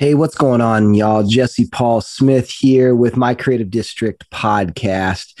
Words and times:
Hey, 0.00 0.14
what's 0.14 0.36
going 0.36 0.60
on, 0.60 0.94
y'all? 0.94 1.24
Jesse 1.24 1.66
Paul 1.66 2.00
Smith 2.00 2.48
here 2.50 2.94
with 2.94 3.16
my 3.16 3.34
Creative 3.34 3.68
District 3.68 4.30
podcast. 4.30 5.36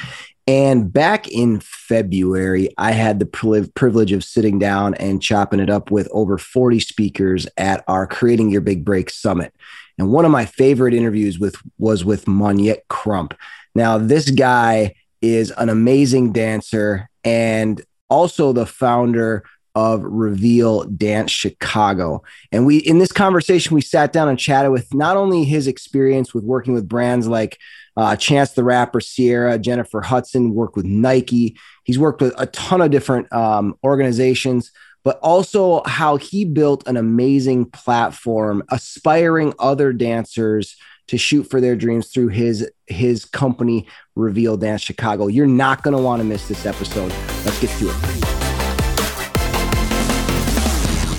And 0.48 0.92
back 0.92 1.28
in 1.28 1.60
February, 1.60 2.68
I 2.76 2.90
had 2.90 3.20
the 3.20 3.70
privilege 3.76 4.10
of 4.10 4.24
sitting 4.24 4.58
down 4.58 4.94
and 4.94 5.22
chopping 5.22 5.60
it 5.60 5.70
up 5.70 5.92
with 5.92 6.08
over 6.10 6.38
40 6.38 6.80
speakers 6.80 7.46
at 7.56 7.84
our 7.86 8.04
Creating 8.04 8.50
Your 8.50 8.60
Big 8.60 8.84
Break 8.84 9.10
Summit. 9.10 9.54
And 9.96 10.10
one 10.10 10.24
of 10.24 10.32
my 10.32 10.44
favorite 10.44 10.92
interviews 10.92 11.38
with 11.38 11.54
was 11.78 12.04
with 12.04 12.26
Monette 12.26 12.82
Crump. 12.88 13.34
Now, 13.76 13.96
this 13.96 14.28
guy 14.28 14.96
is 15.22 15.52
an 15.52 15.68
amazing 15.68 16.32
dancer 16.32 17.08
and 17.22 17.80
also 18.10 18.52
the 18.52 18.66
founder 18.66 19.44
of 19.78 20.02
Reveal 20.02 20.82
Dance 20.84 21.30
Chicago. 21.30 22.24
And 22.50 22.66
we, 22.66 22.78
in 22.78 22.98
this 22.98 23.12
conversation, 23.12 23.76
we 23.76 23.80
sat 23.80 24.12
down 24.12 24.28
and 24.28 24.36
chatted 24.36 24.72
with 24.72 24.92
not 24.92 25.16
only 25.16 25.44
his 25.44 25.68
experience 25.68 26.34
with 26.34 26.42
working 26.42 26.74
with 26.74 26.88
brands 26.88 27.28
like 27.28 27.58
uh, 27.96 28.16
Chance 28.16 28.52
the 28.52 28.64
Rapper, 28.64 29.00
Ciara, 29.00 29.56
Jennifer 29.56 30.00
Hudson, 30.00 30.52
worked 30.52 30.74
with 30.74 30.84
Nike. 30.84 31.56
He's 31.84 31.98
worked 31.98 32.20
with 32.20 32.34
a 32.36 32.46
ton 32.46 32.80
of 32.80 32.90
different 32.90 33.32
um, 33.32 33.78
organizations, 33.84 34.72
but 35.04 35.20
also 35.20 35.84
how 35.86 36.16
he 36.16 36.44
built 36.44 36.86
an 36.88 36.96
amazing 36.96 37.66
platform, 37.66 38.64
aspiring 38.70 39.54
other 39.60 39.92
dancers 39.92 40.76
to 41.06 41.16
shoot 41.16 41.44
for 41.44 41.60
their 41.60 41.76
dreams 41.76 42.08
through 42.08 42.28
his 42.28 42.68
his 42.86 43.24
company 43.24 43.86
reveal 44.14 44.58
dance 44.58 44.82
chicago 44.82 45.26
you're 45.26 45.46
not 45.46 45.82
going 45.82 45.96
to 45.96 46.02
want 46.02 46.20
to 46.20 46.24
miss 46.24 46.46
this 46.48 46.66
episode 46.66 47.10
let's 47.46 47.58
get 47.62 47.70
to 47.78 47.88
it 47.88 48.37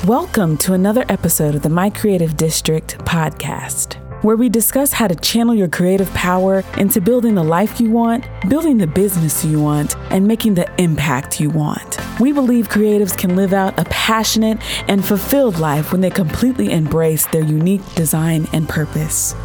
Welcome 0.10 0.58
to 0.58 0.74
another 0.74 1.06
episode 1.08 1.54
of 1.54 1.62
the 1.62 1.70
My 1.70 1.92
Creative 1.92 2.36
District 2.36 2.98
podcast, 3.06 3.94
where 4.24 4.36
we 4.36 4.50
discuss 4.50 4.92
how 4.92 5.08
to 5.08 5.14
channel 5.14 5.54
your 5.54 5.68
creative 5.68 6.12
power 6.16 6.64
into 6.80 7.00
building 7.00 7.36
the 7.36 7.44
life 7.44 7.80
you 7.80 7.92
want, 7.92 8.26
building 8.50 8.80
the 8.80 8.88
business 8.88 9.46
you 9.46 9.62
want, 9.62 9.96
and 10.10 10.28
making 10.28 10.56
the 10.56 10.68
impact 10.82 11.40
you 11.40 11.52
want. 11.52 12.00
We 12.20 12.32
believe 12.32 12.70
creatives 12.70 13.16
can 13.16 13.36
live 13.36 13.54
out 13.54 13.80
a 13.80 13.86
passionate 13.92 14.58
and 14.90 15.06
fulfilled 15.06 15.60
life 15.60 15.92
when 15.92 16.02
they 16.02 16.10
completely 16.10 16.72
embrace 16.72 17.28
their 17.28 17.44
unique 17.44 17.86
design 17.94 18.48
and 18.52 18.68
purpose. 18.68 19.36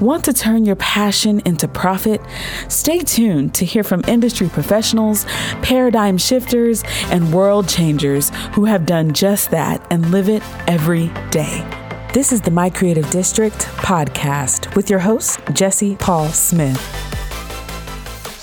Want 0.00 0.24
to 0.24 0.32
turn 0.32 0.64
your 0.64 0.74
passion 0.76 1.40
into 1.44 1.68
profit? 1.68 2.20
Stay 2.68 2.98
tuned 2.98 3.54
to 3.54 3.64
hear 3.64 3.84
from 3.84 4.02
industry 4.08 4.48
professionals, 4.48 5.24
paradigm 5.62 6.18
shifters, 6.18 6.82
and 7.12 7.32
world 7.32 7.68
changers 7.68 8.30
who 8.54 8.64
have 8.64 8.86
done 8.86 9.12
just 9.12 9.52
that 9.52 9.86
and 9.90 10.10
live 10.10 10.28
it 10.28 10.42
every 10.66 11.12
day. 11.30 11.64
This 12.12 12.32
is 12.32 12.40
the 12.40 12.50
My 12.50 12.70
Creative 12.70 13.08
District 13.10 13.54
podcast 13.76 14.74
with 14.74 14.90
your 14.90 14.98
host, 14.98 15.38
Jesse 15.52 15.94
Paul 15.96 16.28
Smith. 16.28 17.13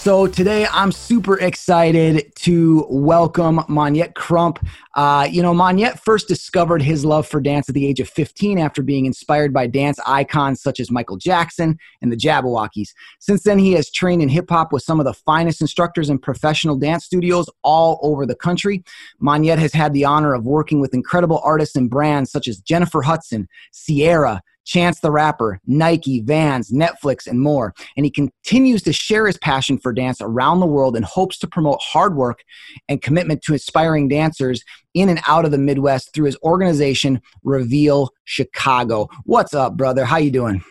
So 0.02 0.26
today 0.26 0.66
I'm 0.66 0.92
super 0.92 1.40
excited 1.40 2.34
to 2.38 2.88
welcome 2.90 3.64
Monette 3.68 4.16
Crump. 4.16 4.58
Uh, 4.96 5.28
you 5.30 5.44
know, 5.44 5.54
Monette 5.54 6.00
first 6.04 6.28
discovered 6.28 6.82
his 6.82 7.06
love 7.06 7.28
for 7.28 7.40
dance 7.40 7.70
at 7.70 7.76
the 7.76 7.86
age 7.86 8.00
of 8.00 8.10
15 8.10 8.58
after 8.58 8.82
being 8.82 9.06
inspired 9.06 9.54
by 9.54 9.68
dance 9.68 10.00
icons 10.08 10.60
such 10.60 10.80
as 10.80 10.90
Michael 10.90 11.18
Jackson 11.18 11.78
and 12.02 12.12
the 12.12 12.18
Jabbawockeez. 12.18 12.90
Since 13.20 13.44
then, 13.44 13.60
he 13.60 13.74
has 13.74 13.92
trained 13.92 14.24
in 14.24 14.30
hip 14.30 14.50
hop 14.50 14.74
with 14.74 14.82
some 14.82 15.00
of 15.00 15.06
the 15.06 15.14
finest 15.14 15.62
instructors 15.62 16.10
in 16.10 16.18
professional 16.18 16.78
dance 16.78 17.06
studios 17.06 17.48
all 17.64 18.00
over 18.02 18.26
the 18.26 18.34
country. 18.34 18.84
Monette 19.20 19.60
has 19.60 19.72
had 19.72 19.94
the 19.94 20.06
honor 20.06 20.34
of 20.34 20.46
working 20.46 20.82
with 20.82 20.96
incredible 20.96 21.40
artists 21.44 21.76
and 21.76 21.92
brands 21.92 22.32
such 22.32 22.48
as 22.48 22.58
Jennifer 22.58 23.04
Hudson, 23.04 23.48
Ciara, 23.72 24.42
Chance 24.66 25.00
the 25.00 25.12
Rapper, 25.12 25.60
Nike, 25.66 26.22
Vans, 26.22 26.72
Netflix, 26.72 27.28
and 27.28 27.40
more. 27.40 27.74
And 27.96 28.06
he 28.06 28.12
continues 28.12 28.82
to 28.84 28.94
share 28.94 29.28
his 29.28 29.38
passion 29.38 29.78
for 29.78 29.94
dance 29.94 30.22
around 30.22 30.60
the 30.60 30.66
world 30.66 30.96
and 30.96 31.06
hopes 31.06 31.38
to 31.40 31.48
promote 31.48 31.80
hard 31.82 32.16
work 32.16 32.44
and 32.88 33.02
commitment 33.02 33.42
to 33.44 33.54
inspiring 33.54 34.08
dancers 34.08 34.64
in 34.94 35.10
and 35.10 35.22
out 35.28 35.46
of 35.46 35.52
the 35.52 35.58
Midwest 35.58 36.14
through 36.14 36.26
his 36.26 36.38
organization, 36.44 37.22
Reveal 37.44 38.10
Chicago. 38.24 39.10
What's 39.26 39.54
up, 39.54 39.78
brother? 39.78 40.06
How 40.06 40.18
you 40.18 40.32
doing? 40.32 40.64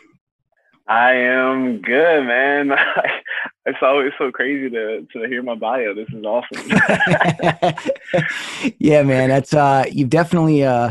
I 0.91 1.13
am 1.13 1.81
good, 1.81 2.25
man. 2.25 2.73
it's 3.65 3.79
always 3.81 4.11
so 4.19 4.33
crazy 4.33 4.69
to 4.71 5.07
to 5.13 5.29
hear 5.29 5.41
my 5.41 5.55
bio. 5.55 5.95
This 5.95 6.09
is 6.09 6.25
awesome. 6.25 6.69
yeah, 8.81 9.05
man. 9.05 9.29
That's 9.29 9.55
uh 9.55 9.85
you've 9.89 10.11
definitely 10.11 10.65
uh 10.65 10.91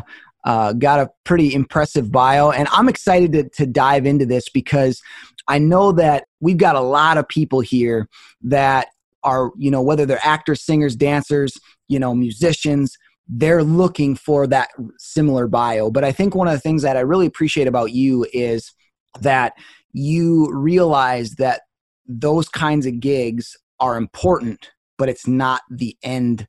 uh, 0.50 0.74
got 0.74 1.00
a 1.00 1.12
pretty 1.26 1.54
impressive 1.54 2.12
bio, 2.12 2.50
and 2.50 2.68
I'm 2.72 2.90
excited 2.90 3.34
to, 3.34 3.50
to 3.50 3.68
dive 3.68 4.08
into 4.08 4.26
this 4.26 4.50
because 4.50 5.00
I 5.48 5.60
know 5.60 5.92
that 5.92 6.24
we've 6.40 6.58
got 6.58 6.76
a 6.76 6.82
lot 6.82 7.20
of 7.20 7.28
people 7.28 7.60
here 7.60 8.10
that 8.42 8.88
are, 9.24 9.52
you 9.60 9.70
know, 9.70 9.84
whether 9.84 10.08
they're 10.08 10.20
actors, 10.24 10.64
singers, 10.64 10.96
dancers, 10.96 11.56
you 11.88 12.00
know, 12.00 12.16
musicians, 12.16 12.98
they're 13.28 13.64
looking 13.64 14.16
for 14.16 14.48
that 14.48 14.70
similar 14.98 15.48
bio. 15.48 15.92
But 15.92 16.04
I 16.04 16.12
think 16.12 16.34
one 16.34 16.48
of 16.48 16.54
the 16.54 16.60
things 16.60 16.82
that 16.82 16.98
I 16.98 17.02
really 17.02 17.28
appreciate 17.28 17.68
about 17.68 17.92
you 17.92 18.26
is 18.34 18.74
that 19.22 19.54
you 19.94 20.52
realize 20.52 21.36
that 21.36 21.62
those 22.08 22.50
kinds 22.50 22.88
of 22.88 23.00
gigs 23.00 23.56
are 23.80 23.98
important, 23.98 24.72
but 24.98 25.10
it's 25.10 25.28
not 25.28 25.62
the 25.70 25.96
end 26.02 26.48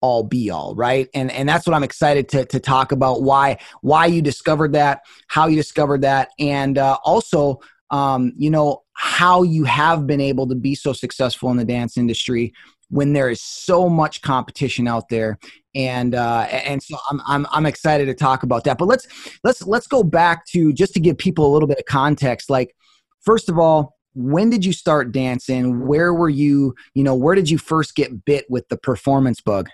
all 0.00 0.22
be 0.22 0.50
all 0.50 0.74
right? 0.74 1.08
And 1.14 1.30
and 1.32 1.48
that's 1.48 1.66
what 1.66 1.74
i'm 1.74 1.84
excited 1.84 2.28
to 2.30 2.44
to 2.46 2.60
talk 2.60 2.92
about 2.92 3.22
why 3.22 3.58
why 3.82 4.06
you 4.06 4.22
discovered 4.22 4.72
that 4.72 5.00
how 5.28 5.46
you 5.46 5.56
discovered 5.56 6.02
that 6.02 6.30
and 6.38 6.78
uh, 6.78 6.98
also 7.04 7.60
um, 7.90 8.32
you 8.36 8.50
know 8.50 8.82
how 8.94 9.42
you 9.42 9.64
have 9.64 10.06
been 10.06 10.20
able 10.20 10.46
to 10.48 10.54
be 10.54 10.74
so 10.74 10.92
successful 10.92 11.50
in 11.50 11.56
the 11.56 11.64
dance 11.64 11.96
industry 11.96 12.52
when 12.88 13.12
there 13.12 13.28
is 13.28 13.42
so 13.42 13.88
much 13.88 14.22
competition 14.22 14.86
out 14.86 15.08
there. 15.08 15.38
And 15.74 16.14
uh, 16.14 16.46
and 16.50 16.82
so 16.82 16.96
I'm, 17.10 17.20
I'm 17.26 17.46
I'm 17.50 17.66
excited 17.66 18.06
to 18.06 18.14
talk 18.14 18.42
about 18.42 18.64
that. 18.64 18.78
But 18.78 18.86
let's 18.86 19.06
let's 19.44 19.62
let's 19.66 19.86
go 19.86 20.02
back 20.02 20.46
to 20.46 20.72
just 20.72 20.94
to 20.94 21.00
give 21.00 21.18
people 21.18 21.46
a 21.46 21.52
little 21.52 21.68
bit 21.68 21.78
of 21.78 21.84
context 21.84 22.48
like 22.48 22.74
first 23.20 23.48
of 23.48 23.58
all 23.58 23.94
when 24.14 24.48
did 24.48 24.64
you 24.64 24.72
start 24.72 25.12
dancing? 25.12 25.86
Where 25.86 26.14
were 26.14 26.30
you 26.30 26.74
you 26.94 27.04
know 27.04 27.14
where 27.14 27.34
did 27.34 27.50
you 27.50 27.58
first 27.58 27.94
get 27.94 28.24
bit 28.24 28.46
with 28.48 28.66
the 28.68 28.78
performance 28.78 29.42
bug 29.42 29.68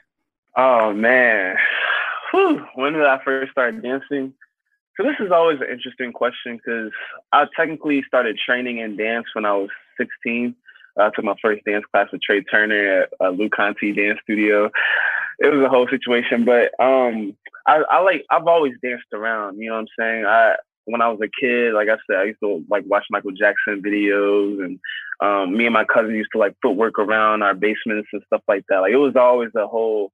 Oh 0.57 0.93
man, 0.93 1.57
Whew. 2.31 2.65
when 2.75 2.93
did 2.93 3.07
I 3.07 3.21
first 3.25 3.53
start 3.53 3.81
dancing? 3.83 4.35
So 4.97 5.07
this 5.07 5.17
is 5.21 5.33
always 5.33 5.59
an 5.61 5.69
interesting 5.71 6.13
question 6.13 6.57
because 6.59 6.93
I 7.33 7.47
technically 7.57 8.03
started 8.07 8.39
training 8.39 8.79
in 8.79 8.97
dance 8.97 9.27
when 9.35 9.47
I 9.47 9.55
was 9.55 9.71
16. 9.97 10.55
I 10.99 11.11
took 11.15 11.25
my 11.25 11.35
first 11.41 11.65
dance 11.65 11.85
class 11.91 12.09
with 12.13 12.21
Trey 12.21 12.43
Turner 12.43 13.03
at 13.03 13.09
uh, 13.19 13.31
Lou 13.31 13.49
Conte 13.49 13.93
Dance 13.93 14.19
Studio. 14.23 14.71
It 15.39 15.53
was 15.53 15.65
a 15.65 15.71
whole 15.71 15.89
situation, 15.89 16.45
but 16.45 16.73
um, 16.79 17.35
I, 17.67 17.83
I 17.91 18.01
like 18.01 18.27
I've 18.31 18.47
always 18.47 18.75
danced 18.83 19.07
around. 19.15 19.59
You 19.59 19.71
know 19.71 19.77
what 19.77 19.81
I'm 19.81 19.87
saying? 19.99 20.27
I 20.27 20.57
when 20.85 21.01
I 21.01 21.09
was 21.09 21.21
a 21.23 21.31
kid, 21.41 21.73
like 21.73 21.89
I 21.89 21.97
said, 22.07 22.17
I 22.17 22.25
used 22.25 22.41
to 22.41 22.63
like 22.69 22.85
watch 22.87 23.07
Michael 23.11 23.31
Jackson 23.31 23.83
videos, 23.83 24.63
and 24.63 24.79
um, 25.21 25.57
me 25.57 25.65
and 25.65 25.73
my 25.73 25.85
cousin 25.85 26.15
used 26.15 26.31
to 26.33 26.39
like 26.39 26.57
footwork 26.61 26.99
around 26.99 27.43
our 27.43 27.55
basements 27.55 28.09
and 28.13 28.23
stuff 28.27 28.43
like 28.47 28.65
that. 28.69 28.81
Like 28.81 28.93
it 28.93 28.97
was 28.97 29.17
always 29.17 29.51
a 29.57 29.67
whole 29.67 30.13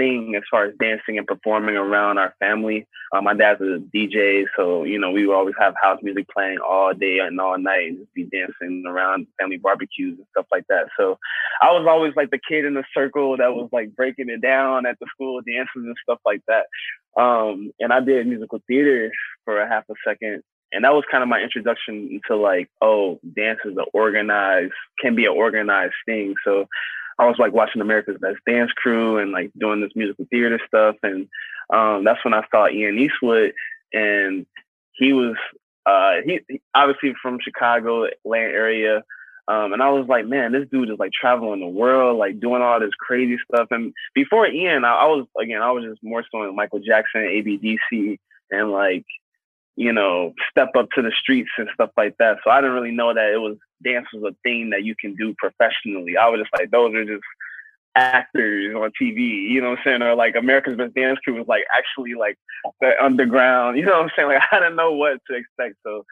thing 0.00 0.34
as 0.34 0.42
far 0.50 0.64
as 0.64 0.74
dancing 0.80 1.18
and 1.18 1.26
performing 1.26 1.76
around 1.76 2.16
our 2.16 2.34
family. 2.38 2.86
Uh, 3.12 3.20
my 3.20 3.34
dad's 3.34 3.60
a 3.60 3.82
DJ, 3.94 4.46
so 4.56 4.84
you 4.84 4.98
know 4.98 5.10
we 5.10 5.26
would 5.26 5.36
always 5.36 5.54
have 5.58 5.74
house 5.80 5.98
music 6.02 6.26
playing 6.32 6.58
all 6.58 6.94
day 6.94 7.18
and 7.18 7.38
all 7.38 7.58
night, 7.58 7.88
and 7.88 7.98
just 7.98 8.14
be 8.14 8.24
dancing 8.24 8.84
around 8.86 9.26
family 9.38 9.58
barbecues 9.58 10.16
and 10.16 10.26
stuff 10.30 10.46
like 10.50 10.64
that. 10.68 10.86
So 10.98 11.18
I 11.60 11.70
was 11.72 11.86
always 11.86 12.14
like 12.16 12.30
the 12.30 12.40
kid 12.48 12.64
in 12.64 12.72
the 12.72 12.84
circle 12.94 13.36
that 13.36 13.54
was 13.54 13.68
like 13.72 13.94
breaking 13.94 14.30
it 14.30 14.40
down 14.40 14.86
at 14.86 14.98
the 15.00 15.06
school 15.12 15.40
dances 15.42 15.68
and 15.74 15.96
stuff 16.02 16.20
like 16.24 16.40
that. 16.48 16.66
Um, 17.20 17.72
and 17.78 17.92
I 17.92 18.00
did 18.00 18.26
musical 18.26 18.62
theater 18.66 19.10
for 19.44 19.60
a 19.60 19.68
half 19.68 19.84
a 19.90 19.94
second. 20.06 20.42
And 20.72 20.84
that 20.84 20.94
was 20.94 21.02
kind 21.10 21.24
of 21.24 21.28
my 21.28 21.40
introduction 21.40 22.08
into 22.12 22.40
like, 22.40 22.68
oh, 22.80 23.18
dance 23.36 23.58
is 23.64 23.76
an 23.76 23.84
organized, 23.92 24.72
can 25.00 25.16
be 25.16 25.24
an 25.24 25.34
organized 25.36 25.94
thing. 26.06 26.36
So 26.44 26.66
I 27.20 27.26
was 27.26 27.38
like 27.38 27.52
watching 27.52 27.82
America's 27.82 28.16
Best 28.18 28.38
Dance 28.46 28.72
Crew 28.72 29.18
and 29.18 29.30
like 29.30 29.50
doing 29.58 29.82
this 29.82 29.92
musical 29.94 30.24
theater 30.30 30.58
stuff, 30.66 30.96
and 31.02 31.28
um, 31.72 32.02
that's 32.02 32.24
when 32.24 32.32
I 32.32 32.42
saw 32.50 32.66
Ian 32.66 32.98
Eastwood, 32.98 33.52
and 33.92 34.46
he 34.94 35.12
was 35.12 35.36
uh, 35.84 36.14
he, 36.24 36.40
he 36.48 36.62
obviously 36.74 37.12
from 37.20 37.38
Chicago 37.42 38.04
Atlanta 38.04 38.52
area. 38.52 39.02
Um, 39.48 39.72
and 39.72 39.82
I 39.82 39.90
was 39.90 40.06
like, 40.06 40.26
man, 40.26 40.52
this 40.52 40.68
dude 40.70 40.90
is 40.90 40.98
like 40.98 41.12
traveling 41.12 41.60
the 41.60 41.66
world, 41.66 42.18
like 42.18 42.38
doing 42.38 42.62
all 42.62 42.78
this 42.78 42.94
crazy 42.98 43.36
stuff. 43.52 43.66
And 43.72 43.92
before 44.14 44.46
Ian, 44.46 44.84
I, 44.84 44.92
I 44.92 45.06
was 45.06 45.26
again, 45.38 45.60
I 45.60 45.72
was 45.72 45.84
just 45.84 46.02
more 46.02 46.24
so 46.30 46.48
in 46.48 46.56
Michael 46.56 46.78
Jackson, 46.78 47.22
ABDC, 47.22 48.18
and 48.50 48.70
like 48.70 49.04
you 49.76 49.92
know, 49.92 50.34
step 50.50 50.70
up 50.76 50.88
to 50.94 51.02
the 51.02 51.12
streets 51.18 51.50
and 51.58 51.68
stuff 51.74 51.90
like 51.96 52.16
that. 52.18 52.38
So 52.44 52.50
I 52.50 52.60
didn't 52.60 52.74
really 52.76 52.90
know 52.90 53.14
that 53.14 53.32
it 53.32 53.38
was 53.38 53.56
dance 53.82 54.06
was 54.12 54.32
a 54.32 54.36
thing 54.42 54.70
that 54.70 54.84
you 54.84 54.94
can 54.94 55.14
do 55.14 55.34
professionally. 55.38 56.16
I 56.16 56.28
was 56.28 56.40
just 56.40 56.50
like, 56.52 56.70
those 56.70 56.94
are 56.94 57.04
just 57.04 57.24
actors 57.96 58.74
on 58.74 58.92
TV, 59.00 59.50
you 59.50 59.60
know 59.60 59.70
what 59.70 59.78
I'm 59.78 59.84
saying? 59.84 60.02
Or 60.02 60.14
like 60.14 60.36
America's 60.36 60.76
Best 60.76 60.94
Dance 60.94 61.18
Crew 61.24 61.34
was 61.34 61.48
like 61.48 61.64
actually 61.74 62.14
like 62.14 62.38
the 62.80 62.92
underground, 63.02 63.78
you 63.78 63.84
know 63.84 63.92
what 63.92 64.04
I'm 64.04 64.10
saying? 64.16 64.28
Like 64.34 64.42
I 64.52 64.60
didn't 64.60 64.76
know 64.76 64.92
what 64.92 65.18
to 65.28 65.36
expect. 65.36 65.76
So 65.84 66.04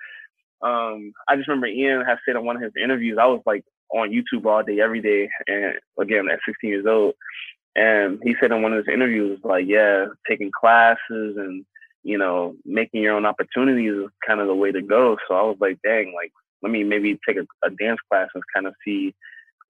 um 0.61 1.13
I 1.29 1.37
just 1.37 1.49
remember 1.49 1.67
Ian 1.69 2.05
had 2.05 2.19
said 2.25 2.37
in 2.37 2.45
one 2.45 2.57
of 2.57 2.63
his 2.63 2.73
interviews, 2.83 3.19
I 3.21 3.27
was 3.27 3.43
like 3.47 3.65
on 3.91 4.11
YouTube 4.11 4.45
all 4.45 4.63
day, 4.63 4.81
every 4.81 5.01
day, 5.01 5.29
and 5.47 5.75
again 6.01 6.29
at 6.29 6.41
16 6.47 6.71
years 6.71 6.87
old. 6.87 7.15
And 7.77 8.19
he 8.25 8.35
said 8.41 8.51
in 8.51 8.63
one 8.63 8.73
of 8.73 8.85
his 8.85 8.93
interviews, 8.93 9.39
like, 9.45 9.67
yeah, 9.69 10.07
taking 10.29 10.51
classes 10.51 11.37
and 11.37 11.65
you 12.03 12.19
know, 12.19 12.55
making 12.65 13.03
your 13.03 13.15
own 13.17 13.27
opportunities 13.27 13.93
is 13.93 14.11
kind 14.27 14.41
of 14.41 14.47
the 14.47 14.55
way 14.55 14.73
to 14.73 14.83
go. 14.83 15.17
So 15.27 15.35
I 15.35 15.43
was 15.43 15.57
like, 15.61 15.79
dang, 15.83 16.15
like, 16.15 16.33
let 16.63 16.73
me 16.73 16.85
maybe 16.85 17.19
take 17.27 17.37
a, 17.37 17.47
a 17.67 17.71
dance 17.71 18.01
class 18.11 18.29
and 18.35 18.43
kind 18.55 18.67
of 18.67 18.75
see 18.85 19.15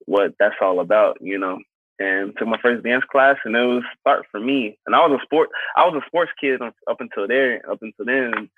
what 0.07 0.35
that's 0.39 0.55
all 0.61 0.81
about, 0.81 1.19
you 1.21 1.39
know. 1.39 1.59
And 2.01 2.33
took 2.39 2.47
my 2.47 2.61
first 2.63 2.85
dance 2.85 3.05
class, 3.11 3.37
and 3.45 3.57
it 3.57 3.67
was 3.67 3.83
start 4.01 4.27
for 4.31 4.39
me. 4.39 4.79
And 4.87 4.95
I 4.95 5.05
was 5.05 5.19
a 5.21 5.25
sport, 5.25 5.49
I 5.77 5.85
was 5.85 6.01
a 6.01 6.07
sports 6.07 6.31
kid 6.41 6.63
up 6.63 7.01
until 7.01 7.27
there, 7.27 7.61
up 7.69 7.81
until 7.83 8.05
then. 8.05 8.49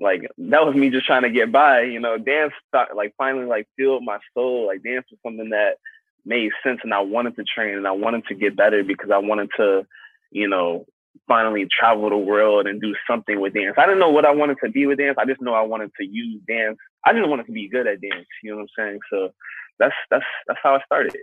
Like 0.00 0.22
that 0.38 0.64
was 0.64 0.74
me 0.74 0.88
just 0.88 1.04
trying 1.04 1.22
to 1.22 1.30
get 1.30 1.52
by, 1.52 1.82
you 1.82 2.00
know. 2.00 2.16
Dance, 2.16 2.54
like 2.94 3.14
finally, 3.18 3.44
like 3.44 3.68
filled 3.76 4.04
my 4.04 4.18
soul. 4.32 4.68
Like 4.68 4.82
dance 4.82 5.04
was 5.10 5.20
something 5.22 5.50
that 5.50 5.76
made 6.24 6.50
sense, 6.62 6.80
and 6.82 6.94
I 6.94 7.00
wanted 7.00 7.36
to 7.36 7.44
train, 7.44 7.76
and 7.76 7.86
I 7.86 7.90
wanted 7.92 8.24
to 8.28 8.34
get 8.34 8.56
better 8.56 8.82
because 8.82 9.10
I 9.10 9.18
wanted 9.18 9.50
to, 9.58 9.86
you 10.30 10.48
know, 10.48 10.86
finally 11.26 11.66
travel 11.66 12.10
the 12.10 12.16
world 12.16 12.66
and 12.66 12.80
do 12.80 12.94
something 13.08 13.40
with 13.40 13.54
dance. 13.54 13.74
I 13.76 13.86
didn't 13.86 13.98
know 13.98 14.10
what 14.10 14.24
I 14.24 14.30
wanted 14.30 14.58
to 14.64 14.70
be 14.70 14.86
with 14.86 14.98
dance. 14.98 15.16
I 15.18 15.24
just 15.24 15.40
know 15.40 15.54
I 15.54 15.62
wanted 15.62 15.90
to 16.00 16.06
use 16.06 16.40
dance. 16.46 16.78
I 17.04 17.12
just 17.12 17.28
wanted 17.28 17.46
to 17.46 17.52
be 17.52 17.68
good 17.68 17.86
at 17.86 18.00
dance. 18.00 18.26
You 18.42 18.52
know 18.52 18.56
what 18.58 18.62
I'm 18.62 18.68
saying? 18.76 18.98
So 19.10 19.30
that's 19.78 19.94
that's 20.10 20.24
that's 20.46 20.60
how 20.62 20.76
I 20.76 20.80
started. 20.84 21.16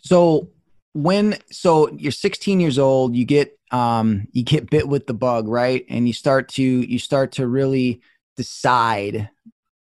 So 0.00 0.48
when 0.92 1.36
so 1.50 1.90
you're 1.92 2.12
16 2.12 2.60
years 2.60 2.78
old, 2.78 3.14
you 3.14 3.24
get 3.24 3.58
um 3.70 4.26
you 4.32 4.42
get 4.42 4.70
bit 4.70 4.88
with 4.88 5.06
the 5.06 5.14
bug, 5.14 5.48
right? 5.48 5.84
And 5.88 6.06
you 6.06 6.12
start 6.12 6.48
to 6.50 6.62
you 6.62 6.98
start 6.98 7.32
to 7.32 7.46
really 7.46 8.00
decide 8.36 9.30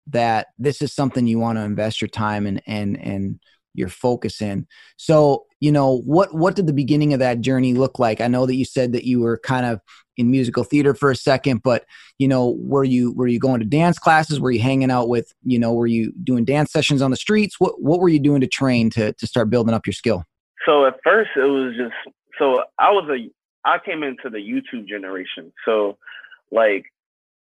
that 0.08 0.48
this 0.58 0.82
is 0.82 0.94
something 0.94 1.28
you 1.28 1.40
want 1.40 1.58
to 1.58 1.64
invest 1.64 2.02
your 2.02 2.10
time 2.10 2.46
and 2.46 2.62
and 2.66 3.00
and 3.00 3.40
your 3.74 3.90
focus 3.90 4.42
in. 4.42 4.68
So, 4.98 5.46
you 5.60 5.72
know, 5.72 6.02
what 6.06 6.34
what 6.34 6.56
did 6.56 6.68
the 6.68 6.74
beginning 6.74 7.14
of 7.14 7.20
that 7.20 7.42
journey 7.42 7.74
look 7.74 8.00
like? 8.00 8.22
I 8.22 8.28
know 8.28 8.46
that 8.46 8.56
you 8.56 8.66
said 8.66 8.94
that 8.94 9.06
you 9.06 9.20
were 9.20 9.38
kind 9.40 9.66
of 9.66 9.80
in 10.18 10.30
musical 10.30 10.64
theater 10.64 10.94
for 10.94 11.10
a 11.10 11.16
second, 11.16 11.64
but 11.64 11.86
you 12.20 12.28
know, 12.28 12.56
were 12.60 12.84
you 12.84 13.14
were 13.14 13.28
you 13.28 13.40
going 13.40 13.60
to 13.60 13.66
dance 13.66 13.98
classes? 13.98 14.40
Were 14.40 14.52
you 14.52 14.60
hanging 14.60 14.92
out 14.92 15.10
with, 15.10 15.34
you 15.44 15.58
know, 15.58 15.74
were 15.74 15.88
you 15.88 16.14
doing 16.24 16.46
dance 16.46 16.72
sessions 16.72 17.02
on 17.02 17.12
the 17.12 17.18
streets? 17.18 17.60
What 17.60 17.82
what 17.82 18.00
were 18.00 18.10
you 18.10 18.20
doing 18.20 18.42
to 18.42 18.48
train 18.48 18.90
to 18.92 19.14
to 19.14 19.28
start 19.28 19.50
building 19.50 19.74
up 19.74 19.88
your 19.88 19.94
skill? 19.94 20.24
So 20.66 20.86
at 20.86 21.00
first 21.04 21.32
it 21.36 21.42
was 21.42 21.74
just 21.76 22.16
so 22.40 22.64
I 22.80 22.92
was 22.92 23.10
a 23.10 23.30
I 23.66 23.78
came 23.84 24.04
into 24.04 24.30
the 24.30 24.38
YouTube 24.38 24.88
generation. 24.88 25.52
So 25.66 25.98
like 26.52 26.86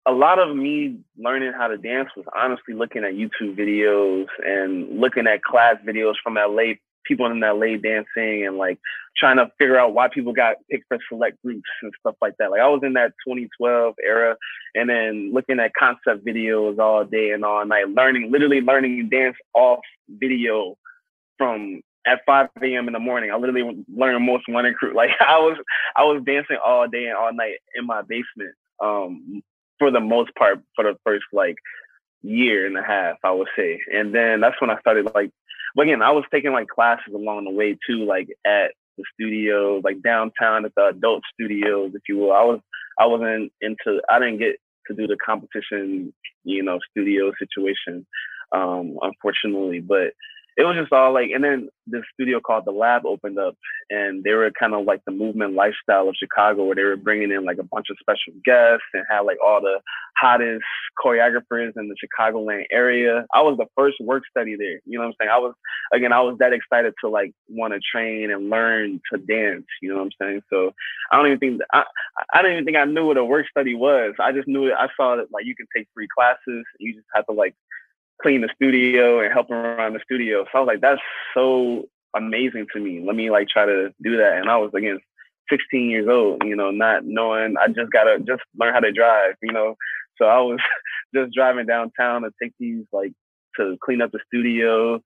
a 0.09 0.11
lot 0.11 0.39
of 0.39 0.55
me 0.55 0.97
learning 1.17 1.53
how 1.55 1.67
to 1.67 1.77
dance 1.77 2.09
was 2.17 2.25
honestly 2.35 2.73
looking 2.73 3.03
at 3.03 3.13
YouTube 3.13 3.55
videos 3.55 4.25
and 4.43 4.99
looking 4.99 5.27
at 5.27 5.43
class 5.43 5.75
videos 5.87 6.15
from 6.23 6.33
LA, 6.33 6.73
people 7.05 7.27
in 7.27 7.39
LA 7.39 7.77
dancing 7.77 8.45
and 8.47 8.57
like 8.57 8.79
trying 9.15 9.37
to 9.37 9.51
figure 9.59 9.77
out 9.77 9.93
why 9.93 10.07
people 10.07 10.33
got 10.33 10.55
picked 10.71 10.85
for 10.87 10.97
select 11.09 11.39
groups 11.43 11.69
and 11.83 11.93
stuff 11.99 12.15
like 12.21 12.33
that. 12.39 12.49
Like 12.49 12.61
I 12.61 12.67
was 12.67 12.81
in 12.83 12.93
that 12.93 13.13
2012 13.27 13.95
era 14.03 14.35
and 14.73 14.89
then 14.89 15.31
looking 15.31 15.59
at 15.59 15.73
concept 15.77 16.25
videos 16.25 16.79
all 16.79 17.05
day 17.05 17.29
and 17.29 17.45
all 17.45 17.63
night, 17.63 17.89
learning, 17.89 18.31
literally 18.31 18.61
learning 18.61 19.09
dance 19.09 19.37
off 19.53 19.81
video 20.09 20.75
from 21.37 21.81
at 22.07 22.21
5 22.25 22.47
a.m. 22.63 22.87
in 22.87 22.93
the 22.93 22.99
morning. 22.99 23.29
I 23.31 23.35
literally 23.35 23.85
learned 23.95 24.25
most 24.25 24.45
one 24.47 24.65
crew. 24.73 24.93
Like 24.95 25.11
I 25.19 25.37
was, 25.37 25.57
I 25.95 26.03
was 26.03 26.23
dancing 26.25 26.57
all 26.65 26.87
day 26.87 27.05
and 27.05 27.15
all 27.15 27.31
night 27.31 27.57
in 27.75 27.85
my 27.85 28.01
basement. 28.01 28.55
Um, 28.81 29.43
for 29.79 29.89
the 29.91 29.99
most 29.99 30.35
part 30.35 30.59
for 30.75 30.83
the 30.83 30.97
first 31.05 31.25
like 31.33 31.55
year 32.21 32.67
and 32.67 32.77
a 32.77 32.83
half, 32.83 33.17
I 33.23 33.31
would 33.31 33.47
say. 33.57 33.79
And 33.93 34.13
then 34.13 34.41
that's 34.41 34.59
when 34.61 34.69
I 34.69 34.79
started 34.79 35.09
like, 35.15 35.31
but 35.75 35.83
again, 35.83 36.01
I 36.01 36.11
was 36.11 36.25
taking 36.31 36.51
like 36.51 36.67
classes 36.67 37.13
along 37.13 37.45
the 37.45 37.51
way 37.51 37.77
too, 37.87 38.05
like 38.05 38.27
at 38.45 38.71
the 38.97 39.03
studio, 39.13 39.81
like 39.83 40.01
downtown 40.01 40.65
at 40.65 40.73
the 40.75 40.87
adult 40.87 41.23
studios, 41.33 41.91
if 41.95 42.01
you 42.07 42.17
will. 42.17 42.33
I 42.33 42.43
was, 42.43 42.59
I 42.99 43.05
wasn't 43.05 43.51
into, 43.61 44.01
I 44.09 44.19
didn't 44.19 44.39
get 44.39 44.57
to 44.87 44.95
do 44.95 45.07
the 45.07 45.17
competition, 45.23 46.13
you 46.43 46.63
know, 46.63 46.79
studio 46.91 47.31
situation, 47.39 48.05
um, 48.51 48.97
unfortunately, 49.01 49.79
but 49.79 50.13
it 50.59 50.65
was 50.65 50.75
just 50.75 50.91
all 50.91 51.13
like, 51.13 51.29
and 51.33 51.41
then 51.41 51.69
this 51.87 52.03
studio 52.13 52.41
called 52.41 52.65
The 52.65 52.71
Lab 52.71 53.05
opened 53.05 53.39
up, 53.39 53.55
and 53.89 54.25
they 54.25 54.33
were 54.33 54.51
kind 54.59 54.73
of 54.73 54.83
like 54.83 54.99
the 55.05 55.11
movement 55.13 55.53
lifestyle 55.53 56.09
of 56.09 56.15
Chicago, 56.19 56.65
where 56.65 56.75
they 56.75 56.83
were 56.83 56.97
bringing 56.97 57.31
in 57.31 57.45
like 57.45 57.59
a 57.59 57.63
bunch 57.63 57.87
of 57.89 57.95
special 57.97 58.33
guests 58.43 58.83
and 58.93 59.05
had 59.09 59.21
like 59.21 59.37
all 59.41 59.61
the 59.61 59.79
hottest 60.19 60.65
choreographers 61.01 61.71
in 61.77 61.87
the 61.87 61.95
Chicagoland 61.95 62.65
area. 62.71 63.25
I 63.33 63.41
was 63.41 63.55
the 63.57 63.67
first 63.77 64.01
work 64.01 64.23
study 64.29 64.57
there. 64.57 64.81
You 64.85 64.99
know 64.99 65.05
what 65.05 65.11
I'm 65.11 65.13
saying? 65.21 65.31
I 65.33 65.37
was 65.37 65.53
again, 65.93 66.11
I 66.11 66.19
was 66.19 66.35
that 66.39 66.51
excited 66.51 66.93
to 67.05 67.09
like 67.09 67.31
want 67.47 67.73
to 67.73 67.79
train 67.79 68.29
and 68.29 68.49
learn 68.49 68.99
to 69.13 69.17
dance. 69.17 69.65
You 69.81 69.89
know 69.89 69.95
what 69.95 70.03
I'm 70.03 70.11
saying? 70.21 70.41
So 70.49 70.73
I 71.09 71.15
don't 71.15 71.27
even 71.27 71.39
think 71.39 71.61
I 71.71 71.85
I 72.33 72.41
don't 72.41 72.51
even 72.51 72.65
think 72.65 72.75
I 72.75 72.83
knew 72.83 73.05
what 73.05 73.15
a 73.15 73.23
work 73.23 73.45
study 73.49 73.75
was. 73.75 74.13
I 74.19 74.33
just 74.33 74.49
knew 74.49 74.65
it. 74.67 74.73
I 74.77 74.89
saw 74.97 75.15
that 75.15 75.31
like 75.31 75.45
you 75.45 75.55
can 75.55 75.67
take 75.73 75.87
free 75.93 76.07
classes. 76.13 76.65
You 76.79 76.95
just 76.95 77.07
have 77.15 77.25
to 77.27 77.31
like 77.33 77.55
clean 78.21 78.41
the 78.41 78.49
studio 78.55 79.21
and 79.21 79.31
help 79.31 79.49
around 79.49 79.93
the 79.93 79.99
studio. 80.03 80.43
So 80.45 80.49
I 80.57 80.59
was 80.61 80.67
like, 80.67 80.81
that's 80.81 81.01
so 81.33 81.85
amazing 82.15 82.67
to 82.73 82.79
me. 82.79 83.03
Let 83.05 83.15
me 83.15 83.29
like 83.29 83.47
try 83.47 83.65
to 83.65 83.93
do 84.01 84.17
that. 84.17 84.37
And 84.37 84.49
I 84.49 84.57
was 84.57 84.71
again 84.75 84.99
16 85.49 85.89
years 85.89 86.07
old, 86.09 86.43
you 86.45 86.55
know, 86.55 86.71
not 86.71 87.05
knowing 87.05 87.55
I 87.59 87.67
just 87.67 87.91
gotta 87.91 88.19
just 88.19 88.41
learn 88.57 88.73
how 88.73 88.79
to 88.81 88.91
drive, 88.91 89.35
you 89.41 89.53
know. 89.53 89.75
So 90.17 90.25
I 90.25 90.39
was 90.39 90.59
just 91.15 91.33
driving 91.33 91.65
downtown 91.65 92.23
to 92.23 92.31
take 92.41 92.53
these 92.59 92.85
like 92.91 93.13
to 93.57 93.77
clean 93.83 94.01
up 94.01 94.11
the 94.11 94.19
studio, 94.27 95.01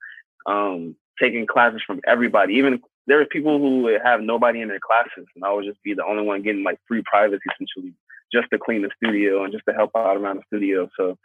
um, 0.46 0.96
taking 1.22 1.46
classes 1.46 1.82
from 1.86 2.02
everybody. 2.08 2.56
Even 2.56 2.82
there 3.08 3.18
were 3.18 3.26
people 3.26 3.60
who 3.60 3.98
have 4.04 4.22
nobody 4.22 4.62
in 4.62 4.70
their 4.70 4.80
classes, 4.80 5.28
and 5.36 5.44
I 5.44 5.52
would 5.52 5.66
just 5.66 5.82
be 5.84 5.94
the 5.94 6.06
only 6.06 6.24
one 6.24 6.42
getting 6.42 6.64
like 6.64 6.80
free 6.88 7.04
privacy 7.06 7.42
essentially, 7.54 7.94
just 8.32 8.48
to 8.52 8.60
clean 8.60 8.82
the 8.82 8.90
studio 8.98 9.44
and 9.44 9.54
just 9.54 9.66
to 9.68 9.74
help 9.74 9.92
out 9.96 10.18
around 10.18 10.38
the 10.38 10.44
studio. 10.48 10.90
So 10.98 11.18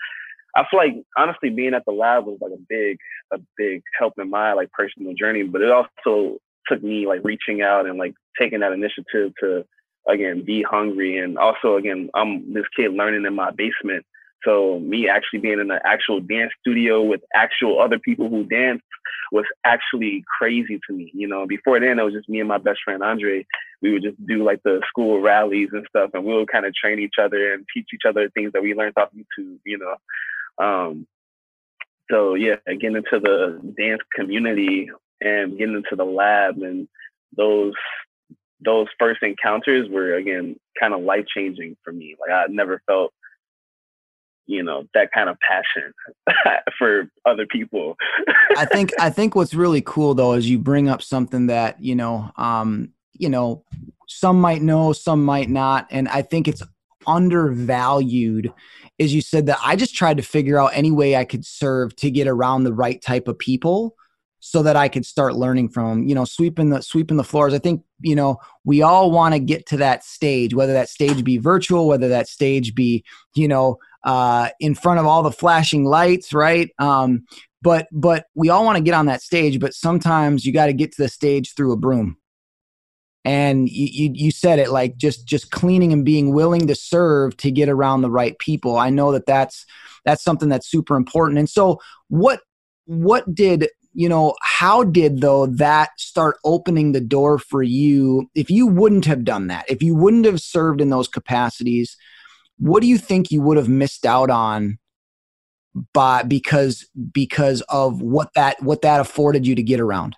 I 0.56 0.64
feel 0.70 0.78
like 0.78 0.94
honestly 1.16 1.50
being 1.50 1.74
at 1.74 1.84
the 1.84 1.92
lab 1.92 2.26
was 2.26 2.38
like 2.40 2.52
a 2.52 2.62
big, 2.68 2.98
a 3.32 3.38
big 3.56 3.82
help 3.98 4.14
in 4.18 4.30
my 4.30 4.52
like 4.54 4.70
personal 4.72 5.14
journey. 5.14 5.42
But 5.42 5.62
it 5.62 5.70
also 5.70 6.38
took 6.66 6.82
me 6.82 7.06
like 7.06 7.20
reaching 7.24 7.62
out 7.62 7.86
and 7.86 7.98
like 7.98 8.14
taking 8.38 8.60
that 8.60 8.72
initiative 8.72 9.32
to 9.40 9.64
again 10.08 10.42
be 10.44 10.62
hungry 10.62 11.18
and 11.18 11.38
also 11.38 11.76
again 11.76 12.08
I'm 12.14 12.54
this 12.54 12.64
kid 12.76 12.92
learning 12.92 13.26
in 13.26 13.34
my 13.34 13.50
basement. 13.50 14.04
So 14.44 14.78
me 14.78 15.08
actually 15.08 15.40
being 15.40 15.60
in 15.60 15.70
an 15.70 15.80
actual 15.84 16.20
dance 16.20 16.52
studio 16.60 17.02
with 17.02 17.20
actual 17.34 17.80
other 17.80 17.98
people 17.98 18.28
who 18.28 18.44
dance 18.44 18.82
was 19.32 19.44
actually 19.64 20.24
crazy 20.38 20.80
to 20.86 20.94
me. 20.94 21.10
You 21.12 21.28
know, 21.28 21.46
before 21.46 21.80
then 21.80 21.98
it 21.98 22.02
was 22.02 22.14
just 22.14 22.28
me 22.28 22.40
and 22.40 22.48
my 22.48 22.58
best 22.58 22.80
friend 22.84 23.02
Andre. 23.02 23.46
We 23.82 23.92
would 23.92 24.02
just 24.02 24.24
do 24.26 24.44
like 24.44 24.62
the 24.64 24.80
school 24.88 25.20
rallies 25.20 25.68
and 25.72 25.86
stuff, 25.88 26.10
and 26.14 26.24
we 26.24 26.34
would 26.34 26.50
kind 26.50 26.66
of 26.66 26.74
train 26.74 26.98
each 26.98 27.14
other 27.20 27.52
and 27.52 27.66
teach 27.72 27.88
each 27.92 28.02
other 28.08 28.28
things 28.30 28.52
that 28.52 28.62
we 28.62 28.74
learned 28.74 28.94
off 28.96 29.10
YouTube. 29.14 29.58
You 29.64 29.78
know, 29.78 29.96
um, 30.60 31.06
so 32.10 32.34
yeah, 32.34 32.56
getting 32.66 32.96
into 32.96 33.20
the 33.20 33.60
dance 33.76 34.00
community 34.14 34.90
and 35.20 35.58
getting 35.58 35.76
into 35.76 35.96
the 35.96 36.04
lab 36.04 36.58
and 36.62 36.88
those 37.36 37.74
those 38.64 38.86
first 38.98 39.22
encounters 39.22 39.88
were 39.88 40.14
again 40.14 40.56
kind 40.80 40.94
of 40.94 41.02
life 41.02 41.26
changing 41.32 41.76
for 41.84 41.92
me. 41.92 42.16
Like 42.20 42.30
I 42.30 42.46
never 42.48 42.82
felt, 42.86 43.12
you 44.46 44.62
know, 44.62 44.84
that 44.94 45.12
kind 45.12 45.28
of 45.28 45.36
passion 45.46 45.92
for 46.78 47.10
other 47.24 47.46
people. 47.46 47.96
I 48.56 48.64
think 48.64 48.92
I 48.98 49.10
think 49.10 49.34
what's 49.34 49.54
really 49.54 49.82
cool 49.82 50.14
though 50.14 50.32
is 50.32 50.48
you 50.48 50.58
bring 50.58 50.88
up 50.88 51.02
something 51.02 51.48
that 51.48 51.80
you 51.82 51.94
know, 51.94 52.30
um, 52.36 52.92
you 53.12 53.28
know, 53.28 53.64
some 54.06 54.40
might 54.40 54.62
know, 54.62 54.92
some 54.92 55.24
might 55.24 55.50
not, 55.50 55.86
and 55.90 56.08
I 56.08 56.22
think 56.22 56.48
it's 56.48 56.62
undervalued 57.08 58.52
is 58.98 59.14
you 59.14 59.20
said 59.20 59.46
that 59.46 59.58
I 59.64 59.74
just 59.74 59.94
tried 59.94 60.18
to 60.18 60.22
figure 60.22 60.60
out 60.60 60.72
any 60.74 60.90
way 60.90 61.16
I 61.16 61.24
could 61.24 61.44
serve 61.44 61.96
to 61.96 62.10
get 62.10 62.28
around 62.28 62.64
the 62.64 62.72
right 62.72 63.00
type 63.00 63.26
of 63.26 63.38
people 63.38 63.96
so 64.40 64.62
that 64.62 64.76
I 64.76 64.88
could 64.88 65.04
start 65.04 65.34
learning 65.34 65.70
from, 65.70 66.06
you 66.06 66.14
know, 66.14 66.24
sweeping 66.24 66.70
the 66.70 66.80
sweeping 66.80 67.16
the 67.16 67.24
floors. 67.24 67.54
I 67.54 67.58
think, 67.58 67.82
you 68.00 68.14
know, 68.14 68.38
we 68.64 68.82
all 68.82 69.10
want 69.10 69.34
to 69.34 69.40
get 69.40 69.66
to 69.66 69.76
that 69.78 70.04
stage, 70.04 70.54
whether 70.54 70.72
that 70.72 70.88
stage 70.88 71.24
be 71.24 71.38
virtual, 71.38 71.88
whether 71.88 72.08
that 72.08 72.28
stage 72.28 72.74
be, 72.74 73.04
you 73.34 73.48
know, 73.48 73.78
uh, 74.04 74.50
in 74.60 74.74
front 74.74 75.00
of 75.00 75.06
all 75.06 75.22
the 75.22 75.32
flashing 75.32 75.84
lights, 75.84 76.32
right? 76.32 76.70
Um, 76.78 77.24
but 77.62 77.88
but 77.90 78.26
we 78.34 78.48
all 78.48 78.64
want 78.64 78.76
to 78.76 78.84
get 78.84 78.94
on 78.94 79.06
that 79.06 79.22
stage, 79.22 79.58
but 79.58 79.74
sometimes 79.74 80.44
you 80.44 80.52
got 80.52 80.66
to 80.66 80.72
get 80.72 80.92
to 80.92 81.02
the 81.02 81.08
stage 81.08 81.54
through 81.54 81.72
a 81.72 81.76
broom 81.76 82.16
and 83.28 83.68
you, 83.68 83.88
you, 83.92 84.10
you 84.14 84.30
said 84.30 84.58
it 84.58 84.70
like 84.70 84.96
just 84.96 85.26
just 85.26 85.50
cleaning 85.50 85.92
and 85.92 86.04
being 86.04 86.32
willing 86.32 86.66
to 86.66 86.74
serve 86.74 87.36
to 87.36 87.50
get 87.50 87.68
around 87.68 88.00
the 88.00 88.10
right 88.10 88.38
people 88.38 88.76
i 88.78 88.88
know 88.88 89.12
that 89.12 89.26
that's 89.26 89.66
that's 90.04 90.24
something 90.24 90.48
that's 90.48 90.70
super 90.70 90.96
important 90.96 91.38
and 91.38 91.48
so 91.48 91.78
what 92.08 92.40
what 92.86 93.34
did 93.34 93.68
you 93.98 94.08
know, 94.08 94.36
how 94.42 94.84
did 94.84 95.22
though 95.22 95.46
that 95.46 95.90
start 95.98 96.36
opening 96.44 96.92
the 96.92 97.00
door 97.00 97.36
for 97.36 97.64
you? 97.64 98.30
If 98.34 98.48
you 98.48 98.64
wouldn't 98.64 99.06
have 99.06 99.24
done 99.24 99.48
that, 99.48 99.64
if 99.68 99.82
you 99.82 99.92
wouldn't 99.92 100.24
have 100.24 100.40
served 100.40 100.80
in 100.80 100.90
those 100.90 101.08
capacities, 101.08 101.96
what 102.58 102.80
do 102.80 102.86
you 102.86 102.96
think 102.96 103.32
you 103.32 103.42
would 103.42 103.56
have 103.56 103.68
missed 103.68 104.06
out 104.06 104.30
on 104.30 104.78
by 105.92 106.22
because 106.22 106.88
because 107.12 107.60
of 107.62 108.00
what 108.00 108.32
that 108.34 108.62
what 108.62 108.82
that 108.82 109.00
afforded 109.00 109.46
you 109.46 109.56
to 109.56 109.64
get 109.64 109.80
around? 109.80 110.14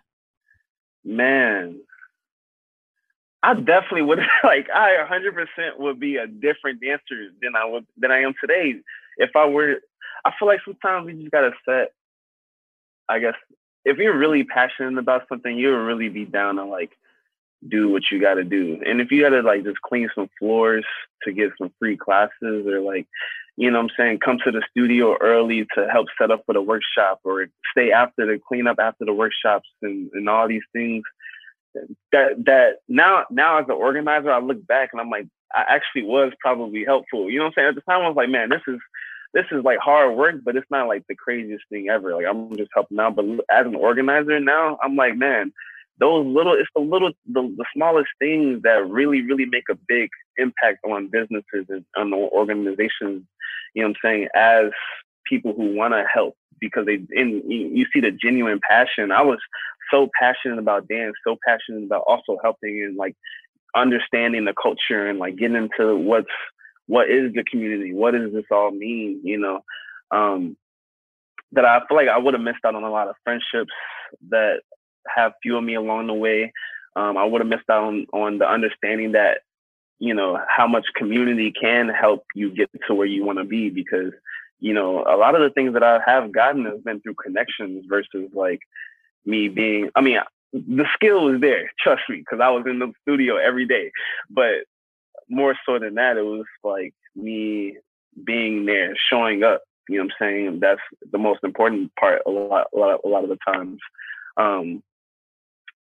Man, 1.02 1.80
I 3.42 3.54
definitely 3.54 4.02
would 4.02 4.18
like 4.44 4.68
I 4.74 4.96
100% 5.08 5.78
would 5.78 6.00
be 6.00 6.16
a 6.16 6.26
different 6.26 6.80
dancer 6.80 7.30
than 7.42 7.56
I 7.56 7.64
would 7.64 7.86
than 7.96 8.10
I 8.10 8.20
am 8.20 8.34
today. 8.40 8.80
If 9.16 9.30
I 9.36 9.46
were 9.46 9.80
I 10.24 10.32
feel 10.38 10.48
like 10.48 10.60
sometimes 10.64 11.06
we 11.06 11.14
just 11.14 11.30
got 11.30 11.42
to 11.42 11.52
set 11.66 11.92
I 13.08 13.18
guess 13.18 13.34
if 13.84 13.98
you're 13.98 14.16
really 14.16 14.44
passionate 14.44 14.98
about 14.98 15.28
something, 15.28 15.56
you'll 15.56 15.84
really 15.84 16.08
be 16.08 16.24
down 16.24 16.56
to 16.56 16.64
like 16.64 16.92
do 17.68 17.90
what 17.90 18.02
you 18.10 18.20
got 18.20 18.34
to 18.34 18.44
do. 18.44 18.80
And 18.86 19.00
if 19.00 19.10
you 19.10 19.22
got 19.22 19.30
to 19.30 19.42
like 19.42 19.64
just 19.64 19.80
clean 19.82 20.08
some 20.14 20.30
floors 20.38 20.84
to 21.24 21.32
get 21.32 21.50
some 21.58 21.72
free 21.78 21.96
classes 21.96 22.66
or 22.66 22.80
like, 22.80 23.06
you 23.56 23.70
know 23.70 23.78
what 23.78 23.90
I'm 23.90 23.96
saying, 23.96 24.20
come 24.20 24.38
to 24.44 24.50
the 24.50 24.62
studio 24.70 25.16
early 25.20 25.66
to 25.74 25.88
help 25.90 26.06
set 26.18 26.30
up 26.30 26.44
for 26.46 26.54
the 26.54 26.62
workshop 26.62 27.20
or 27.24 27.46
stay 27.72 27.92
after 27.92 28.26
to 28.26 28.40
clean 28.46 28.66
up 28.66 28.78
after 28.78 29.04
the 29.04 29.12
workshops 29.12 29.68
and, 29.82 30.10
and 30.14 30.28
all 30.28 30.48
these 30.48 30.62
things 30.72 31.02
that, 32.12 32.44
that 32.44 32.70
now, 32.88 33.24
now 33.30 33.58
as 33.58 33.66
an 33.68 33.74
organizer, 33.74 34.30
I 34.30 34.40
look 34.40 34.66
back 34.66 34.90
and 34.92 35.00
I'm 35.00 35.10
like, 35.10 35.26
I 35.52 35.64
actually 35.68 36.04
was 36.04 36.32
probably 36.40 36.84
helpful. 36.84 37.30
You 37.30 37.38
know 37.38 37.44
what 37.44 37.48
I'm 37.48 37.54
saying? 37.56 37.68
At 37.68 37.74
the 37.74 37.80
time 37.82 38.02
I 38.02 38.08
was 38.08 38.16
like, 38.16 38.28
man, 38.28 38.50
this 38.50 38.62
is, 38.68 38.78
this 39.34 39.46
is 39.52 39.64
like 39.64 39.78
hard 39.78 40.16
work, 40.16 40.36
but 40.44 40.56
it's 40.56 40.70
not 40.70 40.88
like 40.88 41.04
the 41.08 41.14
craziest 41.14 41.64
thing 41.70 41.88
ever. 41.88 42.14
Like 42.14 42.26
I'm 42.28 42.56
just 42.56 42.70
helping 42.74 42.98
out. 42.98 43.16
But 43.16 43.24
as 43.50 43.66
an 43.66 43.74
organizer 43.74 44.40
now, 44.40 44.78
I'm 44.82 44.96
like, 44.96 45.16
man, 45.16 45.52
those 45.98 46.26
little, 46.26 46.54
it's 46.54 46.68
the 46.74 46.80
little, 46.80 47.12
the, 47.26 47.42
the 47.56 47.64
smallest 47.74 48.08
things 48.18 48.62
that 48.62 48.88
really, 48.88 49.22
really 49.22 49.44
make 49.44 49.68
a 49.70 49.78
big 49.86 50.08
impact 50.36 50.78
on 50.84 51.08
businesses 51.08 51.66
and 51.68 51.84
on 51.96 52.12
organizations. 52.12 53.24
You 53.74 53.82
know 53.82 53.88
what 53.88 53.88
I'm 53.88 53.94
saying? 54.02 54.28
As 54.34 54.70
people 55.26 55.52
who 55.52 55.74
want 55.76 55.94
to 55.94 56.04
help 56.12 56.36
because 56.60 56.86
they, 56.86 57.00
in 57.12 57.42
you 57.48 57.86
see 57.92 58.00
the 58.00 58.10
genuine 58.10 58.60
passion. 58.68 59.12
I 59.12 59.22
was 59.22 59.38
so 59.90 60.08
passionate 60.18 60.58
about 60.58 60.88
dance, 60.88 61.14
so 61.26 61.36
passionate 61.46 61.84
about 61.84 62.04
also 62.06 62.38
helping 62.42 62.82
and 62.82 62.96
like 62.96 63.16
understanding 63.74 64.44
the 64.44 64.54
culture 64.60 65.06
and 65.06 65.18
like 65.18 65.36
getting 65.36 65.56
into 65.56 65.96
what's 65.96 66.28
what 66.86 67.08
is 67.08 67.32
the 67.32 67.44
community? 67.44 67.92
What 67.92 68.12
does 68.12 68.32
this 68.32 68.44
all 68.50 68.72
mean? 68.72 69.20
You 69.22 69.38
know, 69.38 69.60
um, 70.10 70.56
that 71.52 71.64
I 71.64 71.80
feel 71.86 71.96
like 71.96 72.08
I 72.08 72.18
would 72.18 72.34
have 72.34 72.42
missed 72.42 72.64
out 72.64 72.74
on 72.74 72.84
a 72.84 72.90
lot 72.90 73.08
of 73.08 73.14
friendships 73.24 73.72
that 74.30 74.60
have 75.06 75.32
fueled 75.42 75.64
me 75.64 75.74
along 75.74 76.08
the 76.08 76.14
way. 76.14 76.52
Um, 76.96 77.16
I 77.16 77.24
would 77.24 77.40
have 77.40 77.48
missed 77.48 77.70
out 77.70 77.84
on, 77.84 78.06
on 78.12 78.38
the 78.38 78.48
understanding 78.48 79.12
that, 79.12 79.42
you 79.98 80.14
know, 80.14 80.38
how 80.48 80.66
much 80.66 80.84
community 80.96 81.52
can 81.52 81.88
help 81.88 82.24
you 82.34 82.50
get 82.50 82.70
to 82.88 82.94
where 82.94 83.06
you 83.06 83.24
want 83.24 83.38
to 83.38 83.44
be 83.44 83.70
because, 83.70 84.12
you 84.60 84.74
know, 84.74 85.04
a 85.04 85.16
lot 85.16 85.34
of 85.34 85.40
the 85.40 85.50
things 85.50 85.72
that 85.72 85.82
I 85.82 86.00
have 86.06 86.32
gotten 86.32 86.64
has 86.66 86.80
been 86.80 87.00
through 87.00 87.14
connections 87.14 87.84
versus 87.88 88.30
like 88.34 88.60
me 89.24 89.48
being, 89.48 89.90
I 89.94 90.00
mean, 90.00 90.18
the 90.52 90.84
skill 90.94 91.34
is 91.34 91.40
there, 91.40 91.70
trust 91.78 92.02
me, 92.08 92.16
because 92.16 92.40
I 92.42 92.50
was 92.50 92.64
in 92.66 92.78
the 92.78 92.92
studio 93.02 93.36
every 93.36 93.66
day. 93.66 93.90
But 94.28 94.64
more 95.28 95.54
so 95.64 95.78
than 95.78 95.94
that, 95.94 96.16
it 96.16 96.24
was 96.24 96.44
like 96.62 96.94
me 97.14 97.78
being 98.24 98.66
there, 98.66 98.94
showing 99.10 99.42
up. 99.42 99.62
You 99.88 99.98
know 99.98 100.04
what 100.04 100.12
I'm 100.20 100.26
saying? 100.28 100.60
That's 100.60 100.80
the 101.10 101.18
most 101.18 101.40
important 101.42 101.92
part 101.98 102.22
a 102.26 102.30
lot, 102.30 102.66
a 102.74 102.78
lot, 102.78 103.00
a 103.04 103.08
lot 103.08 103.24
of 103.24 103.30
the 103.30 103.38
times. 103.46 103.78
Um, 104.36 104.82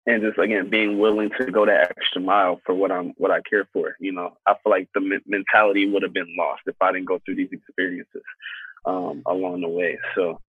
and 0.08 0.22
just 0.22 0.40
again 0.40 0.70
being 0.70 0.98
willing 0.98 1.30
to 1.38 1.52
go 1.52 1.66
that 1.66 1.92
extra 1.96 2.22
mile 2.22 2.62
for 2.66 2.74
what 2.74 2.92
I'm 2.92 3.14
what 3.18 3.30
I 3.30 3.42
care 3.42 3.68
for. 3.74 3.96
You 4.00 4.14
know, 4.14 4.38
I 4.48 4.54
feel 4.64 4.72
like 4.72 4.90
the 4.94 5.02
me- 5.02 5.20
mentality 5.28 5.88
would 5.88 6.02
have 6.02 6.14
been 6.14 6.34
lost 6.38 6.62
if 6.66 6.76
I 6.82 6.92
didn't 6.92 7.08
go 7.08 7.20
through 7.24 7.36
these 7.36 7.52
experiences 7.52 8.24
um, 8.86 9.22
along 9.26 9.62
the 9.62 9.70
way. 9.70 10.00
So, 10.16 10.40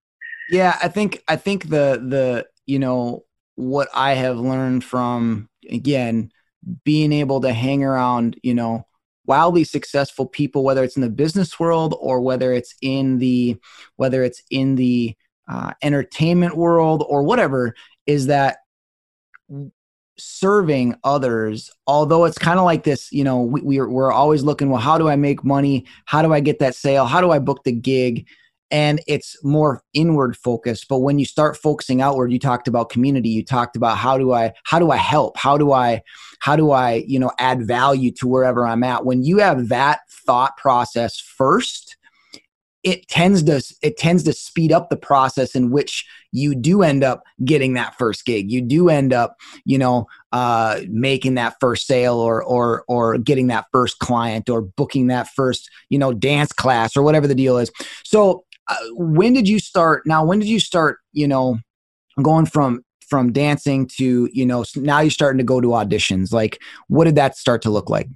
yeah, 0.49 0.79
I 0.81 0.87
think 0.87 1.21
I 1.27 1.35
think 1.35 1.69
the 1.69 2.01
the 2.03 2.47
you 2.65 2.79
know 2.79 3.25
what 3.55 3.89
I 3.93 4.13
have 4.13 4.39
learned 4.39 4.85
from 4.85 5.49
again 5.69 6.31
being 6.83 7.11
able 7.11 7.41
to 7.41 7.53
hang 7.53 7.83
around, 7.83 8.39
you 8.41 8.53
know, 8.53 8.85
wildly 9.25 9.63
successful 9.63 10.25
people, 10.25 10.63
whether 10.63 10.83
it's 10.83 10.95
in 10.95 11.01
the 11.01 11.09
business 11.09 11.59
world 11.59 11.95
or 11.99 12.21
whether 12.21 12.53
it's 12.53 12.73
in 12.81 13.19
the 13.19 13.57
whether 13.97 14.23
it's 14.23 14.41
in 14.49 14.75
the 14.75 15.15
uh, 15.49 15.73
entertainment 15.81 16.55
world 16.55 17.03
or 17.09 17.23
whatever, 17.23 17.75
is 18.05 18.27
that 18.27 18.59
serving 20.17 20.93
others 21.03 21.71
although 21.87 22.25
it's 22.25 22.37
kind 22.37 22.59
of 22.59 22.65
like 22.65 22.83
this 22.83 23.11
you 23.11 23.23
know 23.23 23.41
we, 23.41 23.61
we're, 23.61 23.89
we're 23.89 24.11
always 24.11 24.43
looking 24.43 24.69
well 24.69 24.81
how 24.81 24.97
do 24.97 25.07
i 25.07 25.15
make 25.15 25.43
money? 25.43 25.85
How 26.05 26.21
do 26.21 26.33
i 26.33 26.39
get 26.39 26.59
that 26.59 26.75
sale? 26.75 27.05
How 27.05 27.21
do 27.21 27.31
i 27.31 27.39
book 27.39 27.63
the 27.63 27.71
gig? 27.71 28.27
And 28.71 29.01
it's 29.07 29.35
more 29.43 29.81
inward 29.93 30.35
focused 30.37 30.87
but 30.89 30.99
when 30.99 31.19
you 31.19 31.25
start 31.25 31.57
focusing 31.57 32.01
outward 32.01 32.31
you 32.31 32.39
talked 32.39 32.67
about 32.67 32.89
community 32.89 33.29
you 33.29 33.43
talked 33.43 33.75
about 33.75 33.97
how 33.97 34.17
do 34.17 34.33
i 34.33 34.53
how 34.65 34.77
do 34.77 34.91
i 34.91 34.97
help? 34.97 35.37
How 35.37 35.57
do 35.57 35.71
i 35.71 36.01
how 36.39 36.55
do 36.55 36.71
i 36.71 37.03
you 37.07 37.17
know 37.17 37.31
add 37.39 37.65
value 37.65 38.11
to 38.11 38.27
wherever 38.27 38.67
i'm 38.67 38.83
at? 38.83 39.05
When 39.05 39.23
you 39.23 39.37
have 39.37 39.69
that 39.69 40.01
thought 40.25 40.57
process 40.57 41.17
first 41.19 41.97
it 42.83 43.07
tends 43.07 43.43
to 43.43 43.61
it 43.81 43.97
tends 43.97 44.23
to 44.23 44.33
speed 44.33 44.71
up 44.71 44.89
the 44.89 44.97
process 44.97 45.55
in 45.55 45.69
which 45.69 46.05
you 46.31 46.55
do 46.55 46.83
end 46.83 47.03
up 47.03 47.23
getting 47.43 47.73
that 47.73 47.97
first 47.97 48.25
gig. 48.25 48.51
You 48.51 48.61
do 48.61 48.89
end 48.89 49.13
up 49.13 49.37
you 49.65 49.77
know 49.77 50.07
uh, 50.31 50.81
making 50.87 51.35
that 51.35 51.55
first 51.59 51.87
sale 51.87 52.15
or 52.15 52.43
or 52.43 52.83
or 52.87 53.17
getting 53.17 53.47
that 53.47 53.65
first 53.71 53.99
client 53.99 54.49
or 54.49 54.61
booking 54.61 55.07
that 55.07 55.27
first 55.27 55.69
you 55.89 55.99
know 55.99 56.13
dance 56.13 56.53
class 56.53 56.95
or 56.95 57.03
whatever 57.03 57.27
the 57.27 57.35
deal 57.35 57.57
is. 57.57 57.71
So 58.03 58.45
uh, 58.67 58.75
when 58.93 59.33
did 59.33 59.47
you 59.47 59.59
start 59.59 60.05
now 60.05 60.23
when 60.25 60.39
did 60.39 60.47
you 60.47 60.59
start 60.59 60.99
you 61.11 61.27
know 61.27 61.59
going 62.21 62.45
from 62.45 62.83
from 63.09 63.33
dancing 63.33 63.87
to 63.97 64.29
you 64.31 64.45
know 64.45 64.63
now 64.75 64.99
you're 64.99 65.11
starting 65.11 65.39
to 65.39 65.43
go 65.43 65.59
to 65.59 65.69
auditions? 65.69 66.31
Like 66.31 66.59
what 66.87 67.05
did 67.05 67.15
that 67.15 67.35
start 67.35 67.61
to 67.63 67.69
look 67.69 67.89
like? 67.89 68.07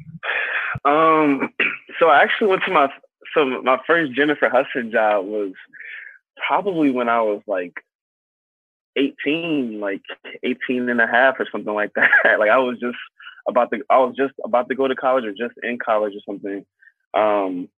Um 0.86 1.50
so 2.00 2.10
i 2.10 2.22
actually 2.22 2.48
went 2.48 2.64
to 2.66 2.72
my 2.72 2.90
so 3.34 3.62
my 3.64 3.78
first 3.86 4.14
jennifer 4.14 4.50
hudson 4.50 4.92
job 4.92 5.26
was 5.26 5.52
probably 6.48 6.92
when 6.92 7.10
i 7.10 7.22
was 7.22 7.42
like 7.48 7.74
18 8.96 9.80
like 9.80 10.02
18 10.44 10.90
and 10.90 11.02
a 11.02 11.08
half 11.08 11.36
or 11.40 11.48
something 11.52 11.74
like 11.74 11.94
that 11.96 12.40
like 12.40 12.50
i 12.50 12.58
was 12.58 12.78
just 12.80 12.98
about 13.48 13.72
to 13.72 13.82
i 13.90 13.98
was 13.98 14.16
just 14.16 14.34
about 14.44 14.70
to 14.70 14.76
go 14.76 14.88
to 14.88 14.96
college 14.96 15.26
or 15.26 15.32
just 15.32 15.56
in 15.64 15.78
college 15.78 16.14
or 16.16 16.22
something 16.26 16.66
um 17.14 17.70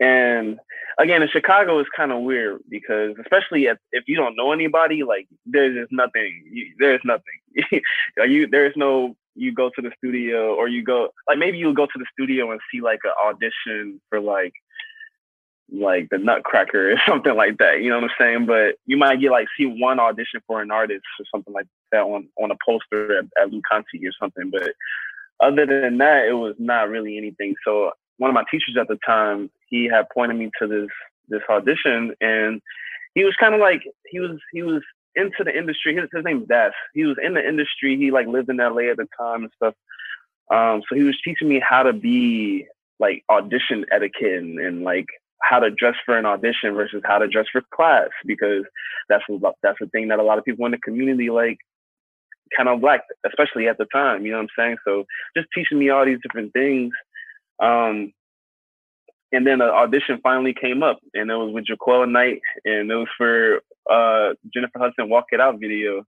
and 0.00 0.60
again, 0.98 1.22
in 1.22 1.28
Chicago, 1.28 1.80
is 1.80 1.86
kind 1.96 2.12
of 2.12 2.22
weird 2.22 2.60
because, 2.68 3.16
especially 3.20 3.66
if, 3.66 3.78
if 3.90 4.04
you 4.06 4.16
don't 4.16 4.36
know 4.36 4.52
anybody, 4.52 5.02
like 5.02 5.26
there's 5.44 5.74
just 5.74 5.92
nothing. 5.92 6.44
You, 6.50 6.72
there's 6.78 7.00
nothing. 7.04 7.82
you 8.16 8.46
there's 8.46 8.74
no. 8.76 9.16
You 9.38 9.52
go 9.52 9.70
to 9.74 9.82
the 9.82 9.90
studio, 9.96 10.54
or 10.54 10.68
you 10.68 10.82
go 10.82 11.08
like 11.26 11.38
maybe 11.38 11.58
you'll 11.58 11.74
go 11.74 11.86
to 11.86 11.98
the 11.98 12.06
studio 12.12 12.50
and 12.50 12.60
see 12.72 12.80
like 12.80 13.00
an 13.04 13.12
audition 13.24 14.00
for 14.08 14.20
like 14.20 14.52
like 15.70 16.08
the 16.10 16.18
Nutcracker 16.18 16.92
or 16.92 16.96
something 17.06 17.34
like 17.34 17.58
that. 17.58 17.80
You 17.82 17.90
know 17.90 17.96
what 17.96 18.10
I'm 18.10 18.16
saying? 18.18 18.46
But 18.46 18.76
you 18.86 18.96
might 18.96 19.20
get 19.20 19.30
like 19.30 19.46
see 19.56 19.66
one 19.66 20.00
audition 20.00 20.40
for 20.46 20.62
an 20.62 20.70
artist 20.70 21.04
or 21.18 21.26
something 21.32 21.52
like 21.52 21.66
that 21.92 22.02
on 22.02 22.28
on 22.36 22.50
a 22.50 22.56
poster 22.64 23.18
at, 23.18 23.24
at 23.40 23.50
Lou 23.50 23.62
Conte 23.70 23.86
or 24.04 24.12
something. 24.20 24.50
But 24.50 24.72
other 25.40 25.66
than 25.66 25.98
that, 25.98 26.26
it 26.26 26.34
was 26.34 26.54
not 26.58 26.88
really 26.88 27.16
anything. 27.16 27.54
So 27.64 27.92
one 28.16 28.30
of 28.30 28.34
my 28.34 28.44
teachers 28.50 28.76
at 28.78 28.88
the 28.88 28.98
time, 29.06 29.50
he 29.68 29.86
had 29.86 30.08
pointed 30.12 30.36
me 30.36 30.50
to 30.60 30.66
this 30.66 30.88
this 31.28 31.42
audition, 31.48 32.14
and 32.20 32.60
he 33.14 33.24
was 33.24 33.34
kind 33.38 33.54
of 33.54 33.60
like 33.60 33.82
he 34.06 34.20
was 34.20 34.38
he 34.52 34.62
was 34.62 34.82
into 35.18 35.44
the 35.44 35.56
industry. 35.56 35.94
His, 35.94 36.08
his 36.12 36.24
name's 36.24 36.48
Das. 36.48 36.72
He 36.94 37.04
was 37.04 37.16
in 37.22 37.34
the 37.34 37.46
industry. 37.46 37.96
He 37.96 38.10
like 38.10 38.26
lived 38.26 38.48
in 38.48 38.56
LA 38.56 38.90
at 38.90 38.96
the 38.96 39.08
time 39.18 39.42
and 39.42 39.52
stuff. 39.56 39.74
Um, 40.50 40.82
so 40.88 40.94
he 40.94 41.02
was 41.02 41.18
teaching 41.22 41.48
me 41.48 41.60
how 41.66 41.82
to 41.82 41.92
be 41.92 42.66
like 42.98 43.24
audition 43.28 43.84
etiquette 43.92 44.38
and, 44.38 44.58
and 44.58 44.82
like 44.82 45.06
how 45.42 45.60
to 45.60 45.70
dress 45.70 45.94
for 46.04 46.16
an 46.16 46.26
audition 46.26 46.74
versus 46.74 47.02
how 47.04 47.18
to 47.18 47.28
dress 47.28 47.46
for 47.52 47.62
class 47.74 48.08
because 48.26 48.64
that's 49.08 49.24
that's 49.62 49.78
the 49.80 49.86
thing 49.88 50.08
that 50.08 50.18
a 50.18 50.22
lot 50.22 50.38
of 50.38 50.44
people 50.44 50.64
in 50.66 50.72
the 50.72 50.78
community 50.78 51.30
like 51.30 51.58
kind 52.56 52.68
of 52.68 52.82
lacked, 52.82 53.12
especially 53.26 53.68
at 53.68 53.76
the 53.78 53.86
time. 53.92 54.24
You 54.24 54.32
know 54.32 54.38
what 54.38 54.44
I'm 54.44 54.64
saying? 54.64 54.76
So 54.84 55.04
just 55.36 55.48
teaching 55.54 55.78
me 55.78 55.90
all 55.90 56.06
these 56.06 56.18
different 56.22 56.52
things 56.52 56.92
um, 57.60 58.12
and 59.32 59.46
then 59.46 59.60
an 59.60 59.68
audition 59.68 60.20
finally 60.22 60.54
came 60.54 60.82
up, 60.82 60.98
and 61.14 61.30
it 61.30 61.34
was 61.34 61.52
with 61.52 61.66
JaQuel 61.66 62.10
Knight, 62.10 62.40
and 62.64 62.90
it 62.90 62.94
was 62.94 63.08
for 63.16 63.60
uh, 63.90 64.34
Jennifer 64.52 64.78
Hudson 64.78 65.08
"Walk 65.08 65.26
It 65.32 65.40
Out" 65.40 65.60
video. 65.60 66.04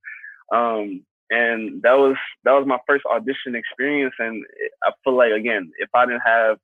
Um, 0.52 1.04
and 1.30 1.80
that 1.82 1.96
was 1.96 2.16
that 2.44 2.52
was 2.52 2.66
my 2.66 2.78
first 2.88 3.04
audition 3.06 3.54
experience, 3.54 4.14
and 4.18 4.44
I 4.82 4.90
feel 5.04 5.16
like 5.16 5.32
again, 5.32 5.70
if 5.78 5.88
I 5.94 6.06
didn't 6.06 6.22
have 6.24 6.58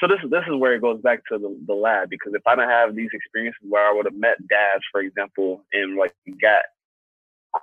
so 0.00 0.06
this 0.06 0.18
this 0.30 0.42
is 0.46 0.58
where 0.58 0.74
it 0.74 0.82
goes 0.82 1.00
back 1.00 1.20
to 1.30 1.38
the, 1.38 1.56
the 1.66 1.74
lab 1.74 2.10
because 2.10 2.32
if 2.34 2.42
I 2.46 2.54
didn't 2.54 2.70
have 2.70 2.94
these 2.94 3.10
experiences 3.12 3.60
where 3.68 3.88
I 3.88 3.92
would 3.92 4.04
have 4.04 4.14
met 4.14 4.46
dads, 4.48 4.84
for 4.92 5.00
example, 5.00 5.62
and 5.72 5.96
like 5.96 6.14
got 6.40 6.62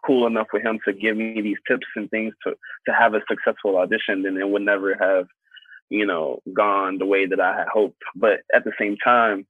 cool 0.05 0.25
enough 0.25 0.47
with 0.51 0.63
him 0.63 0.79
to 0.85 0.93
give 0.93 1.15
me 1.15 1.41
these 1.41 1.57
tips 1.67 1.85
and 1.95 2.09
things 2.09 2.33
to 2.43 2.55
to 2.87 2.93
have 2.93 3.13
a 3.13 3.21
successful 3.29 3.77
audition, 3.77 4.23
then 4.23 4.37
it 4.37 4.49
would 4.49 4.63
never 4.63 4.95
have, 4.95 5.27
you 5.93 6.07
know, 6.07 6.41
gone 6.51 6.97
the 6.97 7.05
way 7.05 7.27
that 7.27 7.39
I 7.39 7.55
had 7.55 7.67
hoped. 7.71 8.01
But 8.15 8.39
at 8.53 8.63
the 8.63 8.71
same 8.79 8.97
time, 8.97 9.45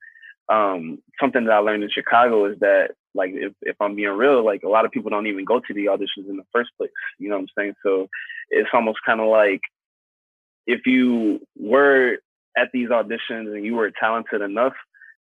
um, 0.50 1.02
something 1.18 1.46
that 1.46 1.54
I 1.54 1.60
learned 1.60 1.84
in 1.84 1.90
Chicago 1.90 2.52
is 2.52 2.60
that 2.60 2.90
like 3.16 3.32
if, 3.34 3.54
if 3.62 3.78
I'm 3.80 3.96
being 3.96 4.10
real, 4.10 4.44
like 4.44 4.64
a 4.64 4.70
lot 4.70 4.84
of 4.84 4.92
people 4.92 5.10
don't 5.10 5.28
even 5.28 5.46
go 5.46 5.62
to 5.62 5.74
the 5.74 5.86
auditions 5.86 6.30
in 6.30 6.36
the 6.36 6.44
first 6.52 6.72
place. 6.78 6.92
You 7.18 7.30
know 7.30 7.36
what 7.36 7.44
I'm 7.44 7.48
saying? 7.58 7.74
So 7.82 8.10
it's 8.50 8.68
almost 8.74 9.00
kind 9.06 9.22
of 9.22 9.30
like 9.30 9.62
if 10.68 10.82
you 10.86 11.40
were 11.58 12.18
at 12.58 12.70
these 12.74 12.90
auditions 12.90 13.56
and 13.56 13.64
you 13.64 13.76
were 13.76 13.92
talented 13.98 14.42
enough, 14.42 14.74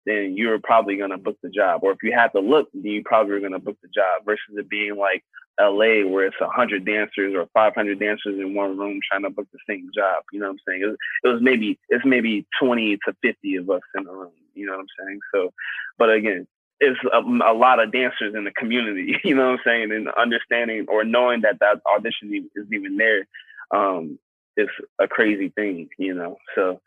then 0.06 0.36
you're 0.36 0.60
probably 0.60 0.98
gonna 0.98 1.18
book 1.18 1.38
the 1.42 1.50
job. 1.50 1.82
Or 1.84 1.92
if 1.92 2.00
you 2.04 2.14
have 2.14 2.32
to 2.34 2.40
look, 2.40 2.70
then 2.74 2.84
you 2.84 3.04
probably 3.04 3.34
are 3.36 3.40
gonna 3.40 3.60
book 3.60 3.78
the 3.82 3.90
job 3.90 4.26
versus 4.26 4.56
it 4.58 4.70
being 4.70 4.98
like 4.98 5.24
LA 5.60 6.04
where 6.06 6.26
it's 6.26 6.36
hundred 6.40 6.86
dancers 6.86 7.34
or 7.36 7.48
five 7.54 7.76
hundred 7.76 8.00
dancers 8.00 8.40
in 8.40 8.56
one 8.56 8.78
room 8.78 9.00
trying 9.10 9.24
to 9.24 9.30
book 9.30 9.48
the 9.54 9.60
same 9.70 9.90
job. 9.96 10.24
You 10.32 10.40
know 10.40 10.48
what 10.48 10.54
I'm 10.54 10.60
saying? 10.68 10.82
It 10.82 10.88
was, 10.88 10.98
it 11.24 11.28
was 11.28 11.42
maybe 11.42 11.80
it's 11.90 12.06
maybe 12.06 12.46
twenty 12.60 12.98
to 13.06 13.16
fifty 13.22 13.56
of 13.56 13.70
us 13.70 13.82
in 13.96 14.06
the 14.06 14.12
room. 14.12 14.32
You 14.56 14.66
know 14.66 14.74
what 14.74 14.82
I'm 14.82 15.06
saying? 15.06 15.20
So, 15.34 15.54
but 15.98 16.12
again, 16.12 16.48
it's 16.80 17.00
a, 17.12 17.20
a, 17.20 17.54
lot 17.54 17.82
of 17.82 17.92
dancers 17.92 18.34
in 18.36 18.44
the 18.44 18.52
community. 18.52 19.16
You 19.24 19.36
know 19.36 19.52
what 19.52 19.60
I'm 19.60 19.66
saying? 19.66 19.92
And 19.92 20.10
understanding 20.10 20.86
or 20.90 21.04
knowing 21.04 21.42
that 21.42 21.60
that 21.60 21.82
audition 21.86 22.50
is 22.56 22.66
even 22.72 22.98
there 22.98 23.28
um, 23.72 24.20
is 24.58 24.70
a 25.00 25.08
crazy 25.08 25.50
thing. 25.50 25.90
You 25.98 26.16
know, 26.16 26.38
so. 26.56 26.82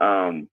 Um, 0.00 0.48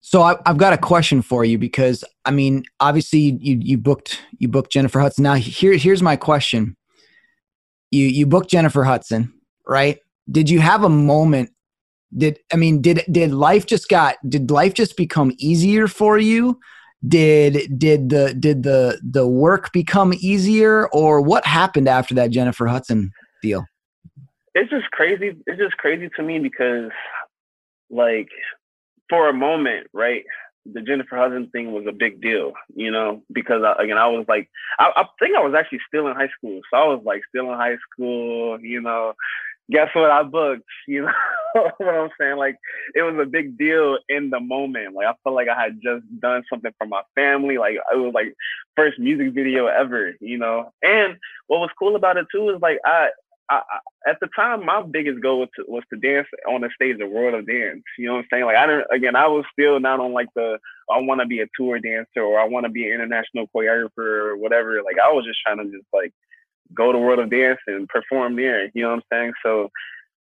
so 0.00 0.22
I, 0.22 0.36
have 0.46 0.58
got 0.58 0.72
a 0.72 0.78
question 0.78 1.22
for 1.22 1.44
you 1.44 1.58
because 1.58 2.04
I 2.24 2.30
mean, 2.30 2.64
obviously 2.80 3.38
you 3.40 3.58
you 3.60 3.78
booked 3.78 4.22
you 4.38 4.48
booked 4.48 4.72
Jennifer 4.72 5.00
Hudson. 5.00 5.24
Now 5.24 5.34
here 5.34 5.74
here's 5.74 6.02
my 6.02 6.16
question. 6.16 6.76
You 7.90 8.06
you 8.06 8.26
booked 8.26 8.50
Jennifer 8.50 8.84
Hudson, 8.84 9.32
right? 9.66 9.98
Did 10.30 10.48
you 10.48 10.60
have 10.60 10.84
a 10.84 10.88
moment? 10.88 11.50
Did 12.16 12.38
I 12.52 12.56
mean 12.56 12.80
did 12.80 13.02
did 13.10 13.32
life 13.32 13.66
just 13.66 13.88
got 13.88 14.16
did 14.28 14.50
life 14.50 14.74
just 14.74 14.96
become 14.96 15.32
easier 15.38 15.88
for 15.88 16.18
you? 16.18 16.58
Did 17.06 17.78
did 17.78 18.08
the 18.08 18.34
did 18.34 18.62
the 18.62 19.00
the 19.02 19.26
work 19.26 19.72
become 19.72 20.14
easier, 20.14 20.88
or 20.88 21.20
what 21.20 21.44
happened 21.46 21.88
after 21.88 22.14
that 22.14 22.30
Jennifer 22.30 22.66
Hudson 22.66 23.10
deal? 23.42 23.66
It's 24.54 24.70
just 24.70 24.90
crazy. 24.92 25.36
It's 25.46 25.58
just 25.58 25.76
crazy 25.76 26.08
to 26.16 26.22
me 26.22 26.38
because 26.38 26.90
like 27.90 28.28
for 29.08 29.28
a 29.28 29.32
moment, 29.32 29.88
right? 29.92 30.24
The 30.64 30.80
Jennifer 30.80 31.16
Hudson 31.16 31.48
thing 31.50 31.72
was 31.72 31.84
a 31.88 31.92
big 31.92 32.20
deal, 32.20 32.52
you 32.74 32.90
know, 32.90 33.22
because 33.32 33.62
I, 33.62 33.82
again, 33.84 33.98
I 33.98 34.08
was 34.08 34.24
like, 34.28 34.50
I, 34.78 34.90
I 34.96 35.04
think 35.20 35.36
I 35.36 35.40
was 35.40 35.54
actually 35.56 35.78
still 35.86 36.08
in 36.08 36.16
high 36.16 36.30
school. 36.36 36.60
So 36.70 36.76
I 36.76 36.84
was 36.86 37.02
like 37.04 37.22
still 37.28 37.52
in 37.52 37.58
high 37.58 37.76
school, 37.92 38.60
you 38.60 38.80
know, 38.80 39.14
guess 39.70 39.88
what 39.94 40.10
I 40.10 40.22
booked? 40.22 40.64
You 40.88 41.02
know 41.02 41.70
what 41.78 41.94
I'm 41.94 42.10
saying? 42.20 42.36
Like 42.36 42.56
it 42.94 43.00
was 43.00 43.16
a 43.18 43.24
big 43.24 43.56
deal 43.56 43.96
in 44.10 44.28
the 44.28 44.40
moment. 44.40 44.94
Like 44.94 45.06
I 45.06 45.14
felt 45.24 45.34
like 45.34 45.48
I 45.48 45.58
had 45.58 45.80
just 45.82 46.04
done 46.20 46.42
something 46.50 46.70
for 46.76 46.86
my 46.86 47.00
family. 47.14 47.56
Like 47.56 47.76
it 47.76 47.96
was 47.96 48.12
like 48.12 48.34
first 48.76 48.98
music 48.98 49.32
video 49.32 49.66
ever, 49.66 50.12
you 50.20 50.36
know. 50.36 50.70
And 50.82 51.16
what 51.46 51.60
was 51.60 51.70
cool 51.78 51.96
about 51.96 52.18
it 52.18 52.26
too 52.30 52.50
is 52.50 52.60
like 52.60 52.76
I 52.84 53.08
I, 53.48 53.62
at 54.08 54.18
the 54.20 54.28
time, 54.34 54.64
my 54.64 54.82
biggest 54.82 55.22
goal 55.22 55.40
was 55.40 55.48
to, 55.56 55.64
was 55.68 55.84
to 55.92 55.98
dance 55.98 56.26
on 56.48 56.62
the 56.62 56.70
stage 56.74 57.00
of 57.00 57.10
World 57.10 57.34
of 57.34 57.46
Dance. 57.46 57.82
You 57.98 58.06
know 58.06 58.14
what 58.14 58.20
I'm 58.20 58.26
saying? 58.32 58.44
Like 58.44 58.56
I 58.56 58.66
didn't. 58.66 58.86
Again, 58.92 59.16
I 59.16 59.28
was 59.28 59.44
still 59.52 59.78
not 59.80 60.00
on 60.00 60.12
like 60.12 60.28
the 60.34 60.58
I 60.90 60.98
want 61.00 61.20
to 61.20 61.26
be 61.26 61.40
a 61.40 61.46
tour 61.56 61.78
dancer 61.78 62.22
or 62.22 62.40
I 62.40 62.44
want 62.44 62.64
to 62.64 62.70
be 62.70 62.86
an 62.86 62.94
international 62.94 63.46
choreographer 63.54 63.98
or 63.98 64.36
whatever. 64.36 64.82
Like 64.82 64.96
I 65.02 65.12
was 65.12 65.24
just 65.24 65.40
trying 65.44 65.58
to 65.58 65.64
just 65.64 65.86
like 65.92 66.12
go 66.74 66.92
to 66.92 66.98
World 66.98 67.20
of 67.20 67.30
Dance 67.30 67.60
and 67.66 67.88
perform 67.88 68.36
there. 68.36 68.70
You 68.74 68.82
know 68.82 68.90
what 68.90 68.96
I'm 68.96 69.02
saying? 69.12 69.32
So 69.44 69.70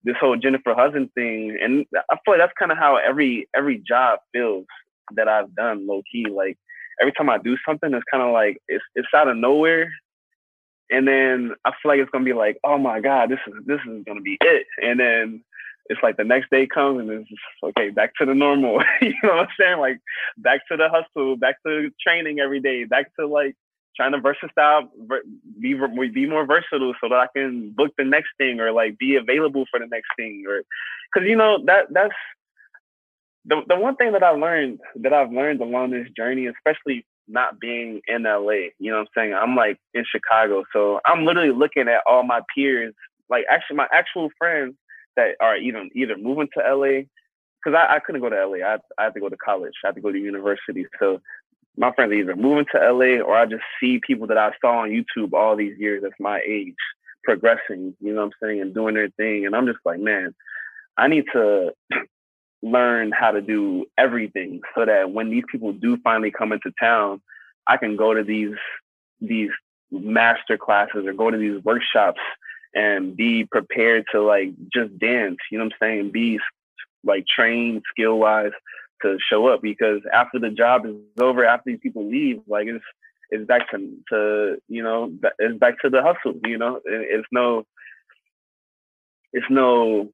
this 0.04 0.16
whole 0.20 0.36
Jennifer 0.36 0.74
Hudson 0.74 1.10
thing, 1.14 1.58
and 1.62 1.86
I 1.94 2.16
feel 2.24 2.34
like 2.34 2.40
that's 2.40 2.52
kind 2.58 2.72
of 2.72 2.78
how 2.78 2.96
every 2.96 3.48
every 3.56 3.78
job 3.78 4.18
feels 4.32 4.66
that 5.16 5.28
I've 5.28 5.54
done 5.54 5.86
low 5.86 6.02
key. 6.10 6.26
Like 6.30 6.58
every 7.00 7.12
time 7.12 7.30
I 7.30 7.38
do 7.38 7.56
something, 7.66 7.92
it's 7.94 8.04
kind 8.10 8.22
of 8.22 8.32
like 8.32 8.58
it's 8.68 8.84
it's 8.94 9.08
out 9.14 9.28
of 9.28 9.36
nowhere 9.36 9.90
and 10.90 11.06
then 11.06 11.52
I 11.64 11.70
feel 11.70 11.90
like 11.90 12.00
it's 12.00 12.10
gonna 12.10 12.24
be 12.24 12.32
like, 12.32 12.58
oh 12.64 12.78
my 12.78 13.00
god, 13.00 13.30
this 13.30 13.40
is 13.46 13.54
this 13.66 13.80
is 13.88 14.04
gonna 14.04 14.20
be 14.20 14.36
it, 14.40 14.66
and 14.82 14.98
then 14.98 15.44
it's 15.86 16.02
like 16.02 16.16
the 16.16 16.24
next 16.24 16.50
day 16.50 16.66
comes 16.66 16.98
and 17.00 17.10
it's 17.10 17.28
just, 17.28 17.42
okay, 17.62 17.90
back 17.90 18.14
to 18.18 18.24
the 18.24 18.34
normal. 18.34 18.82
you 19.02 19.14
know 19.22 19.36
what 19.36 19.40
I'm 19.40 19.48
saying? 19.60 19.78
Like 19.78 20.00
back 20.38 20.66
to 20.70 20.76
the 20.76 20.88
hustle, 20.88 21.36
back 21.36 21.62
to 21.66 21.90
training 22.00 22.40
every 22.40 22.60
day, 22.60 22.84
back 22.84 23.14
to 23.18 23.26
like 23.26 23.54
trying 23.96 24.12
to 24.12 24.20
versatile, 24.20 24.90
be 25.60 25.74
be 26.12 26.26
more 26.26 26.46
versatile 26.46 26.94
so 27.00 27.08
that 27.08 27.18
I 27.18 27.26
can 27.36 27.70
book 27.70 27.92
the 27.96 28.04
next 28.04 28.30
thing 28.38 28.60
or 28.60 28.72
like 28.72 28.98
be 28.98 29.16
available 29.16 29.66
for 29.70 29.78
the 29.78 29.86
next 29.86 30.08
thing 30.16 30.44
or 30.48 30.62
because 31.12 31.28
you 31.28 31.36
know 31.36 31.58
that 31.66 31.86
that's 31.90 32.14
the 33.44 33.62
the 33.68 33.76
one 33.76 33.96
thing 33.96 34.12
that 34.12 34.22
I 34.22 34.30
learned 34.30 34.80
that 34.96 35.12
I've 35.12 35.32
learned 35.32 35.60
along 35.60 35.90
this 35.90 36.08
journey, 36.16 36.46
especially 36.46 37.06
not 37.28 37.58
being 37.60 38.00
in 38.06 38.24
LA. 38.24 38.70
You 38.78 38.90
know 38.90 38.98
what 38.98 39.00
I'm 39.00 39.06
saying? 39.16 39.34
I'm 39.34 39.56
like 39.56 39.78
in 39.94 40.04
Chicago. 40.10 40.64
So 40.72 41.00
I'm 41.06 41.24
literally 41.24 41.52
looking 41.52 41.88
at 41.88 42.02
all 42.06 42.22
my 42.22 42.40
peers, 42.54 42.94
like 43.28 43.44
actually 43.50 43.76
my 43.76 43.88
actual 43.92 44.30
friends 44.38 44.74
that 45.16 45.36
are 45.40 45.56
either 45.56 45.84
either 45.94 46.16
moving 46.16 46.48
to 46.56 46.74
LA, 46.74 47.02
because 47.64 47.76
I, 47.76 47.96
I 47.96 47.98
couldn't 48.00 48.20
go 48.20 48.28
to 48.30 48.46
LA. 48.46 48.66
I, 48.66 48.78
I 48.98 49.04
had 49.04 49.14
to 49.14 49.20
go 49.20 49.28
to 49.28 49.36
college. 49.36 49.74
I 49.84 49.88
had 49.88 49.94
to 49.96 50.00
go 50.00 50.12
to 50.12 50.18
university. 50.18 50.86
So 50.98 51.20
my 51.76 51.92
friends 51.92 52.12
are 52.12 52.16
either 52.16 52.36
moving 52.36 52.66
to 52.72 52.78
LA 52.78 53.22
or 53.22 53.36
I 53.36 53.46
just 53.46 53.64
see 53.80 54.00
people 54.06 54.26
that 54.28 54.38
I 54.38 54.52
saw 54.60 54.80
on 54.80 54.90
YouTube 54.90 55.32
all 55.32 55.56
these 55.56 55.78
years 55.78 56.02
that's 56.02 56.14
my 56.20 56.40
age 56.46 56.74
progressing, 57.24 57.96
you 58.00 58.12
know 58.12 58.20
what 58.20 58.26
I'm 58.26 58.32
saying, 58.42 58.60
and 58.60 58.74
doing 58.74 58.94
their 58.94 59.08
thing. 59.10 59.46
And 59.46 59.56
I'm 59.56 59.66
just 59.66 59.78
like, 59.84 59.98
man, 59.98 60.34
I 60.96 61.08
need 61.08 61.24
to 61.32 61.72
learn 62.64 63.12
how 63.12 63.30
to 63.30 63.42
do 63.42 63.84
everything 63.98 64.60
so 64.74 64.86
that 64.86 65.10
when 65.10 65.30
these 65.30 65.44
people 65.50 65.72
do 65.72 65.98
finally 65.98 66.30
come 66.30 66.52
into 66.52 66.72
town, 66.80 67.20
I 67.66 67.76
can 67.76 67.96
go 67.96 68.14
to 68.14 68.24
these 68.24 68.56
these 69.20 69.50
master 69.90 70.56
classes 70.56 71.06
or 71.06 71.12
go 71.12 71.30
to 71.30 71.38
these 71.38 71.62
workshops 71.62 72.20
and 72.74 73.16
be 73.16 73.44
prepared 73.44 74.04
to 74.12 74.22
like 74.22 74.50
just 74.72 74.98
dance, 74.98 75.36
you 75.50 75.58
know 75.58 75.64
what 75.64 75.74
I'm 75.74 75.78
saying? 75.80 76.10
Be 76.10 76.40
like 77.04 77.26
trained 77.26 77.82
skill 77.90 78.18
wise 78.18 78.52
to 79.02 79.18
show 79.30 79.46
up 79.48 79.60
because 79.60 80.00
after 80.12 80.38
the 80.38 80.50
job 80.50 80.86
is 80.86 80.94
over, 81.20 81.44
after 81.44 81.70
these 81.70 81.80
people 81.80 82.08
leave, 82.08 82.40
like 82.48 82.66
it's 82.66 82.84
it's 83.30 83.46
back 83.46 83.70
to, 83.70 83.78
to 84.10 84.56
you 84.68 84.82
know 84.82 85.12
it's 85.38 85.58
back 85.58 85.80
to 85.80 85.90
the 85.90 86.02
hustle, 86.02 86.40
you 86.44 86.58
know. 86.58 86.80
It's 86.84 87.28
no 87.30 87.66
it's 89.34 89.46
no 89.50 90.10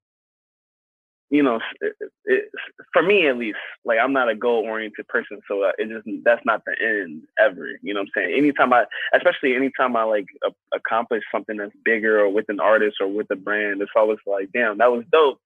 you 1.31 1.45
know, 1.45 1.61
it, 1.81 1.95
it, 2.25 2.51
for 2.93 3.03
me 3.03 3.29
at 3.29 3.39
least, 3.39 3.59
like 3.85 3.99
I'm 4.03 4.13
not 4.13 4.29
a 4.29 4.35
goal 4.35 4.65
oriented 4.65 5.07
person, 5.07 5.41
so 5.47 5.71
it 5.79 5.89
just 5.89 6.07
that's 6.25 6.45
not 6.45 6.63
the 6.67 6.75
end 6.81 7.23
ever. 7.39 7.69
You 7.83 7.95
know 7.95 8.01
what 8.01 8.09
I'm 8.17 8.23
saying? 8.25 8.37
Anytime 8.37 8.73
I, 8.73 8.85
especially 9.15 9.55
anytime 9.55 9.95
I 9.95 10.03
like 10.03 10.27
a, 10.45 10.51
accomplish 10.77 11.23
something 11.33 11.57
that's 11.57 11.73
bigger 11.85 12.21
or 12.21 12.29
with 12.29 12.47
an 12.49 12.59
artist 12.59 12.97
or 13.01 13.07
with 13.07 13.29
a 13.31 13.37
brand, 13.37 13.81
it's 13.81 13.93
always 13.95 14.19
like, 14.27 14.51
damn, 14.53 14.79
that 14.79 14.91
was 14.91 15.05
dope. 15.13 15.41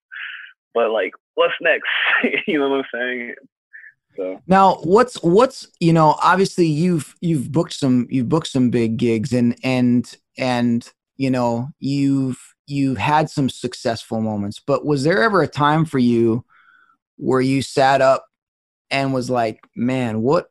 But 0.73 0.91
like, 0.91 1.13
what's 1.35 1.55
next? 1.61 1.89
you 2.47 2.59
know 2.59 2.71
what 2.71 2.79
I'm 2.79 2.85
saying? 2.93 3.35
So. 4.17 4.41
Now, 4.47 4.77
what's 4.77 5.23
what's 5.23 5.69
you 5.81 5.93
know, 5.93 6.17
obviously 6.23 6.67
you've 6.67 7.15
you've 7.21 7.53
booked 7.53 7.75
some 7.75 8.07
you've 8.09 8.29
booked 8.31 8.49
some 8.49 8.71
big 8.71 8.97
gigs 8.97 9.35
and 9.35 9.55
and 9.63 10.17
and 10.39 10.91
you 11.17 11.31
know 11.31 11.69
you've 11.79 12.54
you've 12.67 12.99
had 12.99 13.31
some 13.31 13.49
successful 13.49 14.21
moments, 14.21 14.61
but 14.65 14.85
was 14.85 15.05
there 15.05 15.23
ever 15.23 15.43
a 15.43 15.49
time 15.49 15.85
for 15.85 15.99
you 15.99 16.45
where 17.17 17.41
you 17.41 17.63
sat 17.63 18.01
up 18.01 18.27
and 18.91 19.13
was 19.13 19.31
like, 19.31 19.61
man, 19.77 20.23
what 20.23 20.49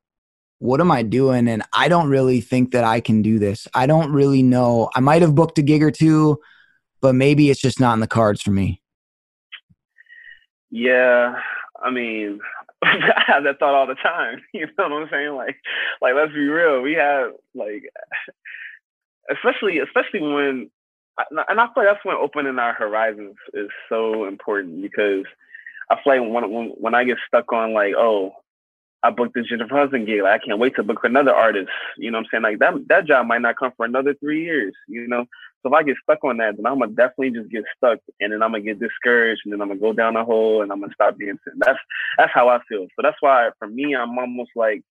what 0.60 0.80
am 0.80 0.92
I 0.92 1.04
doing? 1.04 1.50
And 1.50 1.62
I 1.74 1.90
don't 1.90 2.08
really 2.08 2.40
think 2.40 2.72
that 2.72 2.86
I 2.86 3.02
can 3.02 3.22
do 3.22 3.38
this. 3.38 3.68
I 3.74 3.86
don't 3.86 4.14
really 4.14 4.42
know. 4.42 4.90
I 4.96 5.02
might 5.02 5.22
have 5.22 5.36
booked 5.36 5.58
a 5.58 5.62
gig 5.62 5.84
or 5.84 5.92
two, 5.92 6.40
but 7.02 7.16
maybe 7.16 7.50
it's 7.50 7.60
just 7.60 7.82
not 7.82 7.96
in 7.96 8.00
the 8.00 8.08
cards 8.08 8.42
for 8.42 8.52
me. 8.52 8.82
Yeah, 10.72 11.36
I 11.84 11.92
mean, 11.92 12.40
I 12.84 13.24
have 13.28 13.44
that 13.44 13.60
thought 13.60 13.76
all 13.76 13.88
the 13.88 13.96
time. 13.96 14.42
You 14.54 14.68
know 14.78 14.88
what 14.88 15.04
I'm 15.04 15.10
saying? 15.12 15.36
Like, 15.36 15.58
like 16.02 16.14
let's 16.16 16.32
be 16.32 16.48
real. 16.48 16.82
We 16.82 16.94
have 16.94 17.32
like, 17.54 17.84
especially 19.30 19.80
especially 19.80 20.22
when 20.22 20.72
and 21.18 21.60
I 21.60 21.66
feel 21.66 21.84
like 21.84 21.88
that's 21.94 22.06
when 22.06 22.16
opening 22.16 22.60
our 22.60 22.74
horizons 22.74 23.36
is 23.54 23.70
so 23.90 24.26
important 24.26 24.82
because 24.82 25.26
I 25.90 25.96
feel 26.04 26.20
like 26.20 26.34
when 26.34 26.52
when, 26.52 26.68
when 26.70 26.96
I 26.96 27.04
get 27.04 27.18
stuck 27.28 27.52
on 27.54 27.74
like, 27.74 27.94
oh, 27.98 28.34
I 29.04 29.12
booked 29.12 29.36
this 29.36 29.48
Jennifer 29.48 29.76
Hudson 29.76 30.06
gig, 30.06 30.22
like 30.24 30.42
I 30.42 30.46
can't 30.46 30.60
wait 30.60 30.76
to 30.76 30.84
book 30.84 31.02
another 31.04 31.34
artist. 31.34 31.70
You 31.98 32.10
know 32.10 32.20
what 32.20 32.28
I'm 32.34 32.42
saying? 32.42 32.44
Like 32.44 32.60
that 32.60 32.88
that 32.88 33.06
job 33.06 33.28
might 33.28 33.42
not 33.42 33.58
come 33.58 33.74
for 33.76 33.86
another 33.86 34.16
three 34.16 34.44
years, 34.44 34.74
you 34.88 35.08
know? 35.08 35.26
So 35.62 35.70
if 35.70 35.74
I 35.74 35.84
get 35.84 35.98
stuck 36.04 36.24
on 36.24 36.38
that, 36.38 36.56
then 36.58 36.66
I'm 36.66 36.80
gonna 36.80 36.92
definitely 36.92 37.32
just 37.32 37.52
get 37.52 37.64
stuck 37.78 38.00
and 38.20 38.34
then 38.34 38.42
I'm 38.42 38.52
gonna 38.52 38.64
get 38.64 38.80
discouraged 38.80 39.42
and 39.46 39.54
then 39.54 39.62
I'm 39.62 39.68
gonna 39.68 39.80
go 39.80 39.94
down 39.94 40.16
a 40.16 40.26
hole 40.26 40.62
and 40.62 40.72
I'm 40.72 40.80
gonna 40.80 40.94
stop 40.94 41.18
dancing. 41.20 41.54
That's 41.58 41.80
that's 42.18 42.32
how 42.34 42.50
I 42.50 42.60
feel. 42.68 42.88
So 42.96 43.02
that's 43.02 43.18
why 43.20 43.50
for 43.60 43.68
me 43.68 43.96
I'm 43.96 44.18
almost 44.18 44.52
like 44.56 44.84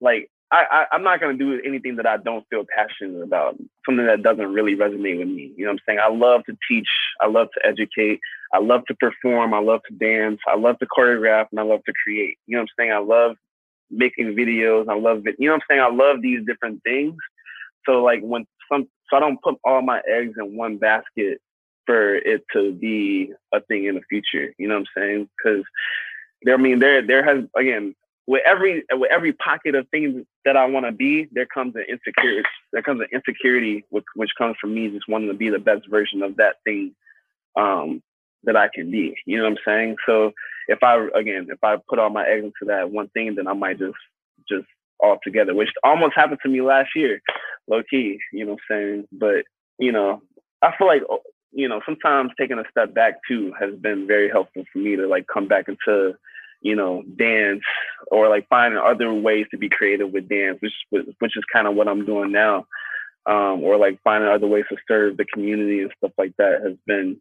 like 0.00 0.30
I, 0.50 0.86
I 0.90 0.96
am 0.96 1.02
not 1.02 1.20
gonna 1.20 1.34
do 1.36 1.60
anything 1.64 1.96
that 1.96 2.06
I 2.06 2.16
don't 2.16 2.46
feel 2.48 2.64
passionate 2.64 3.22
about, 3.22 3.56
something 3.84 4.06
that 4.06 4.22
doesn't 4.22 4.52
really 4.52 4.76
resonate 4.76 5.18
with 5.18 5.28
me. 5.28 5.52
You 5.56 5.64
know 5.64 5.72
what 5.72 5.80
I'm 5.80 5.84
saying? 5.86 5.98
I 6.02 6.08
love 6.08 6.44
to 6.46 6.56
teach, 6.68 6.88
I 7.20 7.26
love 7.26 7.48
to 7.54 7.66
educate, 7.66 8.20
I 8.52 8.58
love 8.58 8.84
to 8.86 8.94
perform, 8.94 9.52
I 9.52 9.58
love 9.58 9.80
to 9.88 9.94
dance, 9.94 10.40
I 10.46 10.56
love 10.56 10.78
to 10.78 10.86
choreograph, 10.86 11.46
and 11.50 11.60
I 11.60 11.64
love 11.64 11.84
to 11.84 11.92
create. 12.02 12.38
You 12.46 12.56
know 12.56 12.62
what 12.62 12.70
I'm 12.78 12.84
saying? 12.84 12.92
I 12.92 12.98
love 12.98 13.36
making 13.90 14.34
videos, 14.34 14.88
I 14.88 14.98
love 14.98 15.26
it. 15.26 15.36
You 15.38 15.48
know 15.48 15.54
what 15.54 15.62
I'm 15.62 15.76
saying? 15.76 15.80
I 15.82 15.94
love 15.94 16.22
these 16.22 16.44
different 16.46 16.82
things. 16.82 17.16
So 17.84 18.02
like 18.02 18.20
when 18.22 18.46
some 18.70 18.88
so 19.10 19.16
I 19.16 19.20
don't 19.20 19.40
put 19.42 19.56
all 19.64 19.82
my 19.82 20.00
eggs 20.08 20.34
in 20.38 20.56
one 20.56 20.78
basket 20.78 21.40
for 21.86 22.16
it 22.16 22.44
to 22.52 22.72
be 22.72 23.32
a 23.52 23.60
thing 23.60 23.86
in 23.86 23.94
the 23.94 24.02
future. 24.08 24.54
You 24.58 24.68
know 24.68 24.74
what 24.74 24.86
I'm 24.96 25.02
saying? 25.02 25.28
Because 25.36 25.64
there, 26.42 26.54
I 26.54 26.58
mean, 26.58 26.78
there 26.78 27.02
there 27.06 27.24
has 27.24 27.44
again 27.56 27.94
with 28.28 28.42
every 28.44 28.84
with 28.92 29.10
every 29.10 29.32
pocket 29.32 29.74
of 29.74 29.88
things 29.88 30.26
that 30.44 30.54
I 30.54 30.66
want 30.66 30.84
to 30.84 30.92
be, 30.92 31.26
there 31.32 31.46
comes 31.46 31.74
an 31.76 31.86
insecurity. 31.88 32.46
There 32.74 32.82
comes 32.82 33.00
an 33.00 33.08
insecurity, 33.10 33.86
which, 33.88 34.04
which 34.14 34.28
comes 34.36 34.56
from 34.60 34.74
me 34.74 34.90
just 34.90 35.08
wanting 35.08 35.28
to 35.28 35.34
be 35.34 35.48
the 35.48 35.58
best 35.58 35.88
version 35.88 36.22
of 36.22 36.36
that 36.36 36.56
thing 36.62 36.94
um, 37.56 38.02
that 38.44 38.54
I 38.54 38.68
can 38.72 38.90
be. 38.90 39.16
You 39.24 39.38
know 39.38 39.44
what 39.44 39.52
I'm 39.52 39.58
saying? 39.64 39.96
So 40.04 40.32
if 40.68 40.82
I 40.82 41.08
again, 41.14 41.46
if 41.50 41.64
I 41.64 41.76
put 41.88 41.98
all 41.98 42.10
my 42.10 42.28
eggs 42.28 42.44
into 42.44 42.66
that 42.66 42.90
one 42.90 43.08
thing, 43.08 43.34
then 43.34 43.48
I 43.48 43.54
might 43.54 43.78
just 43.78 43.96
just 44.46 44.66
all 45.00 45.18
together, 45.24 45.54
which 45.54 45.70
almost 45.82 46.14
happened 46.14 46.40
to 46.42 46.50
me 46.50 46.60
last 46.60 46.90
year, 46.94 47.22
low 47.66 47.82
key. 47.88 48.18
You 48.34 48.44
know 48.44 48.52
what 48.52 48.60
I'm 48.70 48.76
saying? 48.76 49.08
But 49.10 49.46
you 49.78 49.90
know, 49.90 50.20
I 50.60 50.76
feel 50.76 50.86
like 50.86 51.02
you 51.52 51.66
know 51.66 51.80
sometimes 51.86 52.32
taking 52.38 52.58
a 52.58 52.64
step 52.70 52.92
back 52.92 53.14
too 53.26 53.54
has 53.58 53.74
been 53.76 54.06
very 54.06 54.28
helpful 54.28 54.64
for 54.70 54.80
me 54.80 54.96
to 54.96 55.08
like 55.08 55.26
come 55.32 55.48
back 55.48 55.66
into 55.66 56.14
you 56.60 56.74
know, 56.74 57.02
dance 57.16 57.62
or 58.10 58.28
like 58.28 58.48
finding 58.48 58.80
other 58.80 59.12
ways 59.12 59.46
to 59.50 59.58
be 59.58 59.68
creative 59.68 60.10
with 60.10 60.28
dance, 60.28 60.58
which 60.60 60.72
which 61.18 61.36
is 61.36 61.44
kind 61.52 61.66
of 61.66 61.74
what 61.74 61.88
I'm 61.88 62.04
doing 62.04 62.32
now, 62.32 62.66
um, 63.26 63.62
or 63.62 63.76
like 63.76 64.00
finding 64.02 64.30
other 64.30 64.46
ways 64.46 64.64
to 64.70 64.76
serve 64.86 65.16
the 65.16 65.24
community 65.24 65.82
and 65.82 65.92
stuff 65.98 66.12
like 66.18 66.32
that 66.38 66.62
has 66.64 66.76
been, 66.86 67.20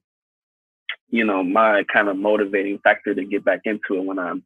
you 1.10 1.26
know, 1.26 1.44
my 1.44 1.84
kind 1.92 2.08
of 2.08 2.18
motivating 2.18 2.80
factor 2.80 3.14
to 3.14 3.26
get 3.26 3.46
back 3.46 3.62
into 3.66 3.96
it 3.96 4.06
when 4.06 4.20
I'm 4.20 4.44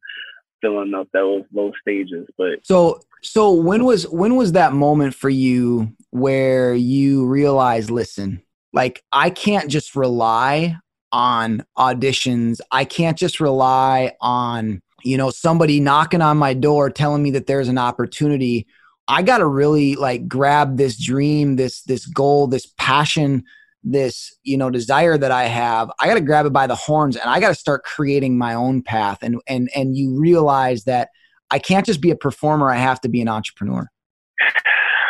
filling 0.61 0.93
up 0.93 1.07
those 1.13 1.43
low 1.53 1.71
stages. 1.81 2.27
But 2.37 2.65
so 2.65 3.01
so 3.21 3.53
when 3.53 3.85
was 3.85 4.07
when 4.09 4.35
was 4.35 4.53
that 4.53 4.73
moment 4.73 5.15
for 5.15 5.29
you 5.29 5.93
where 6.09 6.73
you 6.73 7.25
realized, 7.27 7.89
listen, 7.89 8.41
like 8.73 9.03
I 9.11 9.29
can't 9.29 9.69
just 9.69 9.95
rely 9.95 10.77
on 11.11 11.65
auditions. 11.77 12.59
I 12.71 12.85
can't 12.85 13.17
just 13.17 13.39
rely 13.39 14.13
on, 14.21 14.81
you 15.03 15.17
know, 15.17 15.29
somebody 15.29 15.79
knocking 15.79 16.21
on 16.21 16.37
my 16.37 16.53
door 16.53 16.89
telling 16.89 17.23
me 17.23 17.31
that 17.31 17.47
there's 17.47 17.67
an 17.67 17.77
opportunity. 17.77 18.67
I 19.07 19.21
got 19.21 19.39
to 19.39 19.47
really 19.47 19.95
like 19.95 20.27
grab 20.27 20.77
this 20.77 20.97
dream, 20.97 21.55
this 21.55 21.81
this 21.83 22.05
goal, 22.05 22.47
this 22.47 22.67
passion, 22.77 23.43
this, 23.83 24.35
you 24.43 24.57
know, 24.57 24.69
desire 24.69 25.17
that 25.17 25.31
I 25.31 25.45
have. 25.45 25.91
I 25.99 26.07
got 26.07 26.15
to 26.15 26.21
grab 26.21 26.45
it 26.45 26.53
by 26.53 26.67
the 26.67 26.75
horns 26.75 27.15
and 27.15 27.29
I 27.29 27.39
got 27.39 27.49
to 27.49 27.55
start 27.55 27.83
creating 27.83 28.37
my 28.37 28.53
own 28.53 28.81
path 28.81 29.19
and 29.21 29.41
and 29.47 29.69
and 29.75 29.97
you 29.97 30.17
realize 30.17 30.85
that 30.85 31.09
I 31.49 31.59
can't 31.59 31.85
just 31.85 31.99
be 31.99 32.11
a 32.11 32.15
performer, 32.15 32.69
I 32.69 32.77
have 32.77 33.01
to 33.01 33.09
be 33.09 33.21
an 33.21 33.27
entrepreneur. 33.27 33.89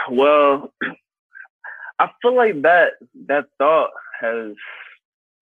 Well, 0.09 0.73
I 1.99 2.09
feel 2.21 2.35
like 2.35 2.63
that 2.63 2.93
that 3.27 3.45
thought 3.59 3.91
has 4.19 4.55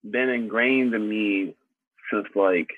been 0.08 0.28
ingrained 0.28 0.94
in 0.94 1.08
me 1.08 1.54
since 2.12 2.26
like 2.34 2.68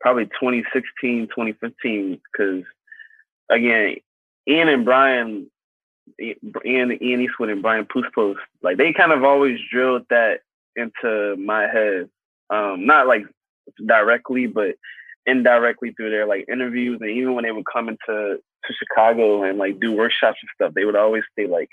probably 0.00 0.26
2016, 0.26 1.28
2015. 1.28 2.20
Because 2.32 2.64
again, 3.50 3.96
Ian 4.48 4.68
and 4.68 4.84
Brian, 4.84 5.50
Ian, 6.20 6.98
Ian 7.02 7.20
Eastwood 7.22 7.50
and 7.50 7.62
Brian 7.62 7.86
Puspos, 7.86 8.36
like 8.62 8.76
they 8.76 8.92
kind 8.92 9.12
of 9.12 9.24
always 9.24 9.58
drilled 9.70 10.06
that 10.10 10.40
into 10.76 11.36
my 11.36 11.62
head. 11.62 12.08
Um, 12.50 12.86
not 12.86 13.06
like 13.06 13.24
directly, 13.86 14.46
but 14.46 14.76
indirectly 15.26 15.92
through 15.92 16.10
their 16.10 16.26
like 16.26 16.44
interviews 16.52 16.98
and 17.00 17.10
even 17.10 17.34
when 17.34 17.44
they 17.44 17.52
would 17.52 17.64
come 17.72 17.88
into 17.88 18.38
to 18.66 18.74
Chicago 18.74 19.42
and 19.42 19.58
like 19.58 19.80
do 19.80 19.92
workshops 19.92 20.38
and 20.42 20.50
stuff, 20.54 20.74
they 20.74 20.84
would 20.84 20.96
always 20.96 21.22
say 21.36 21.46
like, 21.46 21.68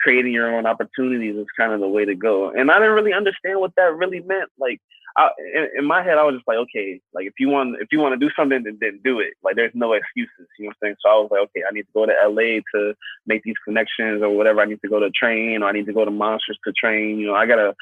creating 0.00 0.32
your 0.32 0.54
own 0.54 0.66
opportunities 0.66 1.36
is 1.36 1.46
kind 1.56 1.72
of 1.72 1.80
the 1.80 1.88
way 1.88 2.04
to 2.04 2.14
go. 2.14 2.50
And 2.50 2.70
I 2.70 2.78
didn't 2.78 2.94
really 2.94 3.12
understand 3.12 3.60
what 3.60 3.74
that 3.76 3.94
really 3.96 4.20
meant. 4.20 4.50
Like 4.58 4.80
I, 5.16 5.30
in, 5.54 5.68
in, 5.78 5.84
my 5.84 6.02
head, 6.02 6.18
I 6.18 6.24
was 6.24 6.34
just 6.36 6.48
like, 6.48 6.56
okay, 6.58 7.00
like 7.12 7.26
if 7.26 7.34
you 7.38 7.48
want, 7.48 7.76
if 7.80 7.88
you 7.92 8.00
want 8.00 8.18
to 8.18 8.26
do 8.26 8.32
something, 8.34 8.62
then, 8.62 8.78
then 8.80 9.00
do 9.04 9.20
it. 9.20 9.34
Like 9.42 9.56
there's 9.56 9.74
no 9.74 9.92
excuses. 9.92 10.48
You 10.58 10.64
know 10.64 10.68
what 10.68 10.76
I'm 10.76 10.76
saying? 10.82 10.96
So 11.00 11.10
I 11.10 11.14
was 11.14 11.28
like, 11.30 11.42
okay, 11.42 11.62
I 11.68 11.72
need 11.72 11.82
to 11.82 11.92
go 11.92 12.06
to 12.06 12.14
LA 12.26 12.60
to 12.74 12.94
make 13.26 13.42
these 13.42 13.58
connections 13.64 14.22
or 14.22 14.30
whatever. 14.30 14.60
I 14.60 14.66
need 14.66 14.80
to 14.82 14.88
go 14.88 15.00
to 15.00 15.10
train 15.10 15.62
or 15.62 15.68
I 15.68 15.72
need 15.72 15.86
to 15.86 15.92
go 15.92 16.04
to 16.04 16.10
Monsters 16.10 16.58
to 16.64 16.72
train. 16.72 17.18
You 17.18 17.28
know, 17.28 17.34
I 17.34 17.46
gotta 17.46 17.74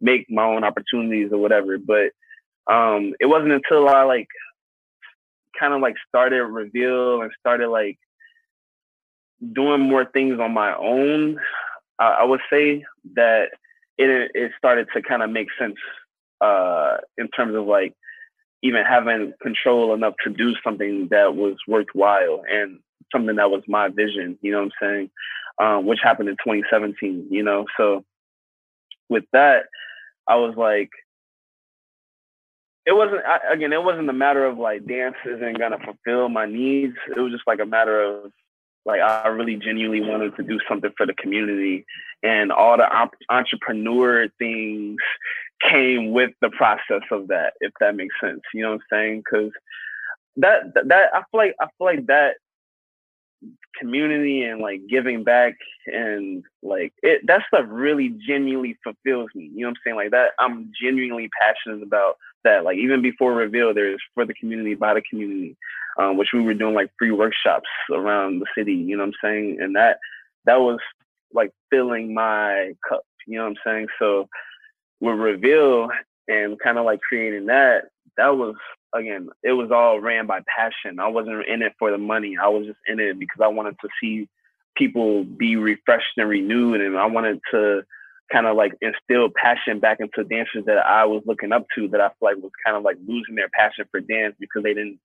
make 0.00 0.30
my 0.30 0.44
own 0.44 0.64
opportunities 0.64 1.32
or 1.32 1.38
whatever. 1.38 1.78
But 1.78 2.12
um, 2.72 3.14
it 3.20 3.26
wasn't 3.26 3.52
until 3.52 3.88
I 3.88 4.02
like 4.04 4.28
kind 5.58 5.74
of 5.74 5.80
like 5.80 5.94
started 6.08 6.42
reveal 6.44 7.22
and 7.22 7.30
started 7.38 7.68
like 7.68 7.98
doing 9.52 9.80
more 9.80 10.04
things 10.04 10.38
on 10.40 10.52
my 10.52 10.74
own, 10.74 11.38
I, 11.98 12.18
I 12.20 12.24
would 12.24 12.40
say 12.50 12.84
that 13.14 13.50
it 13.98 14.30
it 14.34 14.52
started 14.58 14.88
to 14.94 15.02
kind 15.02 15.22
of 15.22 15.30
make 15.30 15.48
sense 15.58 15.76
uh, 16.40 16.98
in 17.16 17.28
terms 17.28 17.54
of 17.54 17.66
like 17.66 17.94
even 18.62 18.84
having 18.84 19.32
control 19.42 19.94
enough 19.94 20.14
to 20.24 20.30
do 20.30 20.54
something 20.64 21.08
that 21.10 21.34
was 21.34 21.56
worthwhile 21.68 22.42
and 22.50 22.80
something 23.12 23.36
that 23.36 23.50
was 23.50 23.62
my 23.68 23.88
vision. 23.88 24.38
You 24.42 24.52
know 24.52 24.64
what 24.64 24.72
I'm 24.82 24.88
saying? 24.88 25.10
Um, 25.58 25.86
which 25.86 26.00
happened 26.02 26.28
in 26.28 26.36
2017. 26.36 27.28
You 27.30 27.42
know, 27.42 27.66
so 27.76 28.04
with 29.08 29.24
that, 29.32 29.64
I 30.26 30.36
was 30.36 30.54
like, 30.56 30.90
it 32.84 32.92
wasn't 32.92 33.24
I, 33.24 33.52
again. 33.52 33.72
It 33.72 33.82
wasn't 33.82 34.10
a 34.10 34.14
matter 34.14 34.44
of 34.44 34.58
like 34.58 34.86
dance 34.86 35.16
isn't 35.24 35.58
gonna 35.58 35.78
fulfill 35.78 36.28
my 36.28 36.46
needs. 36.46 36.96
It 37.14 37.20
was 37.20 37.32
just 37.32 37.46
like 37.46 37.60
a 37.60 37.66
matter 37.66 38.00
of 38.00 38.32
like 38.86 39.00
I 39.00 39.26
really 39.28 39.56
genuinely 39.56 40.00
wanted 40.00 40.36
to 40.36 40.42
do 40.44 40.58
something 40.68 40.92
for 40.96 41.06
the 41.06 41.14
community, 41.14 41.84
and 42.22 42.52
all 42.52 42.76
the 42.76 42.88
op- 42.88 43.16
entrepreneur 43.28 44.28
things 44.38 44.96
came 45.60 46.12
with 46.12 46.30
the 46.40 46.50
process 46.50 47.02
of 47.10 47.28
that. 47.28 47.54
If 47.60 47.72
that 47.80 47.96
makes 47.96 48.14
sense, 48.22 48.40
you 48.54 48.62
know 48.62 48.70
what 48.70 48.80
I'm 48.92 48.98
saying? 48.98 49.22
Because 49.24 49.50
that, 50.36 50.72
that 50.74 51.10
I 51.12 51.22
feel 51.30 51.40
like 51.40 51.54
I 51.60 51.66
feel 51.76 51.86
like 51.86 52.06
that 52.06 52.36
community 53.78 54.42
and 54.42 54.60
like 54.60 54.80
giving 54.88 55.22
back 55.22 55.54
and 55.86 56.44
like 56.62 56.92
it 57.02 57.26
that 57.26 57.42
stuff 57.48 57.66
really 57.68 58.14
genuinely 58.26 58.78
fulfills 58.82 59.30
me. 59.34 59.50
You 59.52 59.62
know 59.62 59.68
what 59.68 59.70
I'm 59.70 59.80
saying? 59.84 59.96
Like 59.96 60.10
that 60.12 60.30
I'm 60.38 60.72
genuinely 60.80 61.28
passionate 61.40 61.82
about 61.82 62.16
that. 62.44 62.64
Like 62.64 62.78
even 62.78 63.02
before 63.02 63.34
reveal, 63.34 63.74
there's 63.74 64.00
for 64.14 64.24
the 64.24 64.34
community 64.34 64.74
by 64.74 64.94
the 64.94 65.02
community 65.02 65.56
um, 65.98 66.16
which 66.16 66.28
we 66.32 66.40
were 66.40 66.54
doing 66.54 66.74
like 66.74 66.90
free 66.98 67.10
workshops 67.10 67.68
around 67.92 68.40
the 68.40 68.46
city. 68.56 68.74
You 68.74 68.96
know 68.96 69.04
what 69.04 69.14
I'm 69.22 69.30
saying? 69.30 69.58
And 69.60 69.76
that 69.76 69.98
that 70.44 70.60
was 70.60 70.78
like 71.32 71.52
filling 71.70 72.14
my 72.14 72.72
cup. 72.88 73.02
You 73.26 73.38
know 73.38 73.44
what 73.44 73.50
I'm 73.50 73.56
saying? 73.64 73.86
So 73.98 74.28
with 75.00 75.18
Reveal 75.18 75.88
and 76.28 76.58
kind 76.58 76.78
of 76.78 76.84
like 76.84 77.00
creating 77.00 77.46
that, 77.46 77.84
that 78.16 78.36
was 78.36 78.54
again, 78.94 79.28
it 79.42 79.52
was 79.52 79.70
all 79.70 80.00
ran 80.00 80.26
by 80.26 80.40
passion. 80.46 81.00
I 81.00 81.08
wasn't 81.08 81.46
in 81.46 81.62
it 81.62 81.72
for 81.78 81.90
the 81.90 81.98
money. 81.98 82.36
I 82.40 82.48
was 82.48 82.66
just 82.66 82.78
in 82.86 83.00
it 83.00 83.18
because 83.18 83.40
I 83.42 83.48
wanted 83.48 83.76
to 83.80 83.88
see 84.00 84.28
people 84.76 85.24
be 85.24 85.56
refreshed 85.56 86.16
and 86.16 86.28
renewed, 86.28 86.80
and 86.80 86.98
I 86.98 87.06
wanted 87.06 87.40
to 87.52 87.82
kind 88.32 88.46
of 88.46 88.56
like 88.56 88.72
instill 88.80 89.28
passion 89.34 89.78
back 89.78 89.98
into 90.00 90.24
dancers 90.24 90.64
that 90.66 90.78
I 90.78 91.04
was 91.04 91.22
looking 91.26 91.52
up 91.52 91.66
to 91.76 91.88
that 91.88 92.00
I 92.00 92.08
feel 92.08 92.16
like 92.22 92.36
was 92.36 92.50
kind 92.64 92.76
of 92.76 92.82
like 92.82 92.96
losing 93.06 93.36
their 93.36 93.48
passion 93.48 93.84
for 93.90 94.00
dance 94.00 94.34
because 94.40 94.62
they 94.64 94.74
didn't 94.74 94.98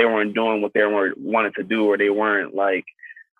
they 0.00 0.06
weren't 0.06 0.34
doing 0.34 0.62
what 0.62 0.72
they 0.72 0.84
were 0.84 1.12
wanted 1.16 1.54
to 1.56 1.62
do 1.62 1.84
or 1.84 1.98
they 1.98 2.08
weren't 2.08 2.54
like 2.54 2.86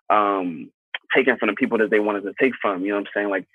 um 0.09 0.69
taking 1.15 1.37
from 1.37 1.49
the 1.49 1.55
people 1.55 1.79
that 1.79 1.89
they 1.89 1.99
wanted 1.99 2.21
to 2.21 2.33
take 2.39 2.53
from. 2.61 2.83
You 2.83 2.89
know 2.89 2.99
what 2.99 3.07
I'm 3.07 3.11
saying? 3.15 3.29
Like 3.29 3.47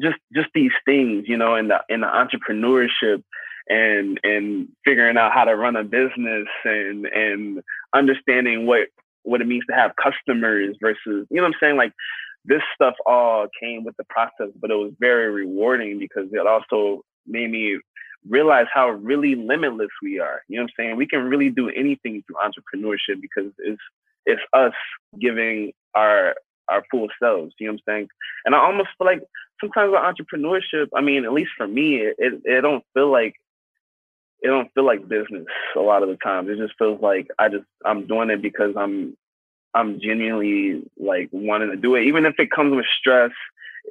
just 0.00 0.16
just 0.34 0.48
these 0.54 0.72
things, 0.86 1.24
you 1.28 1.36
know, 1.36 1.54
in 1.56 1.68
the 1.68 1.80
in 1.88 2.00
the 2.00 2.06
entrepreneurship 2.06 3.22
and 3.68 4.18
and 4.22 4.68
figuring 4.84 5.18
out 5.18 5.32
how 5.32 5.44
to 5.44 5.54
run 5.54 5.76
a 5.76 5.84
business 5.84 6.48
and 6.64 7.06
and 7.06 7.62
understanding 7.94 8.66
what 8.66 8.88
what 9.22 9.40
it 9.40 9.46
means 9.46 9.64
to 9.68 9.74
have 9.74 9.92
customers 10.02 10.76
versus 10.80 11.26
you 11.30 11.36
know 11.36 11.42
what 11.42 11.48
I'm 11.48 11.60
saying 11.60 11.76
like 11.76 11.92
this 12.44 12.62
stuff 12.74 12.94
all 13.04 13.48
came 13.60 13.84
with 13.84 13.96
the 13.96 14.04
process 14.04 14.54
but 14.60 14.70
it 14.70 14.74
was 14.74 14.92
very 15.00 15.32
rewarding 15.32 15.98
because 15.98 16.28
it 16.32 16.46
also 16.46 17.02
made 17.26 17.50
me 17.50 17.80
realize 18.28 18.66
how 18.72 18.90
really 18.90 19.34
limitless 19.34 19.90
we 20.02 20.20
are. 20.20 20.42
You 20.48 20.56
know 20.56 20.64
what 20.64 20.70
I'm 20.78 20.84
saying? 20.84 20.96
We 20.96 21.06
can 21.06 21.24
really 21.24 21.50
do 21.50 21.68
anything 21.70 22.22
through 22.26 22.36
entrepreneurship 22.36 23.20
because 23.20 23.52
it's 23.58 23.82
it's 24.24 24.42
us 24.52 24.74
giving 25.20 25.72
our 25.94 26.34
our 26.68 26.82
full 26.90 27.08
selves. 27.22 27.54
You 27.58 27.66
know 27.66 27.72
what 27.74 27.80
I'm 27.80 27.94
saying? 27.94 28.08
And 28.44 28.54
I 28.54 28.58
almost 28.58 28.88
feel 28.98 29.06
like 29.06 29.22
sometimes 29.60 29.92
with 29.92 30.00
entrepreneurship, 30.00 30.88
I 30.94 31.00
mean, 31.00 31.24
at 31.24 31.32
least 31.32 31.52
for 31.56 31.66
me, 31.66 31.96
it, 31.96 32.16
it, 32.18 32.42
it 32.44 32.60
don't 32.60 32.84
feel 32.94 33.10
like 33.10 33.34
it 34.42 34.48
don't 34.48 34.72
feel 34.74 34.84
like 34.84 35.08
business 35.08 35.46
a 35.76 35.80
lot 35.80 36.02
of 36.02 36.08
the 36.08 36.16
times. 36.16 36.48
It 36.50 36.58
just 36.58 36.74
feels 36.78 37.00
like 37.00 37.28
I 37.38 37.48
just 37.48 37.64
I'm 37.84 38.06
doing 38.06 38.30
it 38.30 38.42
because 38.42 38.74
I'm 38.76 39.16
I'm 39.74 40.00
genuinely 40.00 40.82
like 40.98 41.28
wanting 41.32 41.70
to 41.70 41.76
do 41.76 41.94
it, 41.96 42.04
even 42.04 42.24
if 42.24 42.34
it 42.38 42.50
comes 42.50 42.74
with 42.74 42.86
stress, 42.98 43.32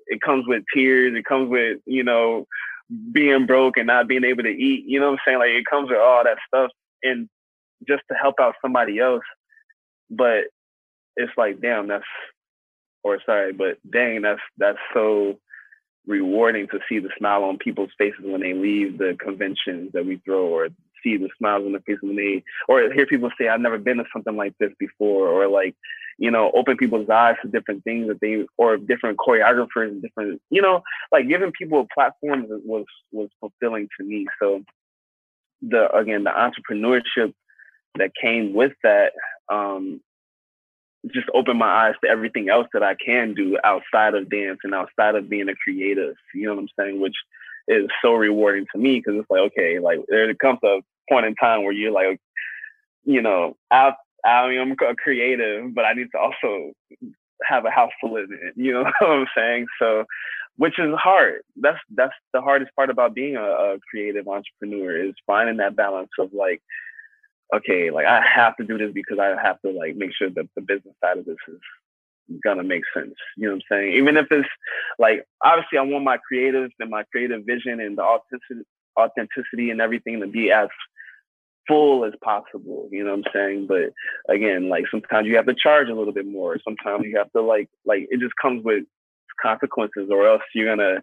it 0.07 0.21
comes 0.21 0.47
with 0.47 0.63
tears, 0.73 1.13
it 1.15 1.25
comes 1.25 1.49
with 1.49 1.79
you 1.85 2.03
know 2.03 2.47
being 3.11 3.45
broke 3.45 3.77
and 3.77 3.87
not 3.87 4.07
being 4.07 4.23
able 4.23 4.43
to 4.43 4.49
eat. 4.49 4.85
You 4.85 4.99
know 4.99 5.07
what 5.11 5.13
I'm 5.13 5.19
saying? 5.25 5.39
Like 5.39 5.49
it 5.49 5.65
comes 5.69 5.89
with 5.89 5.99
all 5.99 6.23
that 6.23 6.37
stuff, 6.47 6.71
and 7.03 7.29
just 7.87 8.03
to 8.09 8.17
help 8.17 8.35
out 8.39 8.55
somebody 8.61 8.99
else. 8.99 9.23
But 10.09 10.45
it's 11.15 11.31
like, 11.37 11.61
damn, 11.61 11.87
that's 11.87 12.05
or 13.03 13.19
sorry, 13.25 13.53
but 13.53 13.77
dang, 13.89 14.21
that's 14.21 14.41
that's 14.57 14.79
so 14.93 15.39
rewarding 16.07 16.67
to 16.67 16.79
see 16.87 16.99
the 16.99 17.09
smile 17.17 17.43
on 17.43 17.57
people's 17.57 17.91
faces 17.97 18.21
when 18.23 18.41
they 18.41 18.53
leave 18.53 18.97
the 18.97 19.15
conventions 19.19 19.91
that 19.93 20.05
we 20.05 20.17
throw 20.25 20.45
or 20.47 20.69
see 21.05 21.17
the 21.17 21.29
smiles 21.37 21.65
on 21.65 21.71
the 21.71 21.79
faces 21.81 22.01
when 22.01 22.15
they 22.15 22.43
or 22.67 22.91
hear 22.91 23.05
people 23.05 23.29
say 23.39 23.47
i've 23.47 23.61
never 23.61 23.77
been 23.77 23.97
to 23.97 24.05
something 24.11 24.35
like 24.35 24.53
this 24.59 24.71
before 24.79 25.27
or 25.29 25.47
like 25.47 25.75
you 26.17 26.31
know 26.31 26.51
open 26.55 26.75
people's 26.75 27.09
eyes 27.09 27.35
to 27.41 27.47
different 27.47 27.83
things 27.83 28.07
that 28.07 28.19
they 28.19 28.45
or 28.57 28.77
different 28.77 29.17
choreographers 29.17 29.89
and 29.89 30.01
different 30.01 30.41
you 30.49 30.61
know 30.61 30.81
like 31.11 31.27
giving 31.27 31.51
people 31.51 31.81
a 31.81 31.93
platform 31.93 32.45
was 32.65 32.85
was 33.11 33.29
fulfilling 33.39 33.87
to 33.97 34.05
me 34.05 34.25
so 34.41 34.63
the 35.61 35.93
again 35.95 36.23
the 36.23 36.31
entrepreneurship 36.31 37.33
that 37.97 38.11
came 38.21 38.53
with 38.53 38.73
that 38.83 39.13
um 39.49 40.01
just 41.13 41.27
open 41.33 41.57
my 41.57 41.67
eyes 41.67 41.95
to 42.03 42.09
everything 42.09 42.49
else 42.49 42.67
that 42.73 42.83
I 42.83 42.95
can 42.95 43.33
do 43.33 43.57
outside 43.63 44.15
of 44.15 44.29
dance 44.29 44.59
and 44.63 44.73
outside 44.73 45.15
of 45.15 45.29
being 45.29 45.49
a 45.49 45.55
creative. 45.55 46.15
You 46.33 46.47
know 46.47 46.55
what 46.55 46.61
I'm 46.61 46.69
saying? 46.79 46.99
Which 46.99 47.15
is 47.67 47.87
so 48.03 48.13
rewarding 48.13 48.65
to 48.71 48.79
me 48.79 48.99
because 48.99 49.19
it's 49.19 49.29
like, 49.29 49.41
okay, 49.41 49.79
like 49.79 49.99
there 50.07 50.33
comes 50.35 50.59
a 50.63 50.79
point 51.09 51.25
in 51.25 51.35
time 51.35 51.63
where 51.63 51.73
you're 51.73 51.91
like, 51.91 52.19
you 53.03 53.21
know, 53.21 53.55
I, 53.71 53.93
I 54.25 54.53
am 54.53 54.71
a 54.71 54.95
creative, 54.95 55.73
but 55.73 55.85
I 55.85 55.93
need 55.93 56.07
to 56.11 56.19
also 56.19 56.73
have 57.43 57.65
a 57.65 57.71
house 57.71 57.91
to 58.03 58.11
live 58.11 58.29
in. 58.31 58.51
You 58.55 58.73
know 58.83 58.91
what 58.99 59.09
I'm 59.09 59.27
saying? 59.35 59.67
So, 59.79 60.05
which 60.57 60.79
is 60.79 60.93
hard. 60.95 61.41
That's 61.57 61.79
that's 61.93 62.13
the 62.33 62.41
hardest 62.41 62.71
part 62.75 62.89
about 62.89 63.13
being 63.13 63.35
a, 63.35 63.43
a 63.43 63.77
creative 63.89 64.27
entrepreneur 64.27 65.05
is 65.05 65.13
finding 65.27 65.57
that 65.57 65.75
balance 65.75 66.11
of 66.19 66.33
like 66.33 66.61
okay, 67.53 67.91
like 67.91 68.05
I 68.05 68.21
have 68.21 68.57
to 68.57 68.63
do 68.65 68.77
this 68.77 68.91
because 68.93 69.19
I 69.19 69.35
have 69.41 69.61
to 69.61 69.71
like 69.71 69.95
make 69.95 70.11
sure 70.15 70.29
that 70.29 70.49
the 70.55 70.61
business 70.61 70.95
side 71.03 71.17
of 71.17 71.25
this 71.25 71.37
is 71.47 71.59
gonna 72.43 72.63
make 72.63 72.83
sense. 72.93 73.13
You 73.37 73.47
know 73.47 73.55
what 73.55 73.63
I'm 73.69 73.77
saying? 73.77 73.93
Even 73.93 74.17
if 74.17 74.27
it's 74.31 74.49
like 74.97 75.25
obviously 75.43 75.77
I 75.77 75.81
want 75.81 76.03
my 76.03 76.17
creative 76.17 76.71
and 76.79 76.89
my 76.89 77.03
creative 77.11 77.45
vision 77.45 77.79
and 77.79 77.97
the 77.97 78.03
authenticity 78.03 78.65
authenticity 78.97 79.71
and 79.71 79.81
everything 79.81 80.21
to 80.21 80.27
be 80.27 80.51
as 80.51 80.69
full 81.67 82.06
as 82.06 82.13
possible. 82.23 82.88
You 82.91 83.04
know 83.04 83.12
what 83.12 83.25
I'm 83.28 83.34
saying? 83.34 83.67
But 83.67 83.93
again, 84.34 84.69
like 84.69 84.86
sometimes 84.89 85.28
you 85.28 85.36
have 85.36 85.45
to 85.47 85.56
charge 85.56 85.89
a 85.89 85.95
little 85.95 86.13
bit 86.13 86.28
more. 86.28 86.58
Sometimes 86.63 87.06
you 87.06 87.17
have 87.17 87.32
to 87.34 87.41
like 87.41 87.69
like 87.86 88.08
it 88.10 88.19
just 88.19 88.36
comes 88.41 88.63
with 88.63 88.84
consequences 89.41 90.10
or 90.10 90.28
else 90.28 90.41
you're 90.54 90.75
gonna 90.75 91.01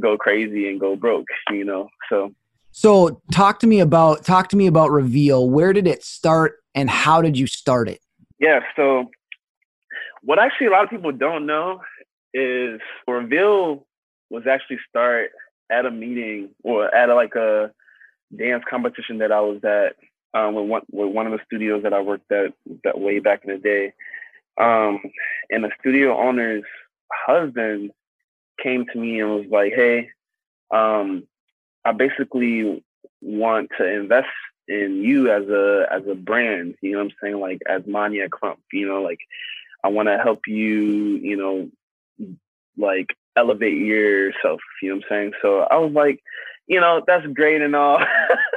go 0.00 0.16
crazy 0.16 0.68
and 0.68 0.80
go 0.80 0.96
broke, 0.96 1.26
you 1.50 1.64
know. 1.64 1.88
So 2.08 2.32
so 2.70 3.20
talk 3.32 3.60
to 3.60 3.66
me 3.66 3.80
about 3.80 4.24
talk 4.24 4.48
to 4.48 4.56
me 4.56 4.66
about 4.66 4.90
Reveal. 4.90 5.48
Where 5.48 5.72
did 5.72 5.86
it 5.86 6.02
start 6.02 6.56
and 6.74 6.88
how 6.88 7.20
did 7.20 7.38
you 7.38 7.46
start 7.46 7.88
it? 7.88 8.00
Yeah, 8.38 8.60
so 8.76 9.10
what 10.22 10.38
actually 10.38 10.68
a 10.68 10.70
lot 10.70 10.84
of 10.84 10.90
people 10.90 11.12
don't 11.12 11.46
know 11.46 11.80
is 12.34 12.80
Reveal 13.06 13.86
was 14.30 14.46
actually 14.46 14.78
start 14.88 15.30
at 15.70 15.86
a 15.86 15.90
meeting 15.90 16.50
or 16.62 16.92
at 16.94 17.08
a, 17.08 17.14
like 17.14 17.34
a 17.34 17.70
dance 18.36 18.64
competition 18.68 19.18
that 19.18 19.32
I 19.32 19.40
was 19.40 19.62
at 19.64 19.96
um, 20.34 20.54
with 20.54 20.66
one 20.66 20.82
with 20.90 21.12
one 21.12 21.26
of 21.26 21.32
the 21.32 21.44
studios 21.46 21.82
that 21.82 21.92
I 21.92 22.00
worked 22.00 22.30
at 22.32 22.52
that 22.84 22.98
way 22.98 23.18
back 23.18 23.42
in 23.44 23.52
the 23.52 23.58
day. 23.58 23.92
Um, 24.60 25.00
and 25.50 25.64
the 25.64 25.70
studio 25.80 26.18
owner's 26.18 26.64
husband 27.10 27.92
came 28.62 28.86
to 28.92 28.98
me 28.98 29.20
and 29.20 29.30
was 29.30 29.46
like, 29.50 29.72
"Hey, 29.74 30.10
um, 30.70 31.26
I 31.84 31.92
basically 31.92 32.82
want 33.20 33.70
to 33.78 33.86
invest 33.86 34.28
in 34.68 35.02
you 35.02 35.30
as 35.30 35.48
a 35.48 35.86
as 35.90 36.02
a 36.10 36.14
brand. 36.14 36.76
You 36.80 36.92
know 36.92 36.98
what 36.98 37.04
I'm 37.04 37.12
saying? 37.22 37.40
Like 37.40 37.60
as 37.68 37.82
Mania 37.86 38.28
Crump. 38.28 38.60
You 38.72 38.88
know, 38.88 39.02
like 39.02 39.20
I 39.84 39.88
want 39.88 40.08
to 40.08 40.18
help 40.18 40.40
you. 40.46 40.80
You 41.22 41.36
know, 41.36 42.36
like 42.76 43.08
elevate 43.36 43.78
yourself. 43.78 44.60
You 44.82 44.90
know 44.90 44.96
what 44.96 45.04
I'm 45.04 45.08
saying? 45.08 45.32
So 45.42 45.60
I 45.60 45.76
was 45.76 45.92
like, 45.92 46.20
you 46.72 46.80
know, 46.80 47.02
that's 47.06 47.26
great 47.34 47.60
and 47.60 47.76
all. 47.76 47.98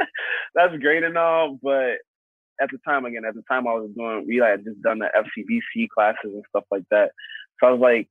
that's 0.56 0.76
great 0.78 1.04
and 1.04 1.18
all, 1.18 1.60
but 1.62 1.98
at 2.62 2.70
the 2.72 2.78
time, 2.88 3.04
again, 3.04 3.26
at 3.26 3.36
the 3.36 3.44
time 3.52 3.68
I 3.68 3.74
was 3.74 3.92
doing, 3.94 4.26
we 4.26 4.38
had 4.38 4.64
just 4.64 4.82
done 4.82 5.00
the 5.00 5.10
FCBC 5.14 5.90
classes 5.90 6.20
and 6.24 6.44
stuff 6.48 6.64
like 6.72 6.84
that. 6.92 7.12
So 7.60 7.68
I 7.68 7.72
was 7.72 7.82
like, 7.82 8.08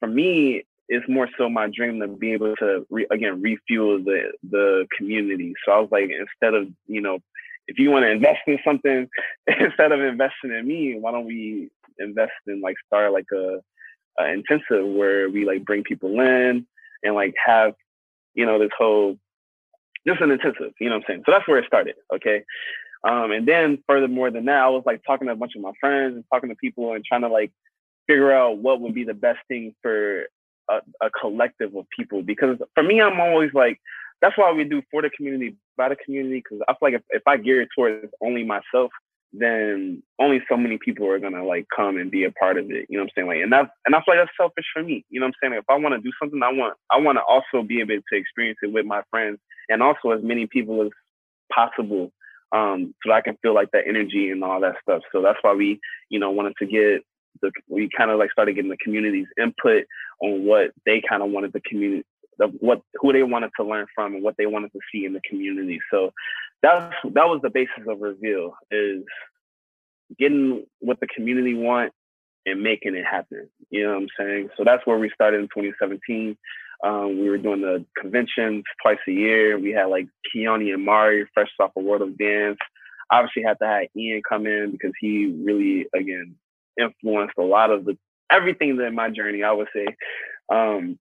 for 0.00 0.08
me, 0.08 0.64
it's 0.88 1.08
more 1.08 1.28
so 1.38 1.48
my 1.48 1.68
dream 1.68 2.00
to 2.00 2.08
be 2.08 2.32
able 2.32 2.56
to 2.56 2.84
re, 2.90 3.06
again 3.10 3.40
refuel 3.40 4.02
the 4.02 4.32
the 4.50 4.86
community. 4.96 5.52
So 5.64 5.72
I 5.72 5.78
was 5.78 5.88
like, 5.92 6.10
instead 6.10 6.54
of 6.54 6.68
you 6.88 7.00
know, 7.00 7.20
if 7.68 7.78
you 7.78 7.90
want 7.90 8.04
to 8.04 8.10
invest 8.10 8.40
in 8.48 8.58
something, 8.64 9.08
instead 9.46 9.92
of 9.92 10.00
investing 10.00 10.50
in 10.52 10.66
me, 10.66 10.96
why 10.98 11.12
don't 11.12 11.24
we 11.24 11.70
invest 11.98 12.32
in 12.48 12.60
like 12.60 12.76
start 12.86 13.12
like 13.12 13.26
a, 13.32 13.60
a 14.18 14.32
intensive 14.32 14.86
where 14.86 15.30
we 15.30 15.44
like 15.44 15.64
bring 15.64 15.84
people 15.84 16.20
in 16.20 16.66
and 17.04 17.14
like 17.14 17.34
have 17.44 17.74
you 18.34 18.46
know 18.46 18.58
this 18.58 18.70
whole 18.76 19.16
just 20.06 20.20
an 20.20 20.30
intensive. 20.30 20.72
You 20.80 20.88
know 20.88 20.96
what 20.96 21.04
I'm 21.04 21.14
saying? 21.14 21.22
So 21.26 21.32
that's 21.32 21.46
where 21.48 21.58
it 21.58 21.66
started. 21.66 21.96
Okay. 22.14 22.44
Um, 23.04 23.30
and 23.30 23.46
then 23.46 23.82
furthermore 23.86 24.30
than 24.30 24.46
that, 24.46 24.62
I 24.62 24.68
was 24.68 24.82
like 24.86 25.02
talking 25.06 25.26
to 25.26 25.32
a 25.32 25.36
bunch 25.36 25.52
of 25.54 25.62
my 25.62 25.72
friends 25.80 26.16
and 26.16 26.24
talking 26.32 26.50
to 26.50 26.56
people 26.56 26.92
and 26.92 27.04
trying 27.04 27.22
to 27.22 27.28
like 27.28 27.52
figure 28.06 28.32
out 28.32 28.58
what 28.58 28.80
would 28.80 28.94
be 28.94 29.04
the 29.04 29.14
best 29.14 29.38
thing 29.48 29.74
for 29.82 30.26
a, 30.68 30.80
a 31.00 31.10
collective 31.10 31.74
of 31.76 31.86
people 31.96 32.22
because 32.22 32.58
for 32.74 32.82
me, 32.82 33.00
I'm 33.00 33.20
always 33.20 33.50
like, 33.54 33.80
that's 34.20 34.36
why 34.38 34.50
we 34.52 34.64
do 34.64 34.82
for 34.90 35.02
the 35.02 35.10
community, 35.10 35.56
by 35.76 35.90
the 35.90 35.96
community, 35.96 36.42
because 36.42 36.64
I 36.68 36.72
feel 36.72 36.78
like 36.80 36.94
if, 36.94 37.02
if 37.10 37.22
I 37.26 37.36
gear 37.36 37.62
it 37.62 37.68
towards 37.76 38.06
only 38.22 38.44
myself, 38.44 38.90
then 39.32 40.02
only 40.18 40.40
so 40.48 40.56
many 40.56 40.78
people 40.78 41.08
are 41.08 41.18
gonna 41.18 41.44
like 41.44 41.66
come 41.74 41.96
and 41.96 42.10
be 42.10 42.24
a 42.24 42.30
part 42.32 42.58
of 42.58 42.70
it. 42.70 42.86
You 42.88 42.98
know 42.98 43.04
what 43.04 43.10
I'm 43.16 43.22
saying? 43.22 43.28
Like, 43.28 43.42
and 43.42 43.52
that's 43.52 43.68
and 43.84 43.94
I 43.94 43.98
feel 43.98 44.16
like 44.16 44.26
that's 44.26 44.36
selfish 44.36 44.64
for 44.72 44.82
me. 44.82 45.04
You 45.10 45.20
know 45.20 45.26
what 45.26 45.34
I'm 45.42 45.50
saying? 45.50 45.52
Like, 45.54 45.62
if 45.62 45.70
I 45.70 45.78
want 45.78 45.94
to 45.94 46.00
do 46.00 46.12
something, 46.20 46.42
I 46.42 46.52
want 46.52 46.74
I 46.90 46.98
want 46.98 47.18
to 47.18 47.22
also 47.22 47.66
be 47.66 47.80
able 47.80 47.96
to 47.96 48.18
experience 48.18 48.58
it 48.62 48.72
with 48.72 48.86
my 48.86 49.02
friends 49.10 49.38
and 49.68 49.82
also 49.82 50.10
as 50.10 50.22
many 50.22 50.46
people 50.46 50.82
as 50.82 50.90
possible, 51.52 52.12
um, 52.52 52.94
so 53.04 53.12
I 53.12 53.20
can 53.20 53.36
feel 53.42 53.54
like 53.54 53.70
that 53.72 53.84
energy 53.88 54.30
and 54.30 54.42
all 54.42 54.60
that 54.60 54.76
stuff. 54.82 55.02
So 55.12 55.22
that's 55.22 55.38
why 55.42 55.54
we, 55.54 55.80
you 56.08 56.18
know, 56.18 56.30
wanted 56.30 56.54
to 56.58 56.66
get 56.66 57.02
the 57.42 57.50
we 57.68 57.88
kind 57.96 58.10
of 58.10 58.18
like 58.18 58.32
started 58.32 58.54
getting 58.54 58.70
the 58.70 58.78
community's 58.82 59.26
input 59.40 59.84
on 60.22 60.44
what 60.44 60.70
they 60.86 61.02
kind 61.06 61.22
of 61.22 61.30
wanted 61.30 61.52
the 61.52 61.60
community 61.60 62.04
the, 62.38 62.48
what 62.60 62.80
who 63.00 63.12
they 63.12 63.22
wanted 63.22 63.50
to 63.58 63.66
learn 63.66 63.86
from 63.94 64.14
and 64.14 64.22
what 64.22 64.36
they 64.38 64.46
wanted 64.46 64.72
to 64.72 64.78
see 64.92 65.04
in 65.04 65.12
the 65.12 65.20
community. 65.28 65.78
So 65.90 66.12
that's 66.62 66.94
that 67.04 67.26
was 67.26 67.40
the 67.42 67.50
basis 67.50 67.84
of 67.86 68.00
Reveal 68.00 68.54
is 68.70 69.04
getting 70.18 70.64
what 70.80 71.00
the 71.00 71.06
community 71.06 71.54
want 71.54 71.92
and 72.44 72.62
making 72.62 72.94
it 72.94 73.04
happen. 73.04 73.48
You 73.70 73.84
know 73.84 73.94
what 73.94 74.02
I'm 74.02 74.08
saying? 74.18 74.48
So 74.56 74.64
that's 74.64 74.86
where 74.86 74.98
we 74.98 75.10
started 75.14 75.40
in 75.40 75.48
2017. 75.48 76.36
Um, 76.84 77.20
we 77.20 77.28
were 77.28 77.38
doing 77.38 77.62
the 77.62 77.84
conventions 77.98 78.64
twice 78.82 78.98
a 79.08 79.12
year. 79.12 79.58
We 79.58 79.72
had 79.72 79.86
like 79.86 80.06
Keone 80.34 80.72
and 80.72 80.84
Mari 80.84 81.26
fresh 81.34 81.48
off 81.60 81.72
a 81.76 81.80
of 81.80 81.84
World 81.84 82.02
of 82.02 82.18
Dance. 82.18 82.58
Obviously 83.10 83.42
had 83.42 83.58
to 83.60 83.66
have 83.66 83.84
Ian 83.96 84.22
come 84.28 84.46
in 84.46 84.72
because 84.72 84.92
he 85.00 85.26
really 85.44 85.86
again 85.94 86.36
influenced 86.78 87.34
a 87.38 87.42
lot 87.42 87.70
of 87.70 87.84
the 87.84 87.96
everything 88.30 88.80
in 88.80 88.94
my 88.94 89.10
journey, 89.10 89.42
I 89.42 89.52
would 89.52 89.68
say. 89.74 89.86
Um, 90.52 90.98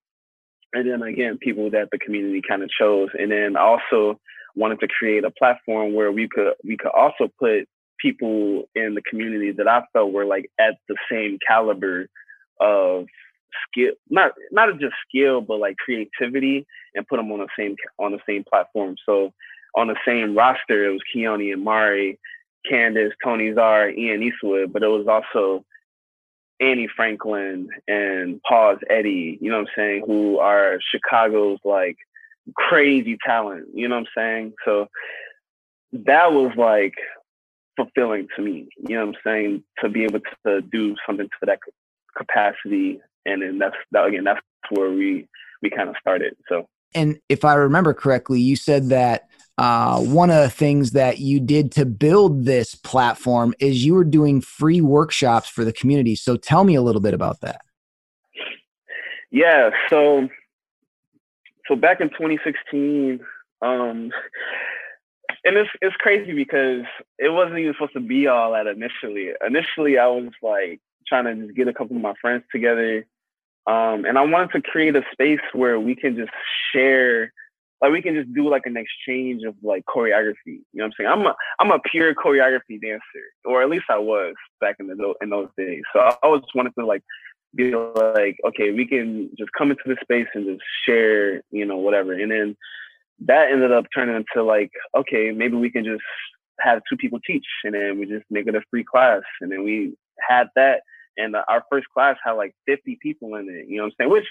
and 0.73 0.89
then 0.89 1.01
again, 1.01 1.37
people 1.37 1.69
that 1.71 1.89
the 1.91 1.97
community 1.97 2.41
kind 2.47 2.63
of 2.63 2.69
chose. 2.69 3.09
And 3.17 3.31
then 3.31 3.55
also 3.55 4.19
wanted 4.55 4.79
to 4.79 4.87
create 4.87 5.23
a 5.23 5.31
platform 5.31 5.93
where 5.93 6.11
we 6.11 6.27
could 6.27 6.53
we 6.63 6.77
could 6.77 6.91
also 6.91 7.29
put 7.39 7.67
people 7.99 8.69
in 8.75 8.93
the 8.93 9.01
community 9.01 9.51
that 9.51 9.67
I 9.67 9.83
felt 9.93 10.11
were 10.11 10.25
like 10.25 10.49
at 10.59 10.75
the 10.87 10.95
same 11.09 11.39
caliber 11.45 12.07
of 12.59 13.05
skill, 13.67 13.93
not 14.09 14.33
not 14.51 14.79
just 14.79 14.95
skill, 15.07 15.41
but 15.41 15.59
like 15.59 15.77
creativity, 15.77 16.65
and 16.93 17.07
put 17.07 17.17
them 17.17 17.31
on 17.31 17.39
the 17.39 17.47
same 17.57 17.75
on 17.99 18.11
the 18.11 18.19
same 18.27 18.43
platform. 18.43 18.95
So 19.05 19.33
on 19.75 19.87
the 19.87 19.97
same 20.05 20.37
roster, 20.37 20.85
it 20.85 20.91
was 20.91 21.01
Keone 21.13 21.51
and 21.51 21.63
Mari, 21.63 22.19
Candace, 22.69 23.13
Tony 23.23 23.51
Tzar, 23.51 23.91
Ian 23.91 24.23
Eastwood, 24.23 24.71
but 24.71 24.83
it 24.83 24.87
was 24.87 25.07
also 25.07 25.65
Annie 26.59 26.89
Franklin 26.95 27.69
and 27.87 28.41
Pause 28.43 28.79
Eddie, 28.89 29.37
you 29.41 29.51
know 29.51 29.59
what 29.59 29.67
I'm 29.67 29.73
saying, 29.75 30.03
who 30.05 30.39
are 30.39 30.79
Chicago's 30.91 31.59
like 31.65 31.97
crazy 32.55 33.17
talent, 33.25 33.67
you 33.73 33.87
know 33.87 33.95
what 33.95 34.01
I'm 34.01 34.07
saying? 34.15 34.53
So 34.65 34.87
that 35.91 36.31
was 36.31 36.51
like 36.57 36.93
fulfilling 37.75 38.27
to 38.35 38.41
me, 38.41 38.67
you 38.87 38.95
know 38.95 39.07
what 39.07 39.15
I'm 39.15 39.21
saying, 39.25 39.63
to 39.81 39.89
be 39.89 40.03
able 40.03 40.19
to 40.45 40.61
do 40.61 40.95
something 41.05 41.27
to 41.27 41.45
that 41.45 41.59
capacity. 42.17 43.01
And 43.25 43.41
then 43.41 43.57
that's 43.57 43.75
that 43.91 44.05
again, 44.05 44.23
that's 44.23 44.41
where 44.69 44.91
we 44.91 45.27
we 45.61 45.69
kind 45.69 45.89
of 45.89 45.95
started. 45.99 46.35
So 46.47 46.67
and 46.93 47.19
if 47.29 47.43
I 47.43 47.55
remember 47.55 47.93
correctly, 47.93 48.39
you 48.39 48.55
said 48.55 48.89
that 48.89 49.27
uh, 49.57 50.01
one 50.01 50.29
of 50.29 50.41
the 50.41 50.49
things 50.49 50.91
that 50.91 51.19
you 51.19 51.39
did 51.39 51.71
to 51.73 51.85
build 51.85 52.45
this 52.45 52.75
platform 52.75 53.53
is 53.59 53.85
you 53.85 53.93
were 53.93 54.03
doing 54.03 54.41
free 54.41 54.81
workshops 54.81 55.49
for 55.49 55.63
the 55.63 55.73
community. 55.73 56.15
So 56.15 56.35
tell 56.35 56.63
me 56.63 56.75
a 56.75 56.81
little 56.81 57.01
bit 57.01 57.13
about 57.13 57.41
that. 57.41 57.61
Yeah, 59.31 59.71
so 59.89 60.29
so 61.67 61.75
back 61.75 62.01
in 62.01 62.09
2016, 62.09 63.19
um, 63.61 64.11
and 65.43 65.57
it's 65.57 65.69
it's 65.81 65.95
crazy 65.97 66.33
because 66.33 66.83
it 67.17 67.29
wasn't 67.29 67.59
even 67.59 67.73
supposed 67.73 67.93
to 67.93 67.99
be 67.99 68.27
all 68.27 68.53
that 68.53 68.67
initially. 68.67 69.29
Initially, 69.45 69.97
I 69.97 70.07
was 70.07 70.31
like 70.41 70.81
trying 71.07 71.25
to 71.25 71.45
just 71.45 71.55
get 71.55 71.67
a 71.67 71.73
couple 71.73 71.95
of 71.95 72.01
my 72.01 72.13
friends 72.21 72.43
together, 72.51 73.05
um, 73.67 74.05
and 74.05 74.17
I 74.17 74.25
wanted 74.25 74.51
to 74.53 74.61
create 74.61 74.95
a 74.95 75.03
space 75.11 75.39
where 75.53 75.79
we 75.79 75.95
can 75.95 76.15
just 76.15 76.31
share, 76.73 77.31
like 77.81 77.91
we 77.91 78.01
can 78.01 78.15
just 78.15 78.33
do 78.33 78.49
like 78.49 78.63
an 78.65 78.77
exchange 78.77 79.43
of 79.43 79.55
like 79.63 79.85
choreography. 79.85 80.35
You 80.45 80.63
know 80.73 80.85
what 80.85 80.85
I'm 80.85 80.91
saying? 80.97 81.09
I'm 81.09 81.25
a 81.25 81.35
I'm 81.59 81.71
a 81.71 81.79
pure 81.79 82.13
choreography 82.13 82.81
dancer, 82.81 83.25
or 83.43 83.61
at 83.61 83.69
least 83.69 83.85
I 83.89 83.97
was 83.97 84.35
back 84.61 84.77
in 84.79 84.87
the 84.87 85.13
in 85.21 85.29
those 85.29 85.49
days. 85.57 85.83
So 85.93 85.99
I 85.99 86.15
always 86.23 86.43
wanted 86.53 86.73
to 86.79 86.85
like 86.85 87.03
be 87.55 87.73
like, 87.73 88.37
okay, 88.45 88.71
we 88.71 88.85
can 88.85 89.29
just 89.37 89.51
come 89.57 89.71
into 89.71 89.83
the 89.85 89.97
space 90.01 90.27
and 90.33 90.45
just 90.45 90.63
share, 90.85 91.41
you 91.51 91.65
know, 91.65 91.77
whatever, 91.77 92.13
and 92.13 92.31
then 92.31 92.55
that 93.19 93.51
ended 93.51 93.71
up 93.71 93.85
turning 93.93 94.15
into 94.15 94.43
like, 94.43 94.71
okay, 94.95 95.31
maybe 95.31 95.55
we 95.55 95.71
can 95.71 95.85
just 95.85 96.03
have 96.59 96.81
two 96.89 96.97
people 96.97 97.19
teach 97.25 97.45
and 97.63 97.73
then 97.73 97.99
we 97.99 98.05
just 98.05 98.25
make 98.29 98.47
it 98.47 98.55
a 98.55 98.61
free 98.69 98.83
class. 98.83 99.21
And 99.41 99.51
then 99.51 99.63
we 99.63 99.95
had 100.27 100.47
that. 100.55 100.81
And 101.17 101.35
uh, 101.35 101.43
our 101.47 101.63
first 101.71 101.87
class 101.93 102.17
had 102.23 102.33
like 102.33 102.53
50 102.65 102.97
people 103.01 103.35
in 103.35 103.49
it, 103.49 103.69
you 103.69 103.77
know 103.77 103.83
what 103.83 103.87
I'm 103.87 103.95
saying? 103.99 104.11
Which 104.11 104.25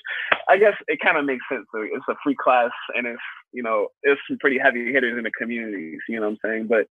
I 0.48 0.58
guess 0.58 0.74
it 0.87 1.00
kind 1.00 1.16
of 1.16 1.24
makes 1.24 1.44
sense. 1.50 1.64
It's 1.72 2.04
a 2.10 2.14
free 2.22 2.37
class 2.38 2.72
and 2.94 3.06
it's, 3.06 3.22
you 3.52 3.62
know, 3.62 3.88
it's 4.02 4.20
some 4.28 4.38
pretty 4.38 4.58
heavy 4.58 4.92
hitters 4.92 5.16
in 5.16 5.24
the 5.24 5.30
communities, 5.30 6.00
you 6.08 6.20
know 6.20 6.28
what 6.28 6.38
I'm 6.44 6.50
saying? 6.50 6.66
But 6.66 6.87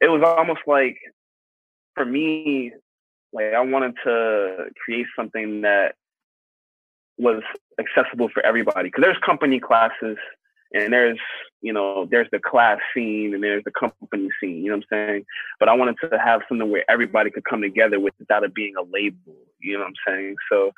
it 0.00 0.08
was 0.08 0.22
almost 0.24 0.62
like, 0.66 0.96
for 1.94 2.04
me, 2.04 2.72
like 3.32 3.54
I 3.54 3.60
wanted 3.60 3.94
to 4.04 4.66
create 4.84 5.06
something 5.16 5.62
that 5.62 5.94
was 7.18 7.42
accessible 7.78 8.28
for 8.28 8.44
everybody. 8.44 8.90
Cause 8.90 9.02
there's 9.02 9.18
company 9.24 9.60
classes 9.60 10.16
and 10.74 10.92
there's 10.92 11.18
you 11.60 11.72
know 11.72 12.06
there's 12.10 12.28
the 12.32 12.38
class 12.38 12.78
scene 12.94 13.34
and 13.34 13.42
there's 13.42 13.64
the 13.64 13.70
company 13.70 14.28
scene 14.40 14.64
you 14.64 14.70
know 14.70 14.76
what 14.76 14.84
i'm 14.92 15.08
saying? 15.08 15.24
But 15.60 15.68
i 15.68 15.74
wanted 15.74 15.96
to 16.02 16.18
have 16.18 16.42
something 16.48 16.70
where 16.70 16.90
everybody 16.90 17.30
could 17.30 17.44
come 17.44 17.62
together 17.62 18.00
without 18.00 18.44
it 18.44 18.54
being 18.54 18.74
a 18.76 18.82
label 18.82 19.34
you 19.60 19.74
know 19.74 19.80
what 19.80 19.88
i'm 19.88 20.14
saying? 20.14 20.36
So 20.50 20.72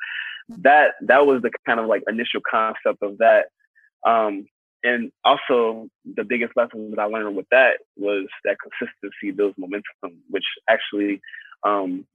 that 0.49 0.91
that 1.01 1.25
was 1.25 1.41
the 1.41 1.51
kind 1.65 1.79
of 1.79 1.87
like 1.87 2.03
initial 2.07 2.41
concept 2.49 3.01
of 3.01 3.17
that. 3.19 3.47
Um 4.05 4.47
and 4.83 5.11
also 5.23 5.87
the 6.15 6.23
biggest 6.23 6.53
lesson 6.55 6.91
that 6.91 6.99
i 6.99 7.05
learned 7.05 7.35
with 7.35 7.47
that 7.51 7.77
was 7.97 8.27
that 8.43 8.57
consistency 8.61 9.31
builds 9.31 9.57
momentum 9.57 10.21
which 10.29 10.45
actually 10.69 11.21
um 11.63 12.05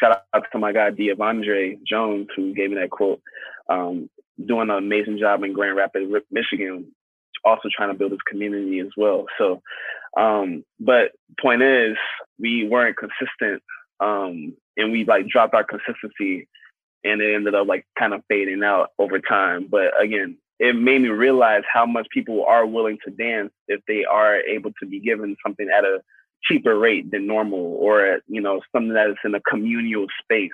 shout 0.00 0.22
out 0.34 0.44
to 0.52 0.58
my 0.58 0.72
guy 0.72 0.90
Diavandre 0.90 1.78
Jones 1.84 2.28
who 2.34 2.54
gave 2.54 2.70
me 2.70 2.76
that 2.76 2.90
quote 2.90 3.20
um, 3.68 4.08
doing 4.44 4.70
an 4.70 4.76
amazing 4.76 5.18
job 5.18 5.42
in 5.42 5.52
Grand 5.52 5.76
Rapids, 5.76 6.10
Michigan, 6.30 6.92
also 7.44 7.68
trying 7.74 7.90
to 7.90 7.98
build 7.98 8.12
his 8.12 8.20
community 8.28 8.80
as 8.80 8.90
well. 8.96 9.26
So, 9.38 9.62
um, 10.16 10.64
but 10.80 11.12
point 11.40 11.62
is, 11.62 11.96
we 12.38 12.68
weren't 12.68 12.96
consistent, 12.96 13.62
um, 14.00 14.54
and 14.76 14.92
we 14.92 15.04
like 15.04 15.28
dropped 15.28 15.54
our 15.54 15.64
consistency, 15.64 16.48
and 17.04 17.20
it 17.20 17.34
ended 17.34 17.54
up 17.54 17.66
like 17.66 17.86
kind 17.98 18.14
of 18.14 18.22
fading 18.28 18.62
out 18.62 18.90
over 18.98 19.18
time. 19.18 19.66
But 19.70 20.00
again, 20.00 20.36
it 20.58 20.76
made 20.76 21.02
me 21.02 21.08
realize 21.08 21.62
how 21.72 21.86
much 21.86 22.06
people 22.10 22.44
are 22.44 22.66
willing 22.66 22.98
to 23.04 23.10
dance 23.10 23.50
if 23.68 23.80
they 23.88 24.04
are 24.04 24.36
able 24.36 24.72
to 24.80 24.86
be 24.86 25.00
given 25.00 25.36
something 25.44 25.68
at 25.76 25.84
a 25.84 26.00
cheaper 26.44 26.78
rate 26.78 27.10
than 27.10 27.26
normal, 27.26 27.76
or 27.80 28.04
at, 28.04 28.22
you 28.26 28.40
know 28.40 28.60
something 28.72 28.94
that 28.94 29.10
is 29.10 29.16
in 29.24 29.34
a 29.34 29.40
communal 29.40 30.06
space. 30.22 30.50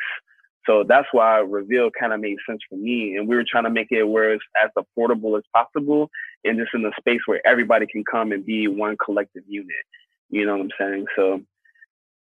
So 0.67 0.85
that's 0.87 1.09
why 1.13 1.39
Reveal 1.39 1.91
kind 1.99 2.13
of 2.13 2.21
made 2.21 2.37
sense 2.47 2.61
for 2.69 2.77
me. 2.77 3.17
And 3.17 3.27
we 3.27 3.37
were 3.37 3.45
trying 3.51 3.65
to 3.65 3.71
make 3.71 3.89
it 3.91 4.05
where 4.05 4.35
it's 4.35 4.45
as 4.63 4.71
affordable 4.77 5.39
as 5.39 5.45
possible 5.55 6.11
and 6.45 6.59
just 6.59 6.75
in 6.75 6.85
a 6.85 6.91
space 6.99 7.21
where 7.25 7.41
everybody 7.47 7.87
can 7.87 8.05
come 8.05 8.33
and 8.33 8.45
be 8.45 8.69
one 8.69 8.97
collective 9.03 9.45
unit. 9.49 9.71
You 10.29 10.45
know 10.45 10.59
what 10.59 10.65
I'm 10.65 10.71
saying? 10.79 11.07
So 11.17 11.41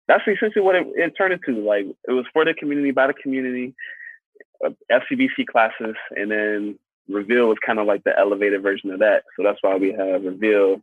that's 0.07 0.23
essentially 0.27 0.63
what 0.63 0.75
it, 0.75 0.87
it 0.95 1.13
turned 1.17 1.33
into. 1.33 1.61
Like 1.61 1.87
it 2.07 2.11
was 2.11 2.25
for 2.33 2.45
the 2.45 2.53
community, 2.53 2.91
by 2.91 3.07
the 3.07 3.13
community, 3.13 3.73
uh, 4.63 4.69
FCBC 4.91 5.47
classes, 5.47 5.95
and 6.11 6.29
then 6.29 6.79
Reveal 7.07 7.47
was 7.47 7.57
kind 7.65 7.79
of 7.79 7.87
like 7.87 8.03
the 8.03 8.17
elevated 8.17 8.61
version 8.61 8.91
of 8.91 8.99
that. 8.99 9.23
So 9.35 9.43
that's 9.43 9.59
why 9.61 9.75
we 9.75 9.91
have 9.93 10.23
Reveal 10.23 10.81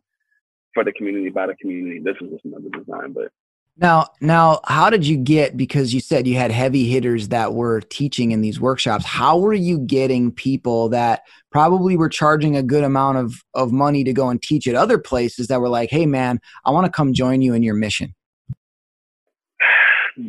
for 0.73 0.83
the 0.83 0.91
community, 0.93 1.29
by 1.29 1.47
the 1.47 1.55
community. 1.55 1.99
This 1.99 2.15
is 2.21 2.31
just 2.31 2.45
another 2.45 2.69
design, 2.69 3.13
but 3.13 3.31
now, 3.75 4.09
now, 4.21 4.59
how 4.65 4.91
did 4.91 5.05
you 5.05 5.17
get? 5.17 5.57
Because 5.57 5.95
you 5.95 5.99
said 5.99 6.27
you 6.27 6.35
had 6.35 6.51
heavy 6.51 6.87
hitters 6.87 7.29
that 7.29 7.55
were 7.55 7.81
teaching 7.81 8.31
in 8.31 8.41
these 8.41 8.59
workshops. 8.59 9.03
How 9.03 9.39
were 9.39 9.53
you 9.53 9.79
getting 9.79 10.31
people 10.31 10.89
that 10.89 11.23
probably 11.51 11.97
were 11.97 12.09
charging 12.09 12.55
a 12.55 12.61
good 12.61 12.83
amount 12.83 13.17
of 13.17 13.33
of 13.55 13.71
money 13.71 14.03
to 14.03 14.13
go 14.13 14.29
and 14.29 14.39
teach 14.39 14.67
at 14.67 14.75
other 14.75 14.99
places 14.99 15.47
that 15.47 15.59
were 15.59 15.69
like, 15.69 15.89
"Hey, 15.89 16.05
man, 16.05 16.39
I 16.65 16.71
want 16.71 16.85
to 16.85 16.91
come 16.91 17.13
join 17.13 17.41
you 17.41 17.55
in 17.55 17.63
your 17.63 17.73
mission." 17.73 18.13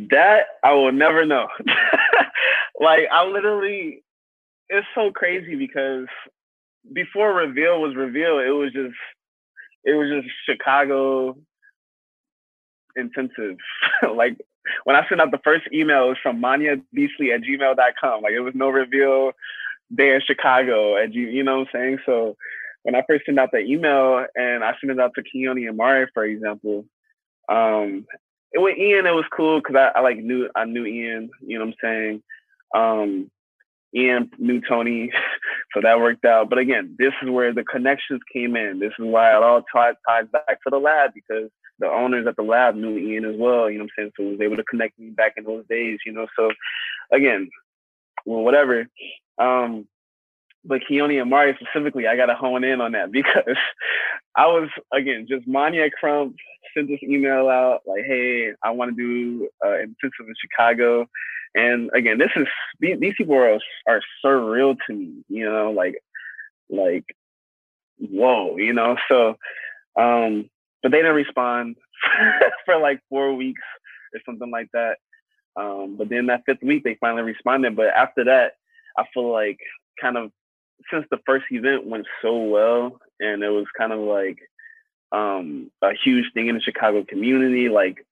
That 0.09 0.45
I 0.63 0.73
will 0.73 0.91
never 0.91 1.23
know. 1.23 1.47
like 2.79 3.01
I 3.11 3.25
literally, 3.25 4.03
it's 4.69 4.87
so 4.95 5.11
crazy 5.11 5.55
because 5.55 6.07
before 6.93 7.31
reveal 7.35 7.79
was 7.79 7.95
reveal, 7.95 8.39
it 8.39 8.49
was 8.49 8.73
just 8.73 8.95
it 9.85 9.93
was 9.93 10.09
just 10.09 10.35
Chicago 10.45 11.37
intensive. 12.95 13.57
like 14.15 14.37
when 14.83 14.95
I 14.95 15.07
sent 15.07 15.21
out 15.21 15.31
the 15.31 15.39
first 15.43 15.65
email, 15.71 16.05
it 16.05 16.09
was 16.09 16.17
from 16.21 16.41
Manya 16.41 16.77
Beasley 16.93 17.31
at 17.31 17.41
gmail.com. 17.41 18.21
Like 18.23 18.33
it 18.33 18.39
was 18.39 18.55
no 18.55 18.69
reveal 18.69 19.31
day 19.93 20.15
in 20.15 20.21
Chicago 20.25 20.97
at 20.97 21.11
G, 21.11 21.19
you 21.19 21.43
know 21.43 21.59
what 21.59 21.67
I'm 21.67 21.73
saying? 21.73 21.97
So 22.05 22.35
when 22.83 22.95
I 22.95 23.03
first 23.07 23.25
sent 23.25 23.39
out 23.39 23.51
the 23.51 23.59
email 23.59 24.25
and 24.35 24.63
I 24.63 24.73
sent 24.79 24.91
it 24.91 24.99
out 24.99 25.13
to 25.15 25.23
Keone 25.23 25.67
and 25.67 25.77
Mari, 25.77 26.07
for 26.13 26.25
example, 26.25 26.85
um, 27.49 28.05
it 28.51 28.59
with 28.59 28.77
Ian, 28.77 29.05
it 29.05 29.11
was 29.11 29.25
cool 29.35 29.59
because 29.59 29.75
I, 29.75 29.99
I, 29.99 30.01
like 30.01 30.17
knew 30.17 30.49
I 30.55 30.65
knew 30.65 30.85
Ian, 30.85 31.29
you 31.45 31.59
know 31.59 31.65
what 31.65 31.75
I'm 31.83 31.83
saying? 31.83 32.23
Um, 32.73 33.31
Ian 33.95 34.29
knew 34.37 34.61
Tony, 34.67 35.11
so 35.73 35.81
that 35.81 35.99
worked 35.99 36.25
out. 36.25 36.49
But 36.49 36.59
again, 36.59 36.95
this 36.97 37.13
is 37.21 37.29
where 37.29 37.53
the 37.53 37.63
connections 37.63 38.21
came 38.31 38.55
in. 38.55 38.79
This 38.79 38.93
is 38.99 39.05
why 39.05 39.31
it 39.31 39.43
all 39.43 39.63
ties, 39.73 39.95
ties 40.07 40.25
back 40.31 40.61
to 40.63 40.69
the 40.69 40.77
lab 40.77 41.11
because 41.13 41.49
the 41.79 41.87
owners 41.87 42.25
at 42.27 42.35
the 42.35 42.43
lab 42.43 42.75
knew 42.75 42.97
Ian 42.97 43.25
as 43.25 43.35
well, 43.37 43.69
you 43.69 43.77
know 43.77 43.85
what 43.85 43.91
I'm 43.97 44.03
saying? 44.03 44.11
So 44.17 44.23
was 44.23 44.41
able 44.41 44.57
to 44.57 44.63
connect 44.63 44.97
me 44.99 45.09
back 45.09 45.33
in 45.37 45.43
those 45.43 45.65
days, 45.69 45.99
you 46.05 46.13
know. 46.13 46.27
So 46.35 46.51
again, 47.11 47.49
well, 48.25 48.43
whatever. 48.43 48.87
Um, 49.37 49.87
but 50.65 50.81
Keone 50.89 51.21
and 51.21 51.29
Mari 51.29 51.57
specifically, 51.61 52.07
I 52.07 52.15
gotta 52.15 52.35
hone 52.35 52.63
in 52.63 52.81
on 52.81 52.93
that 52.93 53.11
because 53.11 53.57
I 54.35 54.47
was 54.47 54.69
again 54.93 55.27
just 55.29 55.47
Mania 55.47 55.89
Crump 55.91 56.35
sent 56.75 56.87
this 56.87 56.99
email 57.03 57.47
out 57.47 57.81
like, 57.85 58.03
hey, 58.05 58.51
I 58.63 58.71
want 58.71 58.95
to 58.95 58.95
do 58.95 59.49
uh, 59.65 59.75
intensive 59.79 60.27
in 60.27 60.33
Chicago, 60.39 61.07
and 61.53 61.89
again, 61.93 62.17
this 62.17 62.31
is 62.35 62.47
these, 62.79 62.99
these 62.99 63.13
people 63.17 63.35
are 63.35 63.59
are 63.87 64.01
surreal 64.23 64.75
to 64.87 64.93
me, 64.93 65.23
you 65.29 65.49
know, 65.49 65.71
like 65.71 65.95
like 66.69 67.05
whoa, 67.97 68.57
you 68.57 68.73
know. 68.73 68.97
So 69.07 69.37
um, 69.97 70.49
but 70.83 70.91
they 70.91 70.99
didn't 70.99 71.15
respond 71.15 71.77
for 72.65 72.77
like 72.77 72.99
four 73.09 73.33
weeks 73.33 73.61
or 74.13 74.21
something 74.25 74.51
like 74.51 74.69
that. 74.73 74.97
Um, 75.55 75.95
but 75.97 76.09
then 76.09 76.25
that 76.27 76.43
fifth 76.45 76.61
week, 76.61 76.83
they 76.83 76.97
finally 76.99 77.23
responded. 77.23 77.75
But 77.75 77.87
after 77.87 78.25
that, 78.25 78.53
I 78.97 79.05
feel 79.13 79.31
like 79.31 79.59
kind 79.99 80.17
of 80.17 80.31
since 80.91 81.05
the 81.09 81.19
first 81.25 81.45
event 81.49 81.85
went 81.85 82.05
so 82.21 82.37
well, 82.37 82.99
and 83.19 83.43
it 83.43 83.49
was 83.49 83.65
kind 83.77 83.91
of 83.91 83.99
like 83.99 84.39
um, 85.11 85.71
a 85.81 85.91
huge 85.93 86.25
thing 86.33 86.47
in 86.47 86.55
the 86.55 86.61
Chicago 86.61 87.03
community. 87.03 87.69
Like 87.69 88.05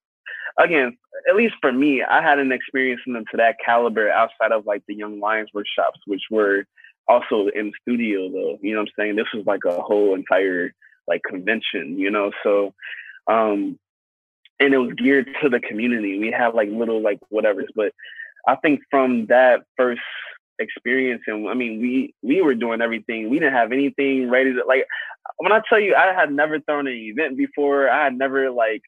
again, 0.60 0.98
at 1.30 1.36
least 1.36 1.56
for 1.62 1.72
me, 1.72 2.04
I 2.04 2.22
hadn't 2.22 2.52
experienced 2.52 3.04
them 3.06 3.26
to 3.32 3.38
that 3.38 3.58
caliber 3.64 4.10
outside 4.10 4.52
of 4.52 4.66
like 4.66 4.84
the 4.88 4.96
Young 4.96 5.20
Lions 5.20 5.50
workshops, 5.54 6.00
which 6.06 6.24
were 6.32 6.66
also 7.08 7.48
in 7.48 7.72
studio 7.82 8.30
though. 8.30 8.58
You 8.62 8.74
know 8.74 8.82
what 8.82 8.90
I'm 8.90 9.04
saying? 9.04 9.16
This 9.16 9.32
was 9.34 9.46
like 9.46 9.66
a 9.66 9.82
whole 9.82 10.16
entire 10.16 10.74
like 11.08 11.22
convention, 11.24 11.98
you 11.98 12.10
know. 12.12 12.32
So, 12.44 12.74
um, 13.28 13.78
and 14.60 14.74
it 14.74 14.78
was 14.78 14.94
geared 14.94 15.28
to 15.42 15.50
the 15.50 15.60
community. 15.60 16.20
We 16.20 16.32
had 16.32 16.54
like 16.54 16.70
little 16.70 17.02
like 17.02 17.20
whatever's, 17.30 17.70
but 17.76 17.94
I 18.48 18.56
think 18.56 18.82
from 18.90 19.28
that 19.28 19.64
first 19.78 20.02
experience, 20.64 21.22
and 21.28 21.48
I 21.48 21.54
mean, 21.54 21.80
we 21.82 22.14
we 22.22 22.42
were 22.42 22.56
doing 22.56 22.82
everything. 22.82 23.30
We 23.30 23.40
didn't 23.40 23.54
have 23.54 23.72
anything 23.72 24.30
ready 24.30 24.54
to 24.54 24.64
like. 24.68 24.86
When 25.38 25.52
I 25.52 25.62
tell 25.68 25.80
you, 25.80 25.96
I 25.96 26.14
had 26.14 26.32
never 26.32 26.60
thrown 26.60 26.88
an 26.88 26.94
event 26.94 27.38
before. 27.38 27.90
I 27.90 28.06
had 28.06 28.18
never 28.18 28.50
like 28.50 28.82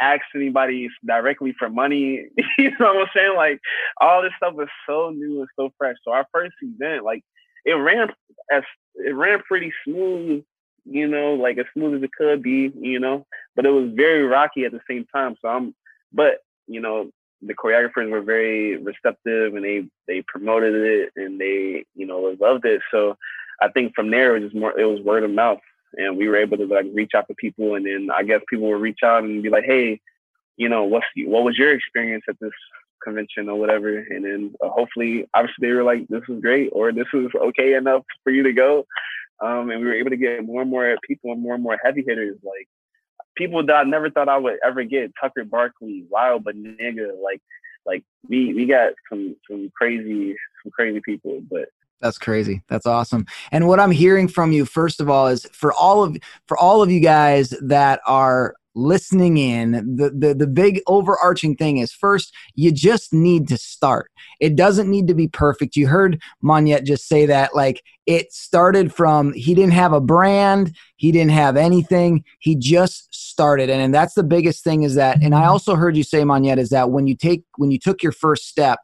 asked 0.00 0.34
anybody 0.34 0.88
directly 1.06 1.54
for 1.58 1.68
money. 1.68 2.26
you 2.58 2.70
know 2.78 2.94
what 2.94 3.02
I'm 3.02 3.06
saying? 3.14 3.36
Like 3.36 3.60
all 4.00 4.22
this 4.22 4.32
stuff 4.36 4.54
was 4.54 4.68
so 4.88 5.10
new 5.10 5.40
and 5.40 5.48
so 5.56 5.70
fresh. 5.78 5.96
So 6.04 6.12
our 6.12 6.26
first 6.32 6.54
event, 6.62 7.04
like 7.04 7.22
it 7.64 7.74
ran 7.74 8.08
as 8.52 8.62
it 8.96 9.14
ran 9.14 9.40
pretty 9.48 9.72
smooth 9.86 10.42
you 10.84 11.06
know, 11.06 11.34
like 11.34 11.58
as 11.58 11.66
smooth 11.74 11.96
as 11.96 12.02
it 12.02 12.12
could 12.16 12.42
be, 12.42 12.72
you 12.80 12.98
know, 12.98 13.26
but 13.56 13.66
it 13.66 13.70
was 13.70 13.90
very 13.94 14.24
rocky 14.24 14.64
at 14.64 14.72
the 14.72 14.80
same 14.88 15.06
time. 15.14 15.36
So 15.40 15.48
I'm, 15.48 15.74
but 16.12 16.38
you 16.66 16.80
know, 16.80 17.10
the 17.42 17.54
choreographers 17.54 18.10
were 18.10 18.20
very 18.20 18.76
receptive 18.76 19.54
and 19.54 19.64
they 19.64 19.84
they 20.06 20.22
promoted 20.22 20.74
it 20.74 21.12
and 21.16 21.40
they 21.40 21.84
you 21.94 22.06
know 22.06 22.36
loved 22.40 22.64
it. 22.64 22.82
So 22.90 23.16
I 23.62 23.68
think 23.68 23.94
from 23.94 24.10
there 24.10 24.36
it 24.36 24.40
was 24.40 24.50
just 24.50 24.60
more 24.60 24.78
it 24.78 24.84
was 24.84 25.00
word 25.00 25.24
of 25.24 25.30
mouth 25.30 25.60
and 25.96 26.16
we 26.16 26.28
were 26.28 26.36
able 26.36 26.56
to 26.58 26.66
like 26.66 26.86
reach 26.92 27.12
out 27.14 27.26
to 27.28 27.34
people 27.34 27.74
and 27.74 27.86
then 27.86 28.08
I 28.14 28.22
guess 28.22 28.40
people 28.48 28.68
would 28.68 28.80
reach 28.80 29.00
out 29.04 29.24
and 29.24 29.42
be 29.42 29.50
like, 29.50 29.64
hey, 29.64 30.00
you 30.56 30.68
know, 30.68 30.84
what's 30.84 31.06
what 31.16 31.44
was 31.44 31.56
your 31.56 31.72
experience 31.72 32.24
at 32.28 32.38
this 32.40 32.52
convention 33.02 33.48
or 33.48 33.58
whatever? 33.58 33.98
And 33.98 34.24
then 34.24 34.54
uh, 34.62 34.68
hopefully, 34.68 35.26
obviously, 35.34 35.68
they 35.68 35.72
were 35.72 35.82
like, 35.82 36.06
this 36.08 36.22
is 36.28 36.40
great 36.40 36.68
or 36.72 36.92
this 36.92 37.06
is 37.14 37.28
okay 37.34 37.74
enough 37.74 38.02
for 38.22 38.30
you 38.30 38.42
to 38.42 38.52
go. 38.52 38.86
Um, 39.42 39.70
and 39.70 39.80
we 39.80 39.86
were 39.86 39.94
able 39.94 40.10
to 40.10 40.18
get 40.18 40.44
more 40.44 40.60
and 40.60 40.70
more 40.70 40.96
people 41.06 41.32
and 41.32 41.42
more 41.42 41.54
and 41.54 41.62
more 41.62 41.78
heavy 41.82 42.04
hitters 42.06 42.36
like 42.42 42.68
people 43.36 43.64
that 43.66 43.74
I 43.74 43.82
never 43.84 44.10
thought 44.10 44.28
I 44.28 44.38
would 44.38 44.58
ever 44.64 44.84
get. 44.84 45.12
Tucker 45.20 45.44
Barkley, 45.44 46.04
Wild 46.08 46.44
Banega, 46.44 47.20
like 47.22 47.42
like 47.86 48.04
we 48.28 48.54
we 48.54 48.66
got 48.66 48.92
some 49.08 49.36
some 49.48 49.70
crazy 49.74 50.36
some 50.62 50.72
crazy 50.72 51.00
people, 51.04 51.40
but 51.50 51.68
that's 52.00 52.18
crazy. 52.18 52.62
That's 52.68 52.86
awesome. 52.86 53.26
And 53.52 53.68
what 53.68 53.78
I'm 53.78 53.90
hearing 53.90 54.26
from 54.26 54.52
you, 54.52 54.64
first 54.64 55.00
of 55.00 55.10
all, 55.10 55.26
is 55.26 55.46
for 55.52 55.72
all 55.72 56.02
of 56.02 56.16
for 56.46 56.56
all 56.56 56.82
of 56.82 56.90
you 56.90 57.00
guys 57.00 57.50
that 57.60 58.00
are 58.06 58.54
listening 58.74 59.36
in 59.36 59.72
the, 59.72 60.10
the 60.10 60.34
the 60.34 60.46
big 60.46 60.80
overarching 60.86 61.56
thing 61.56 61.78
is 61.78 61.92
first 61.92 62.32
you 62.54 62.70
just 62.70 63.12
need 63.12 63.48
to 63.48 63.56
start. 63.56 64.10
It 64.40 64.56
doesn't 64.56 64.90
need 64.90 65.08
to 65.08 65.14
be 65.14 65.28
perfect. 65.28 65.76
You 65.76 65.88
heard 65.88 66.22
Monyet 66.42 66.84
just 66.84 67.08
say 67.08 67.26
that 67.26 67.54
like 67.54 67.82
it 68.06 68.32
started 68.32 68.94
from 68.94 69.32
he 69.32 69.54
didn't 69.54 69.72
have 69.72 69.92
a 69.92 70.00
brand 70.00 70.76
he 70.96 71.10
didn't 71.12 71.30
have 71.32 71.56
anything 71.56 72.24
he 72.40 72.54
just 72.54 73.14
started. 73.14 73.70
And, 73.70 73.80
and 73.80 73.94
that's 73.94 74.14
the 74.14 74.22
biggest 74.22 74.62
thing 74.62 74.82
is 74.82 74.94
that 74.96 75.22
and 75.22 75.34
i 75.34 75.40
mm-hmm. 75.40 75.50
also 75.50 75.74
heard 75.74 75.96
you 75.96 76.02
say 76.02 76.22
Monyet 76.22 76.58
is 76.58 76.70
that 76.70 76.90
when 76.90 77.06
you 77.06 77.16
take 77.16 77.44
when 77.56 77.70
you 77.70 77.78
took 77.78 78.02
your 78.02 78.12
first 78.12 78.48
step 78.48 78.80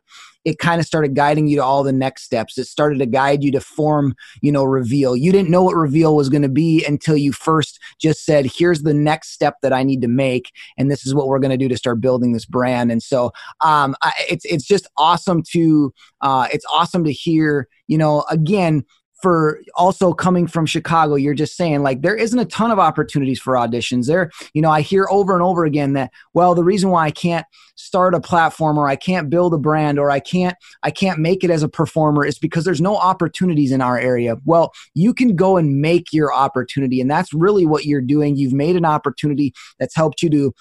it 0.46 0.60
kind 0.60 0.80
of 0.80 0.86
started 0.86 1.16
guiding 1.16 1.48
you 1.48 1.56
to 1.56 1.64
all 1.64 1.82
the 1.82 1.92
next 1.92 2.22
steps. 2.22 2.56
It 2.56 2.66
started 2.66 3.00
to 3.00 3.06
guide 3.06 3.42
you 3.42 3.50
to 3.50 3.60
form, 3.60 4.14
you 4.42 4.52
know, 4.52 4.62
reveal. 4.62 5.16
You 5.16 5.32
didn't 5.32 5.50
know 5.50 5.64
what 5.64 5.74
reveal 5.74 6.14
was 6.14 6.28
going 6.28 6.42
to 6.42 6.48
be 6.48 6.84
until 6.84 7.16
you 7.16 7.32
first 7.32 7.80
just 7.98 8.24
said, 8.24 8.46
here's 8.46 8.82
the 8.82 8.94
next 8.94 9.30
step 9.32 9.56
that 9.62 9.72
I 9.72 9.82
need 9.82 10.02
to 10.02 10.08
make. 10.08 10.52
And 10.78 10.88
this 10.88 11.04
is 11.04 11.16
what 11.16 11.26
we're 11.26 11.40
going 11.40 11.50
to 11.50 11.56
do 11.56 11.68
to 11.68 11.76
start 11.76 12.00
building 12.00 12.32
this 12.32 12.46
brand. 12.46 12.92
And 12.92 13.02
so 13.02 13.32
um, 13.64 13.96
it's, 14.30 14.44
it's 14.44 14.64
just 14.64 14.86
awesome 14.96 15.42
to, 15.50 15.92
uh, 16.20 16.46
it's 16.52 16.66
awesome 16.72 17.02
to 17.02 17.12
hear, 17.12 17.66
you 17.88 17.98
know, 17.98 18.24
again, 18.30 18.84
for 19.22 19.60
also 19.74 20.12
coming 20.12 20.46
from 20.46 20.66
Chicago, 20.66 21.14
you're 21.14 21.34
just 21.34 21.56
saying 21.56 21.82
like 21.82 22.02
there 22.02 22.16
isn't 22.16 22.38
a 22.38 22.44
ton 22.44 22.70
of 22.70 22.78
opportunities 22.78 23.40
for 23.40 23.54
auditions. 23.54 24.06
There, 24.06 24.30
you 24.52 24.60
know, 24.60 24.70
I 24.70 24.82
hear 24.82 25.06
over 25.10 25.32
and 25.32 25.42
over 25.42 25.64
again 25.64 25.94
that 25.94 26.12
well, 26.34 26.54
the 26.54 26.64
reason 26.64 26.90
why 26.90 27.06
I 27.06 27.10
can't 27.10 27.46
start 27.76 28.14
a 28.14 28.20
platform 28.20 28.78
or 28.78 28.88
I 28.88 28.96
can't 28.96 29.30
build 29.30 29.54
a 29.54 29.58
brand 29.58 29.98
or 29.98 30.10
I 30.10 30.20
can't 30.20 30.56
I 30.82 30.90
can't 30.90 31.18
make 31.18 31.44
it 31.44 31.50
as 31.50 31.62
a 31.62 31.68
performer 31.68 32.24
is 32.24 32.38
because 32.38 32.64
there's 32.64 32.80
no 32.80 32.96
opportunities 32.96 33.72
in 33.72 33.80
our 33.80 33.98
area. 33.98 34.36
Well, 34.44 34.72
you 34.94 35.14
can 35.14 35.34
go 35.34 35.56
and 35.56 35.80
make 35.80 36.12
your 36.12 36.32
opportunity 36.32 37.00
and 37.00 37.10
that's 37.10 37.32
really 37.32 37.66
what 37.66 37.86
you're 37.86 38.00
doing. 38.00 38.36
You've 38.36 38.52
made 38.52 38.76
an 38.76 38.84
opportunity 38.84 39.54
that's 39.78 39.94
helped 39.94 40.22
you 40.22 40.30
to 40.30 40.54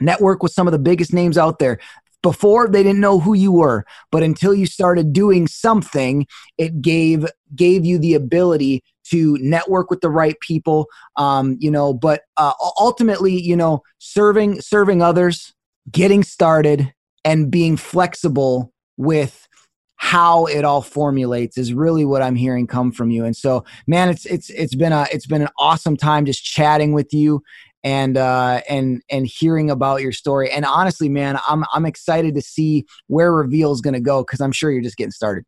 network 0.00 0.42
with 0.42 0.52
some 0.52 0.68
of 0.68 0.72
the 0.72 0.78
biggest 0.78 1.12
names 1.12 1.36
out 1.36 1.58
there 1.58 1.78
before 2.22 2.68
they 2.68 2.82
didn't 2.82 3.00
know 3.00 3.18
who 3.20 3.34
you 3.34 3.52
were 3.52 3.84
but 4.10 4.22
until 4.22 4.54
you 4.54 4.66
started 4.66 5.12
doing 5.12 5.46
something 5.46 6.26
it 6.56 6.80
gave 6.82 7.26
gave 7.54 7.84
you 7.84 7.98
the 7.98 8.14
ability 8.14 8.82
to 9.04 9.38
network 9.40 9.90
with 9.90 10.00
the 10.00 10.10
right 10.10 10.38
people 10.40 10.86
um, 11.16 11.56
you 11.60 11.70
know 11.70 11.94
but 11.94 12.22
uh, 12.36 12.52
ultimately 12.78 13.40
you 13.40 13.56
know 13.56 13.82
serving 13.98 14.60
serving 14.60 15.02
others 15.02 15.54
getting 15.90 16.22
started 16.22 16.92
and 17.24 17.50
being 17.50 17.76
flexible 17.76 18.72
with 18.96 19.48
how 19.96 20.46
it 20.46 20.64
all 20.64 20.80
formulates 20.80 21.58
is 21.58 21.74
really 21.74 22.04
what 22.04 22.22
I'm 22.22 22.36
hearing 22.36 22.68
come 22.68 22.92
from 22.92 23.10
you. 23.10 23.24
And 23.24 23.36
so, 23.36 23.64
man, 23.88 24.08
it's 24.08 24.24
it's 24.26 24.48
it's 24.50 24.76
been 24.76 24.92
a 24.92 25.06
it's 25.12 25.26
been 25.26 25.42
an 25.42 25.48
awesome 25.58 25.96
time 25.96 26.24
just 26.24 26.44
chatting 26.44 26.92
with 26.92 27.12
you 27.12 27.42
and 27.84 28.16
uh, 28.16 28.60
and 28.68 29.02
and 29.10 29.26
hearing 29.26 29.70
about 29.70 30.02
your 30.02 30.12
story. 30.12 30.50
And 30.50 30.64
honestly, 30.64 31.08
man, 31.08 31.38
I'm 31.48 31.64
I'm 31.72 31.86
excited 31.86 32.34
to 32.34 32.42
see 32.42 32.86
where 33.06 33.32
Reveal 33.32 33.72
is 33.72 33.80
going 33.80 33.94
to 33.94 34.00
go 34.00 34.22
because 34.22 34.40
I'm 34.40 34.52
sure 34.52 34.70
you're 34.70 34.82
just 34.82 34.96
getting 34.96 35.12
started. 35.12 35.44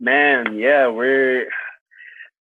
Man, 0.00 0.56
yeah, 0.56 0.88
we're 0.88 1.48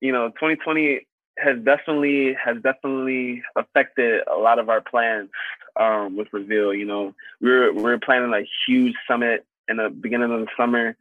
you 0.00 0.12
know 0.12 0.28
2020 0.30 1.06
has 1.38 1.58
definitely 1.62 2.36
has 2.42 2.56
definitely 2.62 3.42
affected 3.56 4.22
a 4.32 4.36
lot 4.36 4.58
of 4.58 4.68
our 4.68 4.80
plans 4.80 5.30
um, 5.78 6.16
with 6.16 6.28
Reveal. 6.32 6.74
You 6.74 6.86
know, 6.86 7.14
we 7.40 7.50
are 7.50 7.72
we 7.72 7.84
are 7.90 7.98
planning 7.98 8.32
a 8.32 8.46
huge 8.66 8.94
summit 9.08 9.44
in 9.68 9.76
the 9.76 9.90
beginning 9.90 10.32
of 10.32 10.40
the 10.40 10.48
summer 10.56 10.96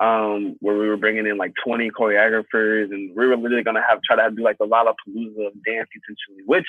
um, 0.00 0.56
where 0.60 0.76
we 0.76 0.88
were 0.88 0.96
bringing 0.96 1.26
in 1.26 1.36
like 1.36 1.52
20 1.64 1.90
choreographers 1.90 2.84
and 2.92 3.16
we 3.16 3.26
were 3.26 3.36
literally 3.36 3.64
gonna 3.64 3.82
have 3.88 4.00
try 4.02 4.16
to 4.16 4.34
do 4.34 4.42
like 4.42 4.56
a 4.60 4.66
Lollapalooza 4.66 5.46
of 5.46 5.64
dance 5.64 5.88
essentially, 5.90 6.44
which 6.46 6.66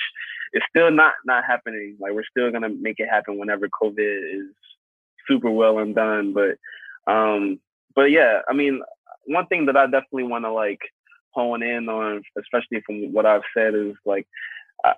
is 0.52 0.62
still 0.68 0.90
not 0.90 1.14
not 1.24 1.44
happening. 1.44 1.96
Like 2.00 2.12
we're 2.12 2.24
still 2.28 2.50
gonna 2.50 2.70
make 2.70 2.98
it 2.98 3.08
happen 3.08 3.38
whenever 3.38 3.68
COVID 3.68 4.40
is 4.40 4.46
super 5.28 5.50
well 5.50 5.78
and 5.78 5.94
done. 5.94 6.32
But 6.32 6.58
um, 7.10 7.60
but 7.94 8.10
yeah, 8.10 8.40
I 8.48 8.52
mean, 8.52 8.82
one 9.26 9.46
thing 9.46 9.66
that 9.66 9.76
I 9.76 9.86
definitely 9.86 10.24
want 10.24 10.44
to 10.44 10.52
like 10.52 10.80
hone 11.30 11.62
in 11.62 11.88
on, 11.88 12.22
especially 12.36 12.82
from 12.84 13.12
what 13.12 13.26
I've 13.26 13.42
said, 13.56 13.74
is 13.74 13.94
like 14.04 14.26
I, 14.84 14.94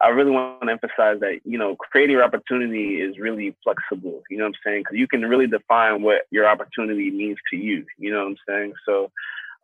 I 0.00 0.08
really 0.08 0.32
want 0.32 0.60
to 0.62 0.70
emphasize 0.70 1.20
that, 1.20 1.40
you 1.44 1.58
know, 1.58 1.76
creating 1.76 2.14
your 2.14 2.24
opportunity 2.24 3.00
is 3.00 3.18
really 3.18 3.56
flexible. 3.62 4.22
You 4.28 4.38
know 4.38 4.44
what 4.44 4.48
I'm 4.48 4.60
saying? 4.64 4.80
Because 4.82 4.98
you 4.98 5.08
can 5.08 5.22
really 5.22 5.46
define 5.46 6.02
what 6.02 6.22
your 6.30 6.46
opportunity 6.46 7.10
means 7.10 7.38
to 7.50 7.56
you. 7.56 7.86
You 7.98 8.12
know 8.12 8.18
what 8.18 8.28
I'm 8.28 8.36
saying? 8.48 8.72
So, 8.86 9.10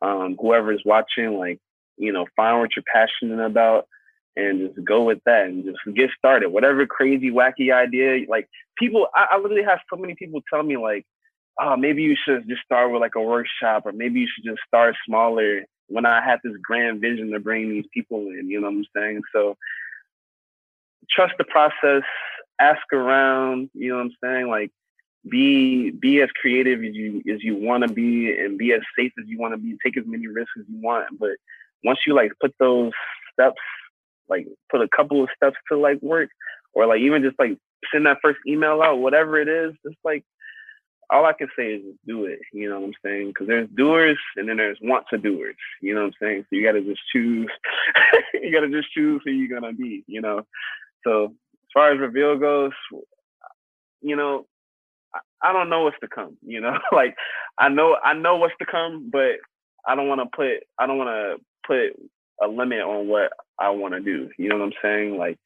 um, 0.02 0.36
whoever 0.40 0.72
is 0.72 0.80
watching, 0.84 1.38
like, 1.38 1.58
you 1.98 2.12
know, 2.12 2.26
find 2.36 2.60
what 2.60 2.70
you're 2.74 2.84
passionate 2.90 3.44
about 3.44 3.86
and 4.36 4.68
just 4.74 4.84
go 4.84 5.02
with 5.02 5.18
that 5.26 5.46
and 5.46 5.64
just 5.64 5.78
get 5.94 6.10
started. 6.16 6.50
Whatever 6.50 6.86
crazy, 6.86 7.30
wacky 7.30 7.72
idea, 7.72 8.24
like 8.28 8.48
people, 8.78 9.08
I, 9.14 9.26
I 9.32 9.36
literally 9.38 9.64
have 9.64 9.80
so 9.90 10.00
many 10.00 10.14
people 10.14 10.40
tell 10.48 10.62
me, 10.62 10.76
like, 10.76 11.04
oh, 11.60 11.76
maybe 11.76 12.02
you 12.02 12.16
should 12.24 12.48
just 12.48 12.62
start 12.62 12.90
with 12.90 13.02
like 13.02 13.16
a 13.16 13.20
workshop 13.20 13.84
or 13.84 13.92
maybe 13.92 14.20
you 14.20 14.28
should 14.32 14.44
just 14.44 14.62
start 14.66 14.94
smaller 15.06 15.64
when 15.88 16.06
I 16.06 16.24
had 16.24 16.38
this 16.42 16.54
grand 16.62 17.00
vision 17.00 17.32
to 17.32 17.40
bring 17.40 17.68
these 17.68 17.84
people 17.92 18.20
in, 18.20 18.48
you 18.48 18.60
know 18.60 18.68
what 18.68 18.76
I'm 18.76 18.86
saying? 18.96 19.22
So 19.34 19.56
trust 21.12 21.34
the 21.38 21.44
process, 21.44 22.02
ask 22.60 22.80
around, 22.92 23.70
you 23.74 23.90
know 23.90 23.96
what 23.96 24.06
I'm 24.06 24.12
saying? 24.22 24.48
Like 24.48 24.70
be 25.28 25.90
be 25.90 26.22
as 26.22 26.30
creative 26.40 26.80
as 26.80 26.94
you 26.94 27.22
as 27.32 27.42
you 27.42 27.56
want 27.56 27.86
to 27.86 27.92
be 27.92 28.32
and 28.38 28.56
be 28.56 28.72
as 28.72 28.80
safe 28.98 29.12
as 29.20 29.28
you 29.28 29.38
want 29.38 29.54
to 29.54 29.58
be, 29.58 29.76
take 29.84 29.96
as 29.96 30.04
many 30.06 30.26
risks 30.26 30.52
as 30.58 30.64
you 30.68 30.80
want. 30.80 31.18
But 31.18 31.32
once 31.84 32.00
you 32.06 32.14
like 32.14 32.32
put 32.40 32.54
those 32.58 32.92
steps, 33.32 33.60
like 34.28 34.46
put 34.70 34.80
a 34.80 34.88
couple 34.94 35.22
of 35.22 35.28
steps 35.36 35.56
to 35.70 35.78
like 35.78 36.00
work, 36.02 36.30
or 36.74 36.86
like 36.86 37.00
even 37.00 37.22
just 37.22 37.38
like 37.38 37.58
send 37.92 38.06
that 38.06 38.18
first 38.22 38.38
email 38.46 38.82
out, 38.82 38.98
whatever 38.98 39.38
it 39.40 39.48
is, 39.48 39.74
just 39.84 39.98
like 40.04 40.24
all 41.10 41.26
I 41.26 41.32
can 41.32 41.48
say 41.58 41.74
is 41.74 41.82
do 42.06 42.24
it. 42.24 42.38
You 42.52 42.70
know 42.70 42.80
what 42.80 42.86
I'm 42.86 42.94
saying? 43.04 43.28
Because 43.28 43.48
there's 43.48 43.68
doers 43.70 44.18
and 44.36 44.48
then 44.48 44.56
there's 44.58 44.78
want 44.80 45.06
to 45.10 45.18
doers. 45.18 45.56
You 45.82 45.94
know 45.94 46.02
what 46.02 46.06
I'm 46.06 46.12
saying? 46.22 46.42
So 46.42 46.56
you 46.56 46.64
got 46.64 46.72
to 46.72 46.82
just 46.82 47.00
choose. 47.12 47.50
you 48.34 48.52
got 48.52 48.60
to 48.60 48.70
just 48.70 48.92
choose 48.92 49.20
who 49.24 49.32
you're 49.32 49.60
gonna 49.60 49.74
be. 49.74 50.04
You 50.06 50.22
know. 50.22 50.46
So 51.04 51.24
as 51.24 51.70
far 51.72 51.92
as 51.92 52.00
reveal 52.00 52.38
goes, 52.38 52.72
you 54.00 54.16
know, 54.16 54.46
I, 55.14 55.50
I 55.50 55.52
don't 55.52 55.70
know 55.70 55.84
what's 55.84 55.98
to 56.00 56.08
come. 56.08 56.36
You 56.42 56.60
know, 56.60 56.78
like 56.92 57.16
I 57.58 57.68
know 57.68 57.96
I 58.02 58.14
know 58.14 58.36
what's 58.36 58.54
to 58.60 58.66
come, 58.66 59.10
but 59.12 59.36
I 59.86 59.94
don't 59.94 60.08
want 60.08 60.20
to 60.20 60.36
put 60.36 60.66
I 60.78 60.86
don't 60.86 60.98
want 60.98 61.10
to 61.10 61.44
put 61.66 62.10
a 62.42 62.48
limit 62.48 62.80
on 62.80 63.08
what 63.08 63.32
I 63.58 63.70
want 63.70 63.94
to 63.94 64.00
do. 64.00 64.30
You 64.38 64.48
know 64.48 64.58
what 64.58 64.64
I'm 64.64 64.72
saying? 64.82 65.16
Like 65.18 65.38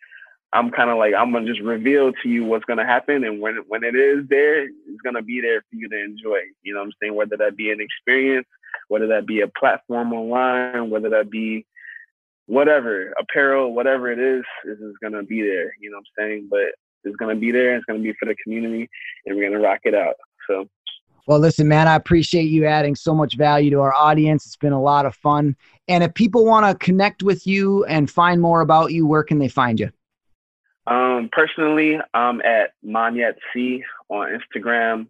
I'm 0.52 0.70
kind 0.70 0.88
of 0.88 0.98
like 0.98 1.14
I'm 1.14 1.32
gonna 1.32 1.46
just 1.46 1.60
reveal 1.60 2.12
to 2.12 2.28
you 2.28 2.44
what's 2.44 2.64
gonna 2.64 2.86
happen, 2.86 3.24
and 3.24 3.40
when 3.40 3.56
when 3.66 3.82
it 3.82 3.96
is 3.96 4.24
there, 4.28 4.62
it's 4.62 5.02
gonna 5.04 5.22
be 5.22 5.40
there 5.40 5.60
for 5.62 5.76
you 5.76 5.88
to 5.88 6.04
enjoy. 6.04 6.38
You 6.62 6.74
know 6.74 6.80
what 6.80 6.86
I'm 6.86 6.92
saying? 7.02 7.14
Whether 7.16 7.36
that 7.38 7.56
be 7.56 7.72
an 7.72 7.80
experience, 7.80 8.46
whether 8.88 9.08
that 9.08 9.26
be 9.26 9.40
a 9.40 9.48
platform 9.48 10.12
online, 10.12 10.90
whether 10.90 11.10
that 11.10 11.28
be 11.28 11.66
whatever 12.46 13.12
apparel, 13.18 13.74
whatever 13.74 14.10
it 14.10 14.18
is, 14.18 14.44
is, 14.64 14.78
is 14.78 14.94
gonna 15.02 15.22
be 15.22 15.42
there. 15.42 15.72
You 15.80 15.90
know 15.90 15.98
what 15.98 16.22
I'm 16.22 16.28
saying? 16.28 16.48
But 16.50 16.74
it's 17.04 17.16
gonna 17.16 17.36
be 17.36 17.52
there. 17.52 17.76
It's 17.76 17.84
gonna 17.84 18.00
be 18.00 18.12
for 18.14 18.26
the 18.26 18.36
community, 18.42 18.88
and 19.26 19.36
we're 19.36 19.50
gonna 19.50 19.62
rock 19.62 19.80
it 19.84 19.94
out. 19.94 20.14
So. 20.48 20.68
Well, 21.26 21.38
listen, 21.38 21.68
man, 21.68 21.88
I 21.88 21.94
appreciate 21.94 22.50
you 22.50 22.66
adding 22.66 22.94
so 22.94 23.14
much 23.14 23.36
value 23.38 23.70
to 23.70 23.80
our 23.80 23.94
audience. 23.94 24.44
It's 24.44 24.56
been 24.56 24.74
a 24.74 24.82
lot 24.82 25.06
of 25.06 25.14
fun. 25.14 25.56
And 25.88 26.04
if 26.04 26.12
people 26.12 26.44
want 26.44 26.66
to 26.66 26.84
connect 26.84 27.22
with 27.22 27.46
you 27.46 27.82
and 27.86 28.10
find 28.10 28.42
more 28.42 28.60
about 28.60 28.92
you, 28.92 29.06
where 29.06 29.22
can 29.22 29.38
they 29.38 29.48
find 29.48 29.80
you? 29.80 29.90
Um, 30.86 31.30
personally, 31.32 31.98
I'm 32.12 32.42
at 32.42 32.74
Monyet 32.84 33.36
C 33.52 33.82
on 34.10 34.38
Instagram, 34.38 35.06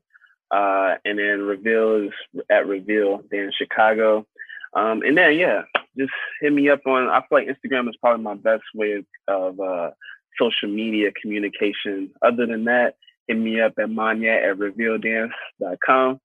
uh, 0.53 0.99
and 1.05 1.19
then 1.19 1.43
Reveal 1.43 2.07
is 2.07 2.43
at 2.49 2.69
Reveal, 2.69 3.25
then 3.33 3.51
Chicago. 3.57 4.25
Um, 4.73 5.03
and 5.03 5.19
then, 5.19 5.35
yeah, 5.35 5.63
just 5.99 6.13
hit 6.41 6.53
me 6.53 6.69
up 6.69 6.81
on. 6.87 7.09
I 7.09 7.21
feel 7.21 7.39
like 7.39 7.49
Instagram 7.49 7.89
is 7.89 7.97
probably 8.01 8.23
my 8.23 8.35
best 8.35 8.65
way 8.75 9.05
of, 9.29 9.61
uh, 9.61 9.91
social 10.39 10.69
media 10.69 11.11
communication. 11.21 12.11
Other 12.23 12.47
than 12.47 12.65
that, 12.65 12.97
hit 13.29 13.39
me 13.39 13.61
up 13.61 13.75
at 13.79 13.91
manya 13.91 14.31
at 14.31 14.57
revealdance.com. 14.57 16.21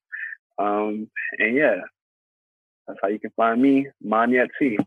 Um, 0.57 1.09
and 1.37 1.55
yeah, 1.55 1.75
that's 2.87 2.99
how 3.01 3.07
you 3.07 3.19
can 3.19 3.31
find 3.35 3.61
me, 3.61 3.87
Manya 4.03 4.47
T. 4.59 4.77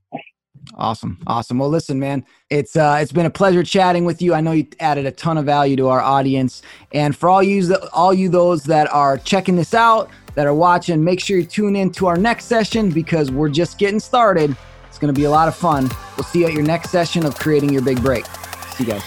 Awesome. 0.74 1.18
Awesome. 1.26 1.58
Well, 1.58 1.68
listen, 1.68 1.98
man, 1.98 2.24
it's 2.50 2.76
uh, 2.76 2.98
it's 3.00 3.12
been 3.12 3.26
a 3.26 3.30
pleasure 3.30 3.62
chatting 3.62 4.04
with 4.04 4.22
you. 4.22 4.34
I 4.34 4.40
know 4.40 4.52
you 4.52 4.66
added 4.80 5.06
a 5.06 5.10
ton 5.10 5.38
of 5.38 5.44
value 5.44 5.76
to 5.76 5.88
our 5.88 6.00
audience, 6.00 6.62
and 6.92 7.16
for 7.16 7.28
all 7.28 7.42
you 7.42 7.74
all 7.92 8.14
you 8.14 8.28
those 8.28 8.64
that 8.64 8.92
are 8.92 9.18
checking 9.18 9.56
this 9.56 9.74
out, 9.74 10.10
that 10.34 10.46
are 10.46 10.54
watching, 10.54 11.02
make 11.02 11.20
sure 11.20 11.38
you 11.38 11.44
tune 11.44 11.74
in 11.74 11.90
to 11.92 12.06
our 12.06 12.16
next 12.16 12.44
session 12.44 12.90
because 12.90 13.30
we're 13.30 13.48
just 13.48 13.78
getting 13.78 14.00
started. 14.00 14.56
Going 15.02 15.12
to 15.12 15.20
be 15.20 15.24
a 15.24 15.30
lot 15.30 15.48
of 15.48 15.56
fun. 15.56 15.90
We'll 16.16 16.22
see 16.22 16.42
you 16.42 16.46
at 16.46 16.52
your 16.52 16.62
next 16.62 16.90
session 16.90 17.26
of 17.26 17.34
creating 17.34 17.72
your 17.72 17.82
big 17.82 18.00
break. 18.00 18.24
See 18.76 18.84
you 18.84 18.90
guys. 18.92 19.02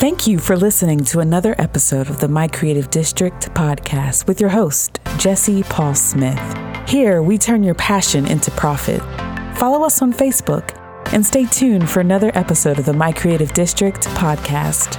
Thank 0.00 0.26
you 0.26 0.40
for 0.40 0.56
listening 0.56 1.04
to 1.04 1.20
another 1.20 1.54
episode 1.58 2.10
of 2.10 2.18
the 2.18 2.26
My 2.26 2.48
Creative 2.48 2.90
District 2.90 3.54
podcast 3.54 4.26
with 4.26 4.40
your 4.40 4.50
host, 4.50 4.98
Jesse 5.18 5.62
Paul 5.62 5.94
Smith. 5.94 6.40
Here, 6.88 7.22
we 7.22 7.38
turn 7.38 7.62
your 7.62 7.76
passion 7.76 8.26
into 8.26 8.50
profit. 8.50 9.00
Follow 9.56 9.84
us 9.84 10.02
on 10.02 10.12
Facebook 10.12 10.76
and 11.12 11.24
stay 11.24 11.46
tuned 11.46 11.88
for 11.88 12.00
another 12.00 12.32
episode 12.34 12.80
of 12.80 12.86
the 12.86 12.92
My 12.92 13.12
Creative 13.12 13.52
District 13.52 14.00
podcast. 14.16 14.96